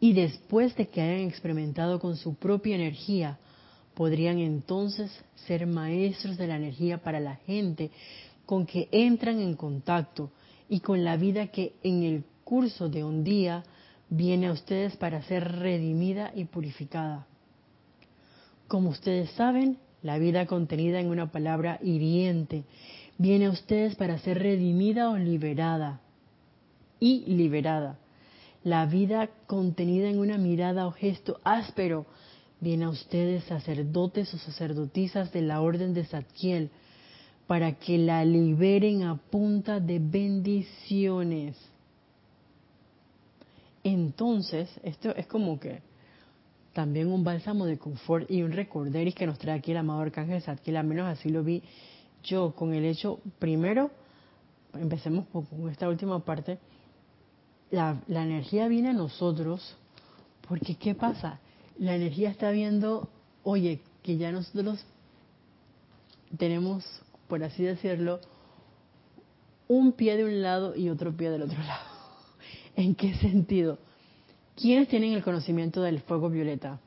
Y 0.00 0.12
después 0.12 0.76
de 0.76 0.88
que 0.88 1.00
hayan 1.00 1.26
experimentado 1.26 1.98
con 1.98 2.16
su 2.16 2.34
propia 2.34 2.74
energía, 2.74 3.38
podrían 3.94 4.38
entonces 4.38 5.10
ser 5.46 5.66
maestros 5.66 6.36
de 6.36 6.46
la 6.46 6.56
energía 6.56 6.98
para 6.98 7.20
la 7.20 7.36
gente 7.46 7.90
con 8.44 8.66
que 8.66 8.88
entran 8.92 9.40
en 9.40 9.54
contacto 9.54 10.30
y 10.68 10.80
con 10.80 11.04
la 11.04 11.16
vida 11.16 11.46
que 11.46 11.72
en 11.82 12.02
el 12.02 12.24
curso 12.46 12.88
de 12.88 13.02
un 13.02 13.24
día 13.24 13.64
viene 14.08 14.46
a 14.46 14.52
ustedes 14.52 14.96
para 14.96 15.20
ser 15.22 15.58
redimida 15.58 16.30
y 16.32 16.44
purificada. 16.44 17.26
Como 18.68 18.90
ustedes 18.90 19.30
saben, 19.32 19.78
la 20.00 20.16
vida 20.18 20.46
contenida 20.46 21.00
en 21.00 21.08
una 21.08 21.32
palabra 21.32 21.80
hiriente 21.82 22.62
viene 23.18 23.46
a 23.46 23.50
ustedes 23.50 23.96
para 23.96 24.18
ser 24.18 24.38
redimida 24.38 25.10
o 25.10 25.18
liberada 25.18 26.00
y 27.00 27.24
liberada. 27.26 27.98
La 28.62 28.86
vida 28.86 29.28
contenida 29.48 30.08
en 30.08 30.20
una 30.20 30.38
mirada 30.38 30.86
o 30.86 30.92
gesto 30.92 31.40
áspero 31.42 32.06
viene 32.60 32.84
a 32.84 32.90
ustedes 32.90 33.42
sacerdotes 33.42 34.32
o 34.32 34.38
sacerdotisas 34.38 35.32
de 35.32 35.42
la 35.42 35.60
orden 35.60 35.94
de 35.94 36.04
Zadkiel 36.04 36.70
para 37.48 37.72
que 37.72 37.98
la 37.98 38.24
liberen 38.24 39.02
a 39.02 39.16
punta 39.16 39.80
de 39.80 39.98
bendiciones. 39.98 41.56
Entonces, 43.86 44.68
esto 44.82 45.14
es 45.14 45.28
como 45.28 45.60
que 45.60 45.80
también 46.72 47.06
un 47.06 47.22
bálsamo 47.22 47.66
de 47.66 47.78
confort 47.78 48.28
y 48.28 48.42
un 48.42 48.50
recorderis 48.50 49.14
que 49.14 49.28
nos 49.28 49.38
trae 49.38 49.56
aquí 49.56 49.70
el 49.70 49.76
amado 49.76 50.00
Arcángel 50.00 50.42
Zadkiel, 50.42 50.76
al 50.76 50.88
menos 50.88 51.06
así 51.06 51.28
lo 51.28 51.44
vi 51.44 51.62
yo 52.24 52.52
con 52.56 52.74
el 52.74 52.84
hecho, 52.84 53.20
primero, 53.38 53.92
empecemos 54.74 55.26
con 55.28 55.70
esta 55.70 55.88
última 55.88 56.18
parte, 56.24 56.58
la, 57.70 58.02
la 58.08 58.24
energía 58.24 58.66
viene 58.66 58.88
a 58.88 58.92
nosotros, 58.92 59.76
porque 60.48 60.74
¿qué 60.74 60.96
pasa? 60.96 61.38
La 61.78 61.94
energía 61.94 62.30
está 62.30 62.50
viendo, 62.50 63.08
oye, 63.44 63.82
que 64.02 64.16
ya 64.16 64.32
nosotros 64.32 64.84
tenemos, 66.36 66.84
por 67.28 67.44
así 67.44 67.62
decirlo, 67.62 68.18
un 69.68 69.92
pie 69.92 70.16
de 70.16 70.24
un 70.24 70.42
lado 70.42 70.74
y 70.74 70.88
otro 70.88 71.16
pie 71.16 71.30
del 71.30 71.42
otro 71.42 71.58
lado. 71.62 71.95
¿En 72.76 72.94
qué 72.94 73.14
sentido? 73.14 73.78
¿Quiénes 74.54 74.88
tienen 74.88 75.12
el 75.12 75.24
conocimiento 75.24 75.82
del 75.82 76.00
fuego 76.00 76.30
violeta? 76.30 76.78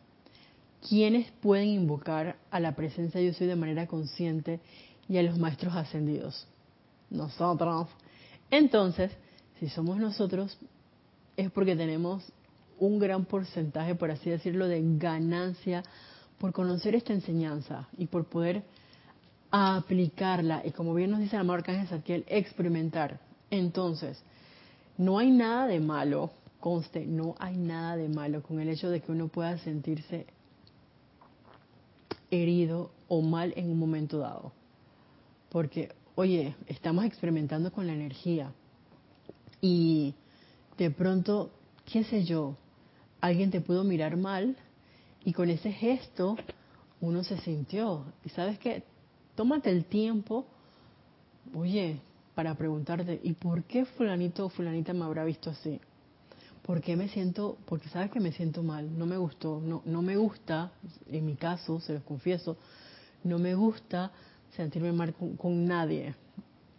¿Quiénes 0.88 1.30
pueden 1.42 1.68
invocar 1.68 2.38
a 2.52 2.60
la 2.60 2.76
presencia 2.76 3.20
de 3.20 3.28
yo 3.28 3.34
soy 3.34 3.48
de 3.48 3.56
manera 3.56 3.86
consciente 3.86 4.62
y 5.10 5.18
a 5.18 5.24
los 5.24 5.38
maestros 5.38 5.76
ascendidos. 5.76 6.48
Nosotros. 7.10 7.88
Entonces, 8.52 9.12
si 9.60 9.68
somos 9.68 9.98
nosotros, 9.98 10.58
es 11.36 11.52
porque 11.52 11.76
tenemos 11.76 12.24
un 12.78 13.00
gran 13.00 13.26
porcentaje, 13.26 13.96
por 13.96 14.12
así 14.12 14.30
decirlo, 14.30 14.68
de 14.68 14.82
ganancia 14.98 15.84
por 16.38 16.54
conocer 16.54 16.96
esta 16.96 17.12
enseñanza 17.12 17.90
y 17.98 18.06
por 18.06 18.26
poder 18.26 18.64
aplicarla. 19.52 20.62
Y 20.64 20.72
como 20.72 20.94
bien 20.94 21.10
nos 21.12 21.20
dice 21.20 21.36
el 21.36 21.42
amor 21.42 21.58
Arcángel 21.60 21.88
Saquiel, 21.88 22.24
experimentar. 22.28 23.20
Entonces, 23.50 24.24
no 25.00 25.18
hay 25.18 25.32
nada 25.32 25.66
de 25.66 25.80
malo, 25.80 26.30
conste, 26.60 27.06
no 27.06 27.34
hay 27.40 27.56
nada 27.56 27.96
de 27.96 28.10
malo 28.10 28.44
con 28.44 28.60
el 28.60 28.68
hecho 28.68 28.90
de 28.90 29.00
que 29.00 29.14
uno 29.14 29.30
pueda 29.30 29.58
sentirse 29.60 30.28
herido 32.30 32.92
o 33.08 33.22
mal 33.22 33.54
en 33.56 33.72
un 33.72 33.80
momento 33.80 34.20
dado. 34.20 34.52
Porque, 35.50 35.94
oye, 36.16 36.54
estamos 36.68 37.06
experimentando 37.06 37.72
con 37.72 37.88
la 37.88 37.94
energía 37.94 38.52
y 39.62 40.16
de 40.78 40.92
pronto, 40.92 41.50
qué 41.86 42.04
sé 42.04 42.26
yo, 42.26 42.58
alguien 43.22 43.52
te 43.52 43.62
pudo 43.62 43.86
mirar 43.86 44.18
mal 44.18 44.58
y 45.24 45.32
con 45.32 45.50
ese 45.50 45.72
gesto 45.72 46.36
uno 47.00 47.24
se 47.24 47.38
sintió. 47.38 48.04
Y 48.26 48.30
sabes 48.30 48.60
qué, 48.60 48.84
tómate 49.36 49.70
el 49.70 49.86
tiempo, 49.86 50.46
oye, 51.56 52.02
para 52.40 52.56
preguntarte, 52.56 53.20
¿y 53.22 53.34
por 53.34 53.66
qué 53.66 53.84
fulanito 53.84 54.46
o 54.46 54.50
fulanita 54.50 54.94
me 54.94 55.04
habrá 55.04 55.26
visto 55.26 55.50
así? 55.50 55.82
¿Por 56.66 56.80
qué 56.80 56.96
me 56.96 57.10
siento? 57.10 57.58
Porque 57.66 57.90
sabes 57.90 58.12
que 58.12 58.22
me 58.22 58.32
siento 58.32 58.64
mal, 58.64 58.98
no 58.98 59.06
me 59.06 59.18
gustó, 59.18 59.60
no, 59.60 59.82
no 59.84 60.02
me 60.02 60.16
gusta, 60.16 60.72
en 61.12 61.26
mi 61.26 61.36
caso, 61.36 61.82
se 61.82 61.96
los 61.96 62.04
confieso, 62.04 62.56
no 63.26 63.40
me 63.40 63.56
gusta 63.56 64.14
sentirme 64.56 64.94
mal 64.94 65.14
con, 65.16 65.66
nadie, 65.66 66.16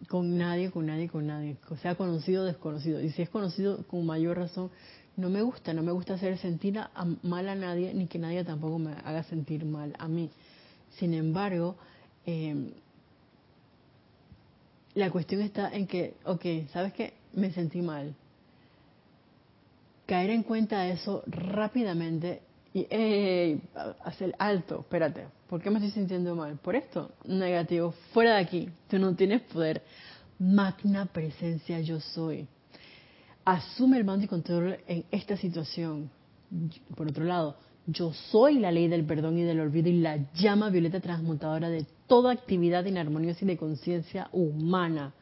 con 0.07 0.35
nadie, 0.35 0.71
con 0.71 0.87
nadie, 0.87 1.07
con 1.09 1.27
nadie, 1.27 1.57
sea 1.79 1.93
conocido 1.93 2.41
o 2.41 2.45
desconocido. 2.47 2.99
Y 2.99 3.11
si 3.11 3.21
es 3.21 3.29
conocido, 3.29 3.85
con 3.85 4.03
mayor 4.03 4.39
razón, 4.39 4.71
no 5.15 5.29
me 5.29 5.43
gusta, 5.43 5.75
no 5.75 5.83
me 5.83 5.91
gusta 5.91 6.15
hacer 6.15 6.39
sentir 6.39 6.79
mal 7.21 7.47
a 7.47 7.53
nadie, 7.53 7.93
ni 7.93 8.07
que 8.07 8.17
nadie 8.17 8.43
tampoco 8.43 8.79
me 8.79 8.93
haga 8.93 9.21
sentir 9.25 9.63
mal 9.63 9.93
a 9.99 10.07
mí. 10.07 10.31
Sin 10.97 11.13
embargo, 11.13 11.75
em, 12.25 12.71
la 14.93 15.09
cuestión 15.09 15.41
está 15.41 15.73
en 15.73 15.87
que, 15.87 16.15
ok, 16.25 16.69
¿sabes 16.71 16.93
qué? 16.93 17.13
Me 17.33 17.51
sentí 17.51 17.81
mal. 17.81 18.15
Caer 20.05 20.31
en 20.31 20.43
cuenta 20.43 20.81
de 20.81 20.91
eso 20.93 21.23
rápidamente 21.27 22.41
y 22.73 22.87
hey, 22.89 23.61
hacer 24.03 24.33
alto, 24.39 24.79
espérate, 24.81 25.27
¿por 25.49 25.61
qué 25.61 25.69
me 25.69 25.77
estoy 25.77 25.91
sintiendo 25.91 26.35
mal? 26.35 26.57
Por 26.57 26.75
esto, 26.75 27.11
negativo, 27.25 27.93
fuera 28.13 28.35
de 28.35 28.41
aquí, 28.41 28.69
tú 28.89 28.97
no 28.97 29.15
tienes 29.15 29.41
poder. 29.41 29.81
Magna 30.39 31.05
presencia 31.05 31.79
yo 31.81 31.99
soy. 31.99 32.47
Asume 33.45 33.97
el 33.97 34.05
mando 34.05 34.25
y 34.25 34.27
control 34.27 34.77
en 34.87 35.05
esta 35.11 35.37
situación. 35.37 36.09
Por 36.95 37.07
otro 37.09 37.25
lado, 37.25 37.57
yo 37.87 38.13
soy 38.13 38.59
la 38.59 38.71
ley 38.71 38.87
del 38.87 39.05
perdón 39.05 39.37
y 39.37 39.43
del 39.43 39.59
olvido 39.59 39.89
y 39.89 39.99
la 39.99 40.17
llama 40.33 40.69
violeta 40.69 40.99
transmutadora 40.99 41.69
de 41.69 41.85
toda 42.11 42.33
actividad 42.33 42.83
inarmoniosa 42.83 43.45
y 43.45 43.47
de 43.47 43.55
conciencia 43.55 44.27
humana, 44.33 45.13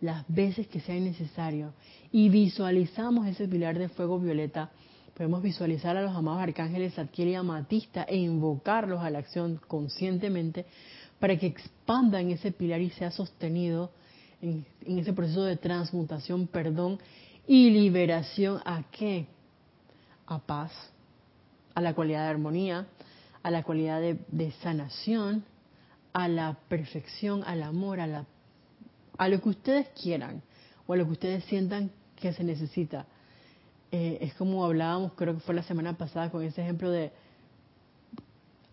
las 0.00 0.24
veces 0.28 0.68
que 0.68 0.78
sea 0.78 0.94
necesario. 0.94 1.72
Y 2.12 2.28
visualizamos 2.28 3.26
ese 3.26 3.48
pilar 3.48 3.76
de 3.76 3.88
fuego 3.88 4.20
violeta 4.20 4.70
Podemos 5.16 5.42
visualizar 5.42 5.96
a 5.96 6.02
los 6.02 6.16
amados 6.16 6.42
arcángeles 6.42 6.94
Zadkiel 6.94 7.28
y 7.28 7.34
Amatista 7.34 8.04
e 8.04 8.16
invocarlos 8.16 9.02
a 9.02 9.10
la 9.10 9.18
acción 9.18 9.60
conscientemente 9.66 10.64
para 11.18 11.36
que 11.36 11.46
expandan 11.46 12.30
ese 12.30 12.52
pilar 12.52 12.80
y 12.80 12.90
sea 12.90 13.10
sostenido 13.10 13.90
en, 14.40 14.64
ese 14.86 15.12
proceso 15.12 15.42
de 15.42 15.56
transmutación, 15.56 16.46
perdón 16.46 17.00
y 17.48 17.70
liberación. 17.70 18.60
¿A 18.64 18.84
qué? 18.92 19.26
A 20.26 20.38
paz, 20.38 20.72
a 21.74 21.80
la 21.80 21.94
cualidad 21.94 22.22
de 22.22 22.30
armonía, 22.30 22.86
a 23.42 23.50
la 23.50 23.64
cualidad 23.64 24.00
de, 24.00 24.18
de 24.28 24.52
sanación, 24.62 25.44
a 26.12 26.28
la 26.28 26.58
perfección, 26.68 27.42
al 27.46 27.62
amor, 27.62 28.00
a, 28.00 28.06
la, 28.06 28.26
a 29.18 29.28
lo 29.28 29.40
que 29.40 29.48
ustedes 29.48 29.88
quieran 30.00 30.42
o 30.86 30.92
a 30.92 30.96
lo 30.96 31.06
que 31.06 31.12
ustedes 31.12 31.44
sientan 31.44 31.90
que 32.16 32.32
se 32.32 32.44
necesita. 32.44 33.06
Eh, 33.90 34.18
es 34.20 34.34
como 34.34 34.64
hablábamos, 34.64 35.12
creo 35.14 35.34
que 35.34 35.40
fue 35.40 35.54
la 35.54 35.62
semana 35.62 35.96
pasada, 35.96 36.30
con 36.30 36.42
ese 36.42 36.62
ejemplo 36.62 36.90
de 36.90 37.12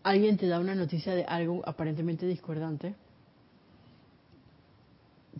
alguien 0.03 0.37
te 0.37 0.47
da 0.47 0.59
una 0.59 0.75
noticia 0.75 1.13
de 1.13 1.25
algo 1.25 1.61
aparentemente 1.65 2.25
discordante, 2.25 2.95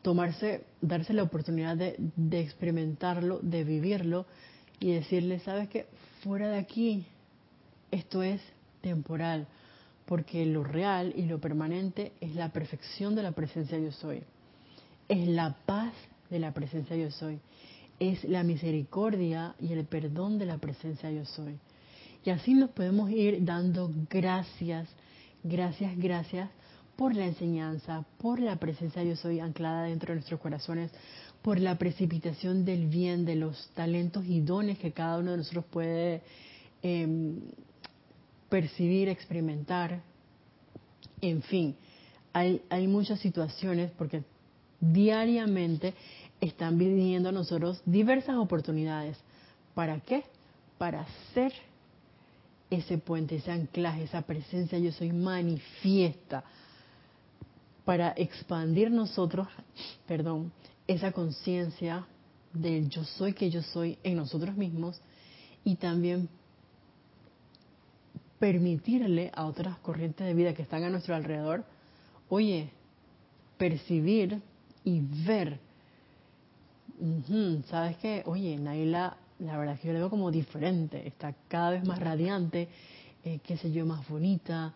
tomarse, 0.02 0.64
darse 0.82 1.14
la 1.14 1.24
oportunidad 1.24 1.78
de, 1.78 1.96
de 2.16 2.40
experimentarlo, 2.42 3.40
de 3.42 3.64
vivirlo 3.64 4.26
y 4.80 4.94
decirle, 4.94 5.40
sabes 5.40 5.70
que 5.70 5.88
fuera 6.24 6.50
de 6.50 6.58
aquí, 6.58 7.06
esto 7.92 8.24
es 8.24 8.42
temporal, 8.82 9.48
porque 10.10 10.46
lo 10.46 10.66
real 10.66 11.14
y 11.16 11.22
lo 11.22 11.40
permanente 11.40 12.12
es 12.20 12.36
la 12.36 12.52
perfección 12.52 13.16
de 13.16 13.24
la 13.24 13.32
presencia 13.32 13.80
yo 13.80 13.94
soy, 13.94 14.24
es 15.08 15.26
la 15.26 15.56
paz 15.66 15.94
de 16.30 16.40
la 16.40 16.54
presencia 16.54 16.98
yo 16.98 17.10
soy 17.12 17.40
es 18.00 18.24
la 18.24 18.44
misericordia 18.44 19.56
y 19.60 19.74
el 19.74 19.86
perdón 19.86 20.40
de 20.40 20.46
la 20.46 20.58
presencia 20.58 21.12
yo 21.12 21.26
soy. 21.26 21.60
Y 22.24 22.30
así 22.30 22.54
nos 22.54 22.72
podemos 22.72 23.12
ir 23.12 23.44
dando 23.44 23.92
gracias, 24.10 24.90
gracias, 25.44 25.98
gracias 25.98 26.50
por 26.96 27.16
la 27.16 27.26
enseñanza, 27.26 28.06
por 28.18 28.40
la 28.40 28.58
presencia 28.58 29.04
yo 29.04 29.16
soy 29.16 29.40
anclada 29.40 29.84
dentro 29.84 30.10
de 30.10 30.16
nuestros 30.16 30.40
corazones, 30.40 30.92
por 31.42 31.60
la 31.60 31.78
precipitación 31.78 32.66
del 32.66 32.88
bien, 32.88 33.24
de 33.24 33.36
los 33.36 33.70
talentos 33.74 34.26
y 34.26 34.42
dones 34.42 34.78
que 34.80 34.92
cada 34.92 35.20
uno 35.20 35.32
de 35.32 35.38
nosotros 35.38 35.66
puede 35.70 36.22
em, 36.82 37.40
percibir, 38.50 39.10
experimentar. 39.10 40.02
En 41.22 41.42
fin, 41.44 41.76
hay, 42.34 42.88
muchas 42.88 43.20
situaciones 43.20 43.92
porque 43.92 44.24
diariamente 44.80 45.94
están 46.42 46.78
viniendo 46.78 47.30
a 47.30 47.32
nosotros 47.32 47.82
diversas 47.86 48.36
oportunidades. 48.38 49.18
¿Para 49.74 50.00
qué? 50.00 50.24
Para 50.78 51.06
ser 51.34 51.54
ese 52.70 52.98
puente, 52.98 53.38
ese 53.38 53.52
anclaje, 53.52 54.04
esa 54.04 54.22
presencia 54.22 54.78
yo 54.80 54.92
soy 54.92 55.12
manifiesta 55.12 56.44
para 57.84 58.14
expandir 58.16 58.92
nosotros, 58.92 59.48
perdón, 60.08 60.52
esa 60.88 61.12
conciencia 61.12 62.06
del 62.54 62.90
yo 62.90 63.04
soy 63.04 63.34
que 63.34 63.50
yo 63.50 63.62
soy 63.64 63.98
en 64.04 64.16
nosotros 64.16 64.56
mismos 64.56 65.02
y 65.64 65.76
también 65.76 66.30
permitirle 68.40 69.32
a 69.36 69.46
otras 69.46 69.78
corrientes 69.80 70.26
de 70.26 70.34
vida 70.34 70.54
que 70.54 70.62
están 70.62 70.84
a 70.84 70.90
nuestro 70.90 71.14
alrededor, 71.14 71.66
oye, 72.30 72.70
percibir 73.58 74.42
y 74.84 75.02
ver. 75.26 75.60
¿Sabes 77.68 77.98
qué? 77.98 78.24
Oye, 78.26 78.58
Naila, 78.58 79.18
la 79.40 79.58
verdad 79.58 79.76
es 79.76 79.82
que 79.82 79.88
yo 79.88 79.94
la 79.94 80.00
veo 80.00 80.10
como 80.10 80.32
diferente, 80.32 81.08
está 81.08 81.34
cada 81.48 81.72
vez 81.72 81.86
más 81.86 82.00
radiante, 82.00 82.68
eh, 83.24 83.40
qué 83.44 83.58
sé 83.58 83.72
yo, 83.72 83.86
más 83.86 84.08
bonita, 84.08 84.74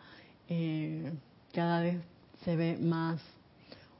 eh, 0.47 1.11
cada 1.53 1.81
vez 1.81 1.97
se 2.43 2.55
ve 2.55 2.77
más 2.77 3.21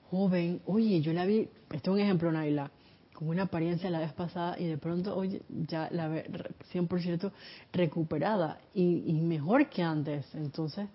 joven. 0.09 0.61
Oye, 0.65 1.01
yo 1.01 1.13
la 1.13 1.25
vi, 1.25 1.49
esto 1.71 1.91
es 1.91 1.95
un 1.95 1.99
ejemplo, 1.99 2.31
Naila, 2.31 2.71
con 3.13 3.29
una 3.29 3.43
apariencia 3.43 3.89
la 3.89 3.99
vez 3.99 4.13
pasada 4.13 4.59
y 4.59 4.65
de 4.65 4.77
pronto, 4.77 5.15
oye, 5.15 5.41
ya 5.49 5.87
la 5.91 6.07
ve 6.07 6.29
100% 6.73 7.31
recuperada 7.71 8.59
y, 8.73 9.03
y 9.07 9.21
mejor 9.21 9.69
que 9.69 9.83
antes. 9.83 10.25
Entonces, 10.33 10.87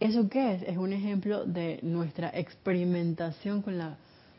¿eso 0.00 0.28
qué 0.28 0.54
es? 0.54 0.62
Es 0.62 0.76
un 0.76 0.92
ejemplo 0.92 1.44
de 1.44 1.80
nuestra 1.82 2.30
experimentación 2.30 3.62
con 3.62 3.78
la 3.78 3.96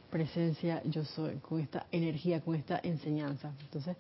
presencia 0.10 0.82
yo 0.86 1.04
soy, 1.06 1.36
con 1.36 1.60
esta 1.60 1.86
energía, 1.92 2.42
con 2.42 2.56
esta 2.56 2.80
enseñanza. 2.82 3.52
Entonces, 3.62 3.96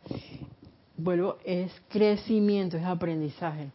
vuelvo, 0.97 1.37
es 1.43 1.71
crecimiento, 1.89 2.77
es 2.77 2.85
aprendizaje. 2.85 3.71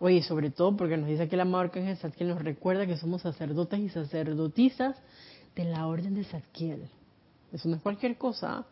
Oye, 0.00 0.22
sobre 0.22 0.50
todo 0.50 0.76
porque 0.76 0.96
nos 0.96 1.08
dice 1.08 1.28
que 1.28 1.36
la 1.36 1.44
marca 1.44 1.80
en 1.80 1.96
Satkiel 1.96 2.28
nos 2.28 2.42
recuerda 2.42 2.86
que 2.86 2.96
somos 2.96 3.22
sacerdotes 3.22 3.80
y 3.80 3.88
sacerdotisas 3.88 4.96
de 5.56 5.64
la 5.64 5.86
orden 5.88 6.14
de 6.14 6.24
Satkiel. 6.24 6.88
Eso 7.52 7.68
no 7.68 7.76
es 7.76 7.82
cualquier 7.82 8.16
cosa. 8.16 8.66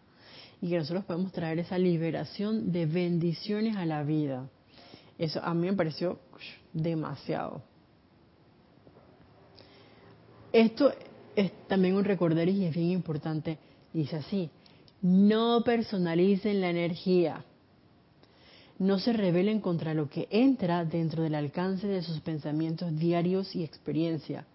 Y 0.60 0.70
que 0.70 0.78
nosotros 0.78 1.04
podemos 1.04 1.32
traer 1.32 1.58
esa 1.58 1.78
liberación 1.78 2.72
de 2.72 2.86
bendiciones 2.86 3.76
a 3.76 3.84
la 3.84 4.02
vida. 4.02 4.48
Eso 5.18 5.42
a 5.42 5.54
mí 5.54 5.66
me 5.66 5.74
pareció 5.74 6.18
demasiado. 6.72 7.62
Esto 10.52 10.92
es 11.34 11.52
también 11.68 11.94
un 11.96 12.04
recordar 12.04 12.48
y 12.48 12.64
es 12.64 12.74
bien 12.74 12.90
importante. 12.90 13.58
Dice 13.92 14.16
así, 14.16 14.50
no 15.02 15.62
personalicen 15.64 16.60
la 16.60 16.70
energía. 16.70 17.44
No 18.78 18.98
se 18.98 19.12
rebelen 19.12 19.60
contra 19.60 19.94
lo 19.94 20.08
que 20.08 20.28
entra 20.30 20.84
dentro 20.84 21.22
del 21.22 21.34
alcance 21.34 21.86
de 21.86 22.02
sus 22.02 22.20
pensamientos 22.20 22.94
diarios 22.98 23.54
y 23.54 23.64
experiencia. 23.64 24.46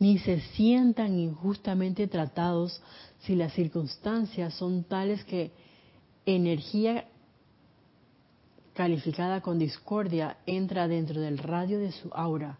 Ni 0.00 0.18
se 0.18 0.40
sientan 0.56 1.18
injustamente 1.18 2.08
tratados 2.08 2.82
si 3.20 3.36
las 3.36 3.52
circunstancias 3.52 4.54
son 4.54 4.82
tales 4.82 5.22
que 5.24 5.52
energía 6.26 7.04
calificada 8.72 9.42
con 9.42 9.58
discordia 9.58 10.38
entra 10.46 10.88
dentro 10.88 11.20
del 11.20 11.38
radio 11.38 11.78
de 11.78 11.92
su 11.92 12.08
aura. 12.12 12.58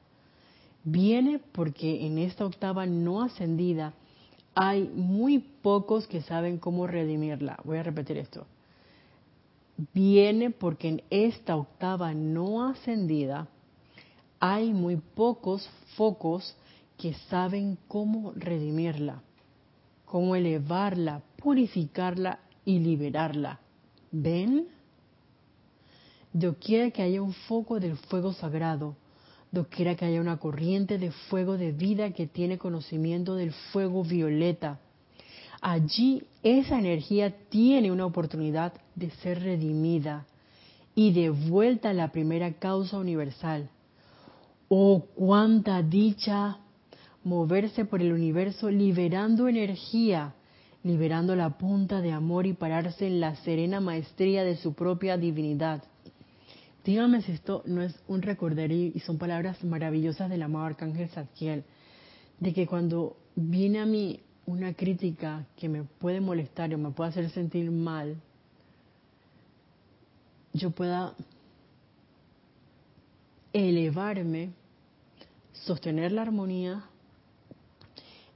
Viene 0.85 1.39
porque 1.39 2.07
en 2.07 2.19
esta 2.19 2.45
octava 2.45 2.87
no 2.87 3.23
ascendida 3.23 3.95
hay 4.55 4.89
muy 4.95 5.39
pocos 5.39 6.07
que 6.07 6.21
saben 6.23 6.59
cómo 6.59 6.87
redimirla. 6.87 7.59
Voy 7.65 7.79
a 7.79 7.83
repetir 7.83 8.19
esto. 8.19 8.47
Viene 9.95 10.51
porque 10.51 10.89
en 10.89 11.03
esta 11.09 11.57
octava 11.57 12.13
no 12.13 12.69
ascendida 12.69 13.49
hay 14.39 14.75
muy 14.75 14.97
pocos 14.97 15.67
focos 15.97 16.55
que 17.01 17.15
saben 17.29 17.79
cómo 17.89 18.33
redimirla 18.37 19.23
cómo 20.11 20.35
elevarla, 20.35 21.23
purificarla 21.37 22.41
y 22.65 22.81
liberarla. 22.81 23.61
¿Ven? 24.11 24.67
Doquiera 26.33 26.91
que 26.91 27.03
haya 27.03 27.23
un 27.23 27.33
foco 27.33 27.79
del 27.79 27.97
fuego 27.97 28.33
sagrado, 28.33 28.97
doquiera 29.53 29.95
que 29.95 30.07
haya 30.07 30.21
una 30.21 30.39
corriente 30.39 30.99
de 30.99 31.13
fuego 31.13 31.57
de 31.57 31.71
vida 31.71 32.11
que 32.11 32.27
tiene 32.27 32.59
conocimiento 32.59 33.37
del 33.37 33.53
fuego 33.53 34.03
violeta, 34.03 34.81
allí 35.61 36.25
esa 36.43 36.81
energía 36.81 37.33
tiene 37.49 37.93
una 37.93 38.07
oportunidad 38.07 38.73
de 38.97 39.11
ser 39.23 39.45
redimida 39.45 40.27
y 40.97 41.13
de 41.13 41.31
vuelta 41.31 41.91
a 41.91 41.95
la 41.95 42.11
primera 42.11 42.53
causa 42.55 42.99
universal. 42.99 43.71
Oh, 44.69 45.05
cuánta 45.15 45.83
dicha 45.83 46.59
moverse 47.25 47.85
por 47.85 48.01
el 48.01 48.13
universo 48.13 48.71
liberando 48.71 49.49
energía, 49.49 50.35
liberando 50.83 51.37
la 51.37 51.59
punta 51.59 52.01
de 52.01 52.13
amor 52.13 52.47
y 52.47 52.55
pararse 52.55 53.07
en 53.07 53.21
la 53.21 53.37
serena 53.37 53.81
maestría 53.81 54.45
de 54.45 54.57
su 54.57 54.73
propia 54.75 55.17
divinidad. 55.17 55.83
Dígame 56.85 57.21
si 57.23 57.33
esto 57.33 57.63
no 57.67 57.83
es 57.83 57.95
un 58.09 58.23
recorderío 58.23 58.91
y 58.95 59.01
son 59.01 59.19
palabras 59.19 59.63
maravillosas 59.63 60.31
del 60.31 60.43
amado 60.43 60.65
Arcángel 60.67 61.11
Zadkiel, 61.11 61.65
de 62.39 62.55
que 62.55 62.67
cuando 62.67 63.17
viene 63.37 63.81
a 63.81 63.87
mí 63.87 64.21
una 64.47 64.73
crítica 64.73 65.47
que 65.57 65.69
me 65.69 65.85
puede 65.85 66.21
molestar 66.21 66.75
o 66.75 66.79
me 66.79 66.91
puede 66.91 67.11
hacer 67.11 67.29
sentir 67.31 67.71
mal, 67.71 68.17
yo 70.55 70.71
pueda 70.71 71.15
elevarme, 73.53 74.51
sostener 75.53 76.13
la 76.13 76.23
armonía 76.23 76.90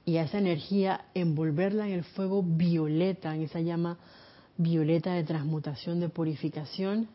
y 0.05 0.17
a 0.17 0.23
esa 0.23 0.37
energía 0.37 1.05
envolverla 1.13 1.87
en 1.87 1.93
el 1.93 2.03
fuego 2.03 2.43
violeta, 2.43 3.35
en 3.35 3.41
esa 3.41 3.59
llama 3.59 3.97
violeta 4.57 5.13
de 5.13 5.23
transmutación, 5.23 5.99
de 5.99 6.09
purificación, 6.09 7.07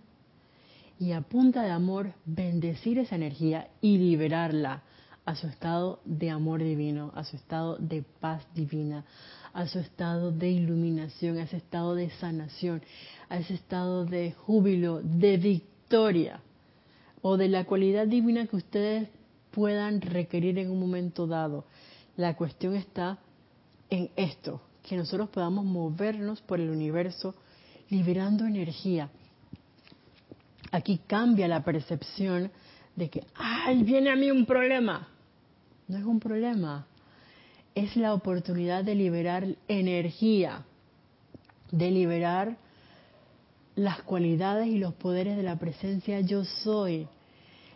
y 0.99 1.13
a 1.13 1.23
punta 1.23 1.63
de 1.63 1.71
amor 1.71 2.13
bendecir 2.27 2.99
esa 2.99 3.15
energía 3.15 3.69
y 3.81 3.97
liberarla 3.97 4.83
a 5.25 5.35
su 5.35 5.47
estado 5.47 6.01
de 6.05 6.31
amor 6.31 6.63
divino, 6.63 7.13
a 7.15 7.25
su 7.25 7.37
estado 7.37 7.77
de 7.79 8.03
paz 8.21 8.47
divina, 8.55 9.05
a 9.53 9.67
su 9.67 9.79
estado 9.79 10.33
de 10.33 10.51
iluminación, 10.51 11.39
a 11.39 11.45
ese 11.45 11.57
estado 11.57 11.95
de 11.95 12.11
sanación, 12.11 12.83
a 13.29 13.39
ese 13.39 13.55
estado 13.55 14.05
de 14.05 14.33
júbilo, 14.33 15.01
de 15.03 15.37
victoria, 15.37 16.41
o 17.23 17.37
de 17.37 17.49
la 17.49 17.65
cualidad 17.65 18.07
divina 18.07 18.47
que 18.47 18.57
ustedes 18.57 19.09
puedan 19.51 20.01
requerir 20.01 20.59
en 20.59 20.71
un 20.71 20.81
momento 20.81 21.27
dado 21.27 21.65
la 22.21 22.37
cuestión 22.37 22.77
está 22.77 23.19
en 23.89 24.11
esto, 24.15 24.61
que 24.87 24.97
nosotros 24.97 25.31
podamos 25.31 25.65
movernos 25.65 26.41
por 26.43 26.61
el 26.61 26.71
universo 26.71 27.35
liberando 27.89 28.45
energía. 28.45 29.11
Aquí 30.71 31.01
cambia 31.07 31.49
la 31.49 31.65
percepción 31.65 32.51
de 32.95 33.11
que, 33.11 33.25
¡ay, 33.35 33.83
viene 33.83 34.11
a 34.11 34.17
mí 34.17 34.31
un 34.31 34.47
problema! 34.47 35.09
No 35.89 35.99
es 35.99 36.05
un 36.05 36.21
problema, 36.21 36.87
es 37.75 37.97
la 37.97 38.15
oportunidad 38.15 38.85
de 38.85 38.95
liberar 38.95 39.45
energía, 39.67 40.65
de 41.73 41.91
liberar 41.91 42.57
las 43.75 44.03
cualidades 44.03 44.69
y 44.69 44.79
los 44.79 44.95
poderes 44.95 45.37
de 45.37 45.43
la 45.43 45.59
presencia 45.59 46.21
yo 46.21 46.45
soy, 46.45 47.09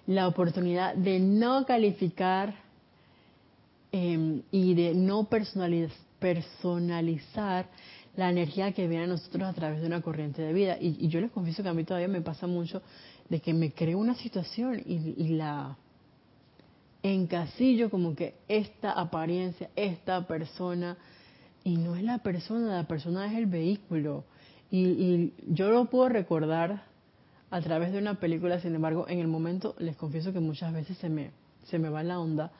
la 0.06 0.28
oportunidad 0.28 0.94
de 0.94 1.18
no 1.18 1.64
calificar 1.64 2.63
Em, 3.96 4.42
y 4.50 4.74
de 4.74 4.92
no 4.92 5.28
personalizar 5.28 7.70
la 8.16 8.28
energía 8.28 8.72
que 8.72 8.88
viene 8.88 9.04
a 9.04 9.06
nosotros 9.06 9.44
a 9.44 9.52
través 9.52 9.80
de 9.80 9.86
una 9.86 10.02
corriente 10.02 10.42
de 10.42 10.52
vida. 10.52 10.76
Y, 10.80 11.06
yo 11.06 11.20
les 11.20 11.30
confieso 11.30 11.62
que 11.62 11.68
a 11.68 11.74
mí 11.74 11.84
todavía 11.84 12.08
me 12.08 12.20
pasa 12.20 12.48
mucho 12.48 12.82
de 13.28 13.38
que 13.38 13.54
me 13.54 13.70
creo 13.70 14.00
una 14.00 14.16
situación 14.16 14.82
y, 14.84 15.28
la 15.36 15.76
encasillo 17.04 17.88
como 17.88 18.16
que 18.16 18.34
esta 18.48 18.90
apariencia, 18.90 19.70
esta 19.76 20.26
persona, 20.26 20.96
y 21.62 21.76
no 21.76 21.94
es 21.94 22.02
la 22.02 22.18
persona, 22.18 22.74
la 22.74 22.88
persona 22.88 23.30
es 23.30 23.38
el 23.38 23.46
vehículo. 23.46 24.24
Y, 24.72 24.86
y, 24.86 25.34
yo 25.46 25.70
lo 25.70 25.84
puedo 25.84 26.08
recordar 26.08 26.82
a 27.48 27.60
través 27.60 27.92
de 27.92 27.98
una 27.98 28.18
película, 28.18 28.58
sin 28.58 28.74
embargo, 28.74 29.06
en 29.08 29.20
el 29.20 29.28
momento 29.28 29.76
les 29.78 29.94
confieso 29.94 30.32
que 30.32 30.40
muchas 30.40 30.72
veces 30.72 30.98
se 30.98 31.08
me, 31.08 31.30
se 31.62 31.78
me 31.78 31.90
va 31.90 32.02
la 32.02 32.18
onda 32.18 32.50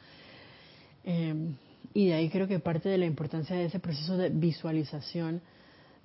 Em, 1.05 1.57
y 1.93 2.09
de 2.09 2.15
ahí 2.15 2.29
creo 2.31 2.49
que 2.49 2.59
parte 2.59 2.89
de 2.89 2.99
la 2.99 3.07
importancia 3.07 3.57
de 3.57 3.67
ese 3.67 3.79
proceso 3.79 4.17
de 4.17 4.31
visualización, 4.31 5.43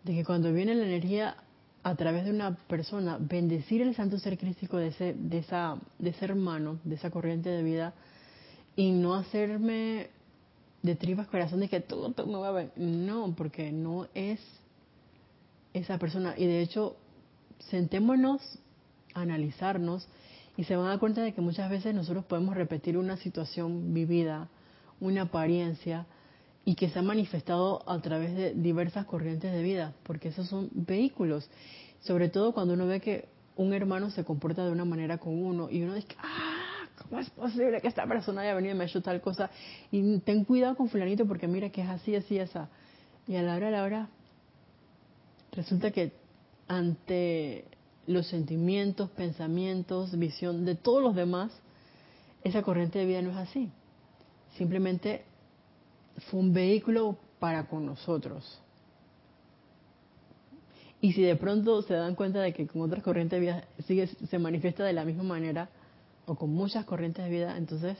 de 0.03 0.13
que 0.13 0.23
cuando 0.23 0.53
viene 0.53 0.75
la 0.75 0.85
energía 0.85 1.35
a 1.83 1.95
través 1.95 2.25
de 2.25 2.31
una 2.31 2.55
persona, 2.67 3.17
bendecir 3.19 3.81
el 3.81 3.95
santo 3.95 4.19
ser 4.19 4.37
crístico 4.37 4.77
de 4.77 4.87
ese, 4.87 5.13
de 5.13 5.39
esa, 5.39 5.77
de 5.97 6.09
ese 6.09 6.25
hermano, 6.25 6.79
de 6.83 6.95
esa 6.95 7.09
corriente 7.09 7.49
de 7.49 7.63
vida, 7.63 7.93
y 8.75 8.91
no 8.91 9.15
hacerme 9.15 10.09
de 10.83 10.95
tripas 10.95 11.27
corazón 11.27 11.59
de 11.59 11.69
que 11.69 11.79
todo, 11.81 12.13
me 12.25 12.37
va 12.37 12.49
a 12.49 12.51
ver. 12.51 12.71
No, 12.75 13.33
porque 13.35 13.71
no 13.71 14.07
es 14.13 14.39
esa 15.73 15.97
persona. 15.97 16.33
Y 16.37 16.45
de 16.45 16.61
hecho, 16.61 16.95
sentémonos 17.69 18.59
analizarnos 19.13 20.07
y 20.57 20.63
se 20.65 20.75
van 20.75 20.87
a 20.87 20.89
dar 20.89 20.99
cuenta 20.99 21.21
de 21.21 21.33
que 21.33 21.41
muchas 21.41 21.69
veces 21.69 21.95
nosotros 21.95 22.25
podemos 22.25 22.55
repetir 22.55 22.97
una 22.97 23.17
situación 23.17 23.93
vivida, 23.93 24.49
una 24.99 25.23
apariencia, 25.23 26.05
y 26.69 26.75
que 26.75 26.89
se 26.89 26.99
ha 26.99 27.01
manifestado 27.01 27.81
a 27.89 27.99
través 27.99 28.35
de 28.35 28.53
diversas 28.53 29.05
corrientes 29.05 29.51
de 29.51 29.63
vida, 29.63 29.93
porque 30.03 30.27
esos 30.27 30.47
son 30.47 30.69
vehículos. 30.71 31.49
Sobre 32.01 32.29
todo 32.29 32.53
cuando 32.53 32.75
uno 32.75 32.85
ve 32.85 32.99
que 32.99 33.27
un 33.55 33.73
hermano 33.73 34.11
se 34.11 34.23
comporta 34.23 34.63
de 34.63 34.71
una 34.71 34.85
manera 34.85 35.17
con 35.17 35.33
uno 35.33 35.69
y 35.71 35.81
uno 35.81 35.95
dice, 35.95 36.15
ah, 36.19 36.85
¿cómo 36.97 37.19
es 37.19 37.29
posible 37.31 37.81
que 37.81 37.87
esta 37.87 38.05
persona 38.05 38.41
haya 38.41 38.53
venido 38.53 38.75
y 38.75 38.77
me 38.77 38.83
ha 38.83 38.87
hecho 38.87 39.01
tal 39.01 39.19
cosa? 39.19 39.49
Y 39.91 40.19
ten 40.19 40.45
cuidado 40.45 40.75
con 40.75 40.89
fulanito 40.89 41.25
porque 41.25 41.47
mira 41.47 41.69
que 41.71 41.81
es 41.81 41.89
así, 41.89 42.15
así, 42.15 42.37
esa. 42.37 42.69
Y 43.27 43.35
a 43.35 43.41
la 43.41 43.55
hora, 43.55 43.69
a 43.69 43.71
la 43.71 43.83
hora, 43.83 44.09
resulta 45.51 45.91
que 45.91 46.13
ante 46.67 47.65
los 48.05 48.27
sentimientos, 48.27 49.09
pensamientos, 49.09 50.17
visión 50.19 50.65
de 50.65 50.75
todos 50.75 51.01
los 51.01 51.15
demás, 51.15 51.51
esa 52.43 52.61
corriente 52.61 52.99
de 52.99 53.05
vida 53.05 53.21
no 53.23 53.31
es 53.31 53.37
así. 53.37 53.71
Simplemente 54.57 55.23
fue 56.29 56.39
un 56.39 56.53
vehículo 56.53 57.17
para 57.39 57.67
con 57.67 57.85
nosotros. 57.85 58.61
Y 61.01 61.13
si 61.13 61.21
de 61.21 61.35
pronto 61.35 61.81
se 61.81 61.93
dan 61.93 62.15
cuenta 62.15 62.41
de 62.41 62.53
que 62.53 62.67
con 62.67 62.81
otras 62.81 63.03
corrientes 63.03 63.37
de 63.37 63.45
vida 63.45 63.63
sigue, 63.87 64.07
se 64.07 64.39
manifiesta 64.39 64.83
de 64.83 64.93
la 64.93 65.05
misma 65.05 65.23
manera, 65.23 65.69
o 66.25 66.35
con 66.35 66.51
muchas 66.51 66.85
corrientes 66.85 67.23
de 67.23 67.31
vida, 67.31 67.57
entonces 67.57 67.97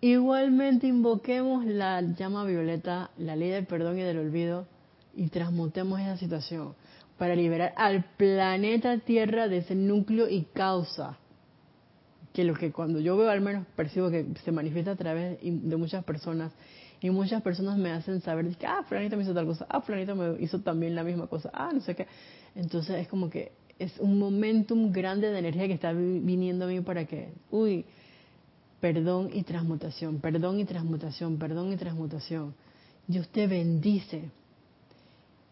igualmente 0.00 0.86
invoquemos 0.86 1.66
la 1.66 2.00
llama 2.00 2.44
violeta, 2.44 3.10
la 3.18 3.36
ley 3.36 3.50
del 3.50 3.66
perdón 3.66 3.98
y 3.98 4.02
del 4.02 4.18
olvido, 4.18 4.66
y 5.14 5.28
transmutemos 5.28 6.00
esa 6.00 6.16
situación 6.16 6.74
para 7.18 7.36
liberar 7.36 7.74
al 7.76 8.04
planeta 8.16 8.98
Tierra 8.98 9.46
de 9.46 9.58
ese 9.58 9.74
núcleo 9.74 10.28
y 10.28 10.42
causa 10.52 11.18
que 12.34 12.42
lo 12.42 12.54
que 12.54 12.72
cuando 12.72 12.98
yo 12.98 13.16
veo 13.16 13.30
al 13.30 13.40
menos 13.40 13.64
percibo 13.76 14.10
que 14.10 14.26
se 14.44 14.50
manifiesta 14.50 14.90
a 14.90 14.96
través 14.96 15.38
de 15.40 15.76
muchas 15.76 16.02
personas 16.04 16.52
y 17.00 17.08
muchas 17.10 17.40
personas 17.42 17.78
me 17.78 17.92
hacen 17.92 18.20
saber 18.22 18.56
que, 18.56 18.66
ah, 18.66 18.82
Fulanito 18.88 19.16
me 19.16 19.22
hizo 19.22 19.32
tal 19.32 19.46
cosa, 19.46 19.66
ah, 19.70 19.80
Fulanito 19.80 20.16
me 20.16 20.42
hizo 20.42 20.58
también 20.60 20.96
la 20.96 21.04
misma 21.04 21.28
cosa, 21.28 21.50
ah, 21.54 21.70
no 21.72 21.80
sé 21.80 21.94
qué. 21.94 22.08
Entonces 22.56 22.96
es 22.96 23.06
como 23.06 23.30
que 23.30 23.52
es 23.78 24.00
un 24.00 24.18
momentum 24.18 24.90
grande 24.90 25.30
de 25.30 25.38
energía 25.38 25.68
que 25.68 25.74
está 25.74 25.92
viniendo 25.92 26.64
a 26.64 26.68
mí 26.68 26.80
para 26.80 27.04
que, 27.04 27.28
uy, 27.52 27.84
perdón 28.80 29.30
y 29.32 29.44
transmutación, 29.44 30.18
perdón 30.18 30.58
y 30.58 30.64
transmutación, 30.64 31.38
perdón 31.38 31.72
y 31.72 31.76
transmutación. 31.76 32.52
Dios 33.06 33.28
te 33.28 33.46
bendice. 33.46 34.30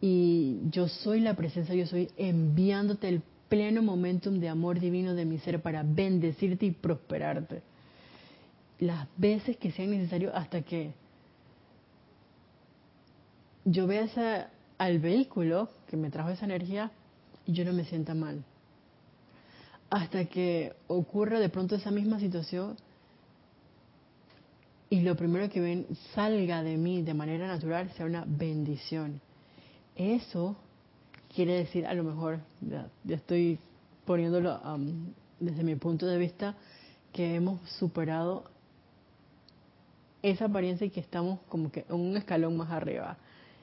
Y 0.01 0.59
yo 0.71 0.89
soy 0.89 1.21
la 1.21 1.35
presencia, 1.35 1.77
yo 1.77 1.87
soy 1.87 2.11
enviándote 2.17 3.09
el 3.09 3.23
pleno 3.53 3.83
momentum 3.83 4.41
de 4.41 4.49
amor 4.49 4.81
divino 4.81 5.13
de 5.13 5.27
mi 5.27 5.39
ser 5.39 5.61
para 5.61 5.83
bendecirte 5.83 6.65
y 6.65 6.71
prosperarte. 6.71 7.61
Las 8.79 9.07
veces 9.19 9.59
que 9.59 9.71
sea 9.71 9.87
necesario 9.87 10.35
hasta 10.35 10.63
que 10.63 10.95
yo 13.67 13.87
vea 13.87 14.49
al 14.79 14.99
vehículo 15.01 15.69
que 15.87 15.99
me 15.99 16.09
trajo 16.09 16.31
esa 16.31 16.47
energía 16.47 16.93
y 17.45 17.53
yo 17.53 17.67
no 17.67 17.75
me 17.75 17.85
sienta 17.85 18.15
mal. 18.15 18.43
Hasta 19.91 20.25
que 20.25 20.73
ocurra 20.87 21.39
de 21.39 21.51
pronto 21.51 21.75
esa 21.75 21.91
misma 21.91 22.21
situación 22.21 22.77
y 24.89 25.03
lo 25.03 25.15
primero 25.15 25.51
que 25.51 25.61
ven 25.61 25.87
salga 26.15 26.63
de 26.63 26.79
mí 26.79 27.03
de 27.03 27.13
manera 27.13 27.49
natural 27.49 27.91
sea 27.99 28.07
una 28.07 28.25
bendición. 28.27 29.21
Eso 29.95 30.57
quiere 31.35 31.55
decir, 31.55 31.87
a 31.87 31.95
lo 31.95 32.05
mejor, 32.05 32.41
ya, 32.61 32.89
estoy 33.09 33.59
poniéndolo 34.05 34.61
desde 35.41 35.65
mi 35.65 35.77
punto 35.77 36.07
de 36.07 36.19
vista, 36.19 36.55
que 37.13 37.35
hemos 37.35 37.61
superado 37.79 38.45
esa 40.23 40.47
apariencia 40.47 40.87
y 40.87 40.91
que 40.91 41.01
estamos 41.01 41.41
como 41.49 41.71
que 41.71 41.85
en 41.89 41.97
un 41.97 42.17
escalón 42.17 42.57
más 42.57 42.71
arriba. 42.71 43.17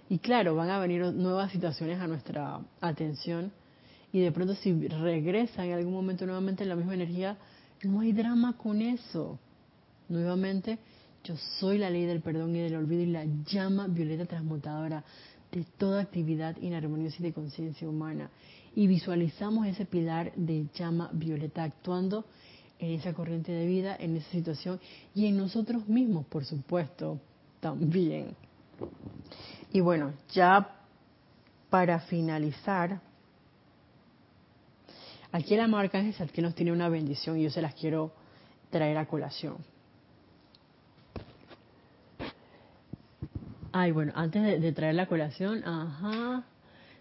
Y 0.10 0.20
claro, 0.20 0.56
van 0.56 0.70
a 0.70 0.80
venir 0.80 1.04
nuevas 1.14 1.52
situaciones 1.52 2.00
a 2.00 2.08
nuestra 2.08 2.60
atención 2.82 3.52
y 4.12 4.20
de 4.20 4.32
pronto 4.32 4.56
si 4.56 4.74
regresa 4.88 5.66
en 5.66 5.74
algún 5.74 5.94
momento 5.94 6.26
nuevamente 6.26 6.66
la 6.66 6.76
misma 6.76 6.96
energía, 6.96 7.38
no 7.84 8.02
hay 8.02 8.12
drama 8.12 8.58
con 8.58 8.82
eso. 8.82 9.40
Nuevamente, 10.10 10.80
yo 11.24 11.36
soy 11.60 11.78
la 11.78 11.90
ley 11.90 12.06
del 12.06 12.22
perdón 12.22 12.56
y 12.56 12.60
del 12.60 12.76
olvido 12.76 13.04
y 13.04 13.08
la 13.08 13.26
llama 13.46 13.88
violeta 13.88 14.26
transmutadora 14.26 15.04
de 15.52 15.66
toda 15.78 16.02
actividad 16.02 16.56
inarmoniosa 16.62 17.18
y 17.20 17.24
de 17.24 17.34
conciencia 17.34 17.88
humana. 17.88 18.30
Y 18.76 18.88
visualizamos 18.88 19.68
ese 19.68 19.86
pilar 19.86 20.32
de 20.36 20.68
llama 20.74 21.10
violeta 21.12 21.64
actuando 21.64 22.26
en 22.78 22.92
esa 22.92 23.14
corriente 23.14 23.52
de 23.52 23.66
vida, 23.66 23.96
en 24.00 24.16
esa 24.16 24.30
situación 24.32 24.80
y 25.14 25.26
en 25.26 25.38
nosotros 25.38 25.88
mismos, 25.88 26.26
por 26.28 26.46
supuesto, 26.46 27.20
también. 27.60 28.36
Y 29.72 29.82
bueno, 29.82 30.14
ya 30.32 30.76
para 31.70 32.00
finalizar, 32.00 33.02
aquí 35.32 35.54
el 35.54 35.60
amado 35.60 35.84
Arcángel 35.84 36.32
que 36.32 36.42
nos 36.42 36.56
tiene 36.56 36.72
una 36.72 36.90
bendición 36.90 37.38
y 37.38 37.44
yo 37.44 37.50
se 37.50 37.62
las 37.62 37.76
quiero 37.76 38.14
traer 38.70 38.98
a 38.98 39.08
colación. 39.08 39.58
Ay, 43.82 43.94
bueno, 43.94 44.12
antes 44.14 44.62
de, 44.62 44.72
traer 44.74 44.96
la 44.96 45.06
colación, 45.06 45.64
ajá. 45.66 46.44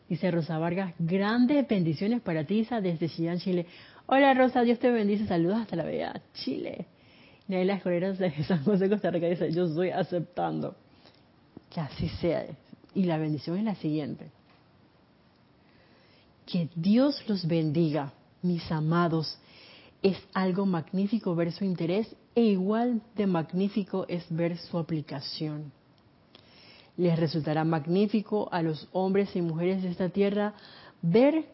Dice 0.09 0.31
Rosa 0.31 0.59
Vargas, 0.59 0.95
grandes 1.01 1.67
bendiciones 1.67 2.21
para 2.21 2.45
ti, 2.45 2.61
Isa, 2.61 2.81
desde 2.81 3.09
Chillán, 3.09 3.41
Chile. 3.41 3.67
Hola 4.07 4.33
Rosa, 4.33 4.63
Dios 4.63 4.79
te 4.79 4.89
bendice, 4.89 5.27
saludos 5.27 5.59
hasta 5.59 5.75
la 5.75 5.83
Bella, 5.83 6.23
Chile. 6.35 6.87
las 7.49 7.79
Escoleras 7.79 8.17
de 8.21 8.31
San 8.45 8.63
José, 8.63 8.89
Costa 8.89 9.11
Rica 9.11 9.27
dice, 9.27 9.51
yo 9.51 9.65
estoy 9.65 9.91
aceptando. 9.91 10.77
Que 11.69 11.81
así 11.81 12.09
sea. 12.21 12.47
Y 12.95 13.07
la 13.07 13.19
bendición 13.19 13.59
es 13.59 13.65
la 13.65 13.75
siguiente. 13.75 14.31
Que 16.47 16.69
Dios 16.77 17.29
los 17.29 17.45
bendiga, 17.49 18.13
mis 18.41 18.71
amados. 18.71 19.37
Es 20.01 20.17
algo 20.33 20.65
magnífico 20.65 21.35
ver 21.35 21.51
su 21.51 21.65
interés 21.65 22.15
e 22.37 22.43
igual 22.43 23.03
de 23.17 23.27
magnífico 23.27 24.07
es 24.07 24.25
ver 24.31 24.59
su 24.59 24.79
aplicación. 24.79 25.73
Les 26.99 27.17
resultará 27.17 27.65
magnífico 27.65 28.49
a 28.51 28.61
los 28.61 28.89
hombres 28.93 29.35
y 29.37 29.41
mujeres 29.41 29.85
de 29.85 29.89
esta 29.89 30.09
tierra 30.09 30.55
ver 31.01 31.45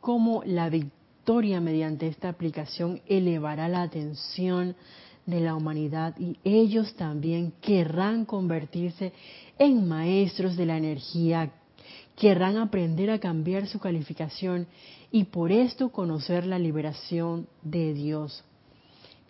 cómo 0.00 0.42
la 0.44 0.68
victoria 0.68 1.60
mediante 1.60 2.08
esta 2.08 2.28
aplicación 2.28 3.00
elevará 3.06 3.68
la 3.68 3.82
atención 3.82 4.74
de 5.26 5.40
la 5.40 5.54
humanidad 5.54 6.18
y 6.18 6.36
ellos 6.42 6.94
también 6.96 7.52
querrán 7.60 8.24
convertirse 8.24 9.12
en 9.60 9.88
maestros 9.88 10.56
de 10.56 10.66
la 10.66 10.76
energía, 10.76 11.52
querrán 12.16 12.56
aprender 12.56 13.10
a 13.10 13.20
cambiar 13.20 13.68
su 13.68 13.78
calificación 13.78 14.66
y 15.12 15.24
por 15.24 15.52
esto 15.52 15.90
conocer 15.90 16.46
la 16.46 16.58
liberación 16.58 17.46
de 17.62 17.94
Dios. 17.94 18.42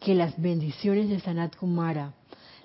Que 0.01 0.15
las 0.15 0.41
bendiciones 0.41 1.11
de 1.11 1.21
Sanat 1.21 1.55
Kumara, 1.55 2.15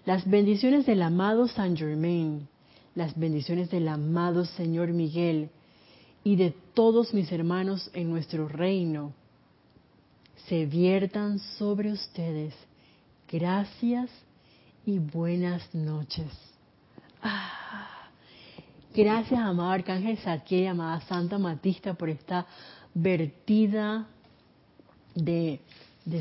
las 0.06 0.26
bendiciones 0.30 0.86
del 0.86 1.02
amado 1.02 1.46
Saint 1.50 1.78
Germain, 1.78 2.48
las 2.96 3.18
bendiciones 3.18 3.70
del 3.70 3.88
amado 3.88 4.46
Señor 4.46 4.90
Miguel 4.90 5.50
y 6.24 6.36
de 6.36 6.54
todos 6.74 7.14
mis 7.14 7.32
hermanos 7.32 7.90
en 7.94 8.10
nuestro 8.10 8.48
reino 8.48 9.14
se 10.48 10.66
viertan 10.66 11.40
sobre 11.58 11.92
ustedes 11.92 12.54
Gracias 13.32 14.10
y 14.88 14.98
buenas 14.98 15.76
noches. 15.76 16.26
Ah, 17.22 18.10
gracias, 18.92 19.40
amado 19.40 19.70
Arcángel 19.70 20.18
Saquiel, 20.18 20.70
amada 20.70 21.02
Santa 21.02 21.38
Matista, 21.38 21.94
por 21.94 22.10
esta 22.10 22.48
vertida 22.96 24.08
de, 25.14 25.60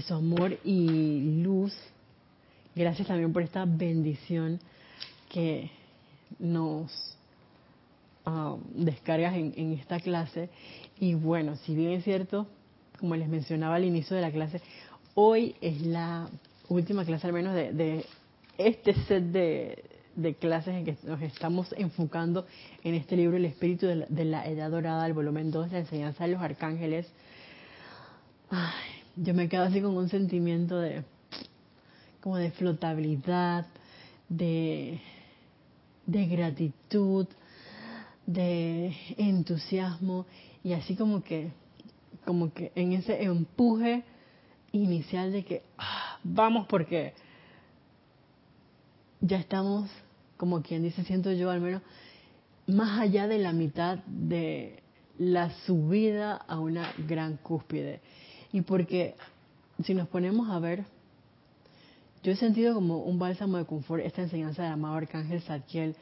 su 0.07 0.13
amor 0.13 0.59
y 0.65 1.41
luz. 1.43 1.75
Gracias 2.75 3.09
también 3.09 3.33
por 3.33 3.43
esta 3.43 3.65
bendición 3.65 4.61
que 5.31 5.71
nos 6.39 7.17
um, 8.27 8.61
descargas 8.75 9.35
en, 9.35 9.73
esta 9.73 10.01
clase. 10.01 10.51
Y 10.99 11.15
bueno, 11.15 11.57
si 11.57 11.75
bien 11.75 11.93
es 11.93 12.05
cierto, 12.05 12.47
como 12.99 13.17
les 13.17 13.29
mencionaba 13.29 13.77
al 13.77 13.85
inicio 13.85 14.17
de 14.17 14.23
la 14.23 14.31
clase, 14.31 14.61
hoy 15.15 15.55
es 15.61 15.83
la 15.83 16.29
última 16.69 17.05
clase 17.05 17.27
al 17.27 17.33
menos 17.33 17.55
de, 17.55 18.05
este 18.57 18.95
set 19.07 19.25
de, 19.25 20.35
clases 20.41 20.75
en 20.75 20.85
que 20.85 20.97
nos 21.05 21.23
estamos 21.23 21.75
enfocando 21.79 22.45
en 22.83 22.95
este 22.95 23.17
libro 23.17 23.37
El 23.37 23.45
Espíritu 23.45 23.87
de 23.87 24.25
la, 24.25 24.47
Edad 24.47 24.71
Dorada, 24.71 25.07
el 25.07 25.13
volumen 25.13 25.51
2, 25.51 25.73
la 25.73 25.79
enseñanza 25.79 26.25
de 26.25 26.33
los 26.33 26.43
arcángeles. 26.43 27.07
yo 29.17 29.35
me 29.35 29.49
quedo 29.49 29.63
así 29.63 29.81
con 29.81 29.97
un 29.97 30.09
sentimiento 30.09 30.79
de 30.79 31.05
como 32.21 32.37
de 32.37 32.51
flotabilidad, 32.51 33.67
de, 34.29 35.01
de 36.09 36.27
gratitud, 36.27 37.29
de 38.27 38.93
entusiasmo 39.17 40.27
y 40.65 40.73
así 40.73 40.97
como 40.97 41.23
que 41.23 41.53
como 42.25 42.53
que 42.53 42.73
en 42.75 42.93
ese 42.93 43.23
empuje 43.23 44.05
inicial 44.73 45.33
de 45.33 45.45
que 45.45 45.63
ah, 45.79 46.19
vamos 46.25 46.67
porque 46.67 47.15
ya 49.21 49.39
estamos, 49.39 49.91
como 50.37 50.63
quien 50.63 50.83
dice, 50.83 51.05
siento 51.05 51.33
yo 51.33 51.51
al 51.51 51.61
menos, 51.61 51.83
más 52.67 53.01
allá 53.01 53.27
de 53.27 53.39
la 53.39 53.53
mitad 53.53 53.99
de 54.07 54.83
la 55.19 55.51
subida 55.67 56.37
a 56.37 56.59
una 56.59 56.93
gran 57.07 57.37
cúspide. 57.39 58.01
Y 58.53 58.61
porque 58.61 59.15
si 59.83 59.95
nos 59.95 60.09
ponemos 60.09 60.51
a 60.51 60.59
ver, 60.59 60.85
yo 62.23 62.33
he 62.33 62.37
sentido 62.37 62.75
como 62.75 62.99
un 62.99 63.19
bálsamo 63.19 63.59
de 63.59 63.65
confort 63.65 64.05
esta 64.05 64.23
enseñanza 64.23 64.63
del 64.63 64.73
amado 64.73 64.97
Arcángel 64.97 65.43
Zadkiel 65.43 65.97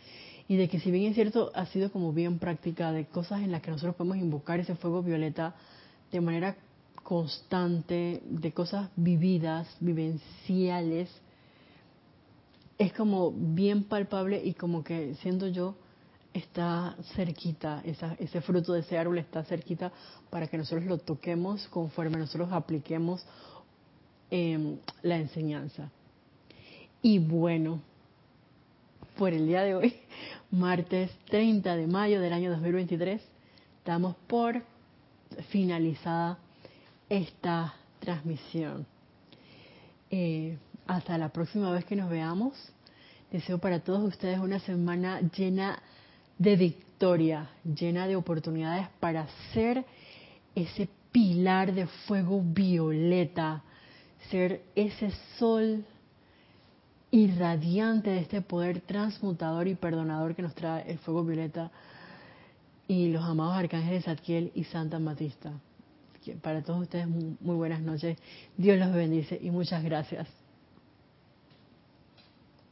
y 0.49 0.57
de 0.57 0.69
que 0.69 0.81
si 0.81 0.91
bien 0.91 1.11
es 1.11 1.15
cierto 1.15 1.51
ha 1.55 1.67
sido 1.67 1.91
como 1.91 2.13
bien 2.13 2.39
práctica 2.39 2.93
de 2.93 3.07
cosas 3.07 3.43
en 3.43 3.53
las 3.53 3.63
que 3.63 3.71
nosotros 3.71 3.97
podemos 3.97 4.17
invocar 4.19 4.61
ese 4.61 4.77
fuego 4.77 5.03
violeta 5.03 5.55
de 6.11 6.21
manera 6.21 6.57
constante, 7.03 8.23
de 8.25 8.53
cosas 8.53 8.91
vividas, 8.97 9.69
vivenciales, 9.81 11.09
es 12.79 12.93
como 12.93 13.33
bien 13.33 13.85
palpable 13.85 14.43
y 14.45 14.55
como 14.55 14.83
que 14.83 15.15
siento 15.17 15.47
yo 15.49 15.77
está 16.33 16.97
cerquita, 17.15 17.83
ese 17.85 18.41
fruto 18.43 18.75
de 18.75 18.81
ese 18.81 18.99
árbol 18.99 19.19
está 19.19 19.43
cerquita 19.45 19.91
para 20.29 20.49
que 20.49 20.59
nosotros 20.59 20.85
lo 20.85 20.99
toquemos 20.99 21.67
conforme 21.69 22.19
nosotros 22.19 22.53
apliquemos 22.53 23.25
em, 24.31 24.77
la 25.03 25.17
enseñanza. 25.17 25.91
Y 27.09 27.21
bueno, 27.21 27.83
por 29.17 29.33
el 29.33 29.47
día 29.47 29.63
de 29.63 29.77
hoy, 29.77 29.95
martes 30.51 31.09
30 31.27 31.77
de 31.77 31.87
mayo 31.87 32.21
del 32.21 32.33
año 32.33 32.51
2023, 32.51 33.23
damos 33.85 34.17
por 34.27 34.61
finalizada 35.51 36.37
esta 37.09 37.77
transmisión. 38.01 38.89
Eh, 40.11 40.59
hasta 40.89 41.17
la 41.17 41.29
próxima 41.29 41.71
vez 41.71 41.85
que 41.85 41.95
nos 41.95 42.11
veamos. 42.11 42.55
Deseo 43.31 43.59
para 43.59 43.79
todos 43.79 44.03
ustedes 44.03 44.41
una 44.41 44.59
semana 44.59 45.21
llena 45.21 45.81
de 46.39 46.57
victoria, 46.57 47.51
llena 47.63 48.09
de 48.09 48.17
oportunidades 48.17 48.89
para 48.99 49.29
ser 49.55 49.85
ese 50.57 50.89
pilar 51.13 51.73
de 51.73 51.87
fuego 51.87 52.43
violeta, 52.45 53.63
ser 54.29 54.63
ese 54.75 55.13
sol 55.39 55.85
irradiante 57.11 58.11
de 58.11 58.19
este 58.21 58.43
poder 58.43 58.81
transmutador 58.81 59.69
y 59.69 59.75
perdonador 59.75 60.35
que 60.35 60.43
nos 60.43 60.55
trae 60.55 60.91
el 60.91 60.99
fuego 60.99 61.25
violeta 61.25 61.71
y 62.89 63.09
los 63.09 63.25
amados 63.25 63.57
arcángeles 63.57 64.05
Zadkiel 64.05 64.53
y 64.55 64.65
Santa 64.65 64.99
Matista. 64.99 65.53
Para 66.43 66.63
todos 66.63 66.83
ustedes 66.83 67.07
muy 67.07 67.57
buenas 67.57 67.81
noches. 67.81 68.19
Dios 68.57 68.79
los 68.79 68.93
bendice 68.93 69.39
y 69.41 69.51
muchas 69.51 69.83
gracias. 69.85 70.29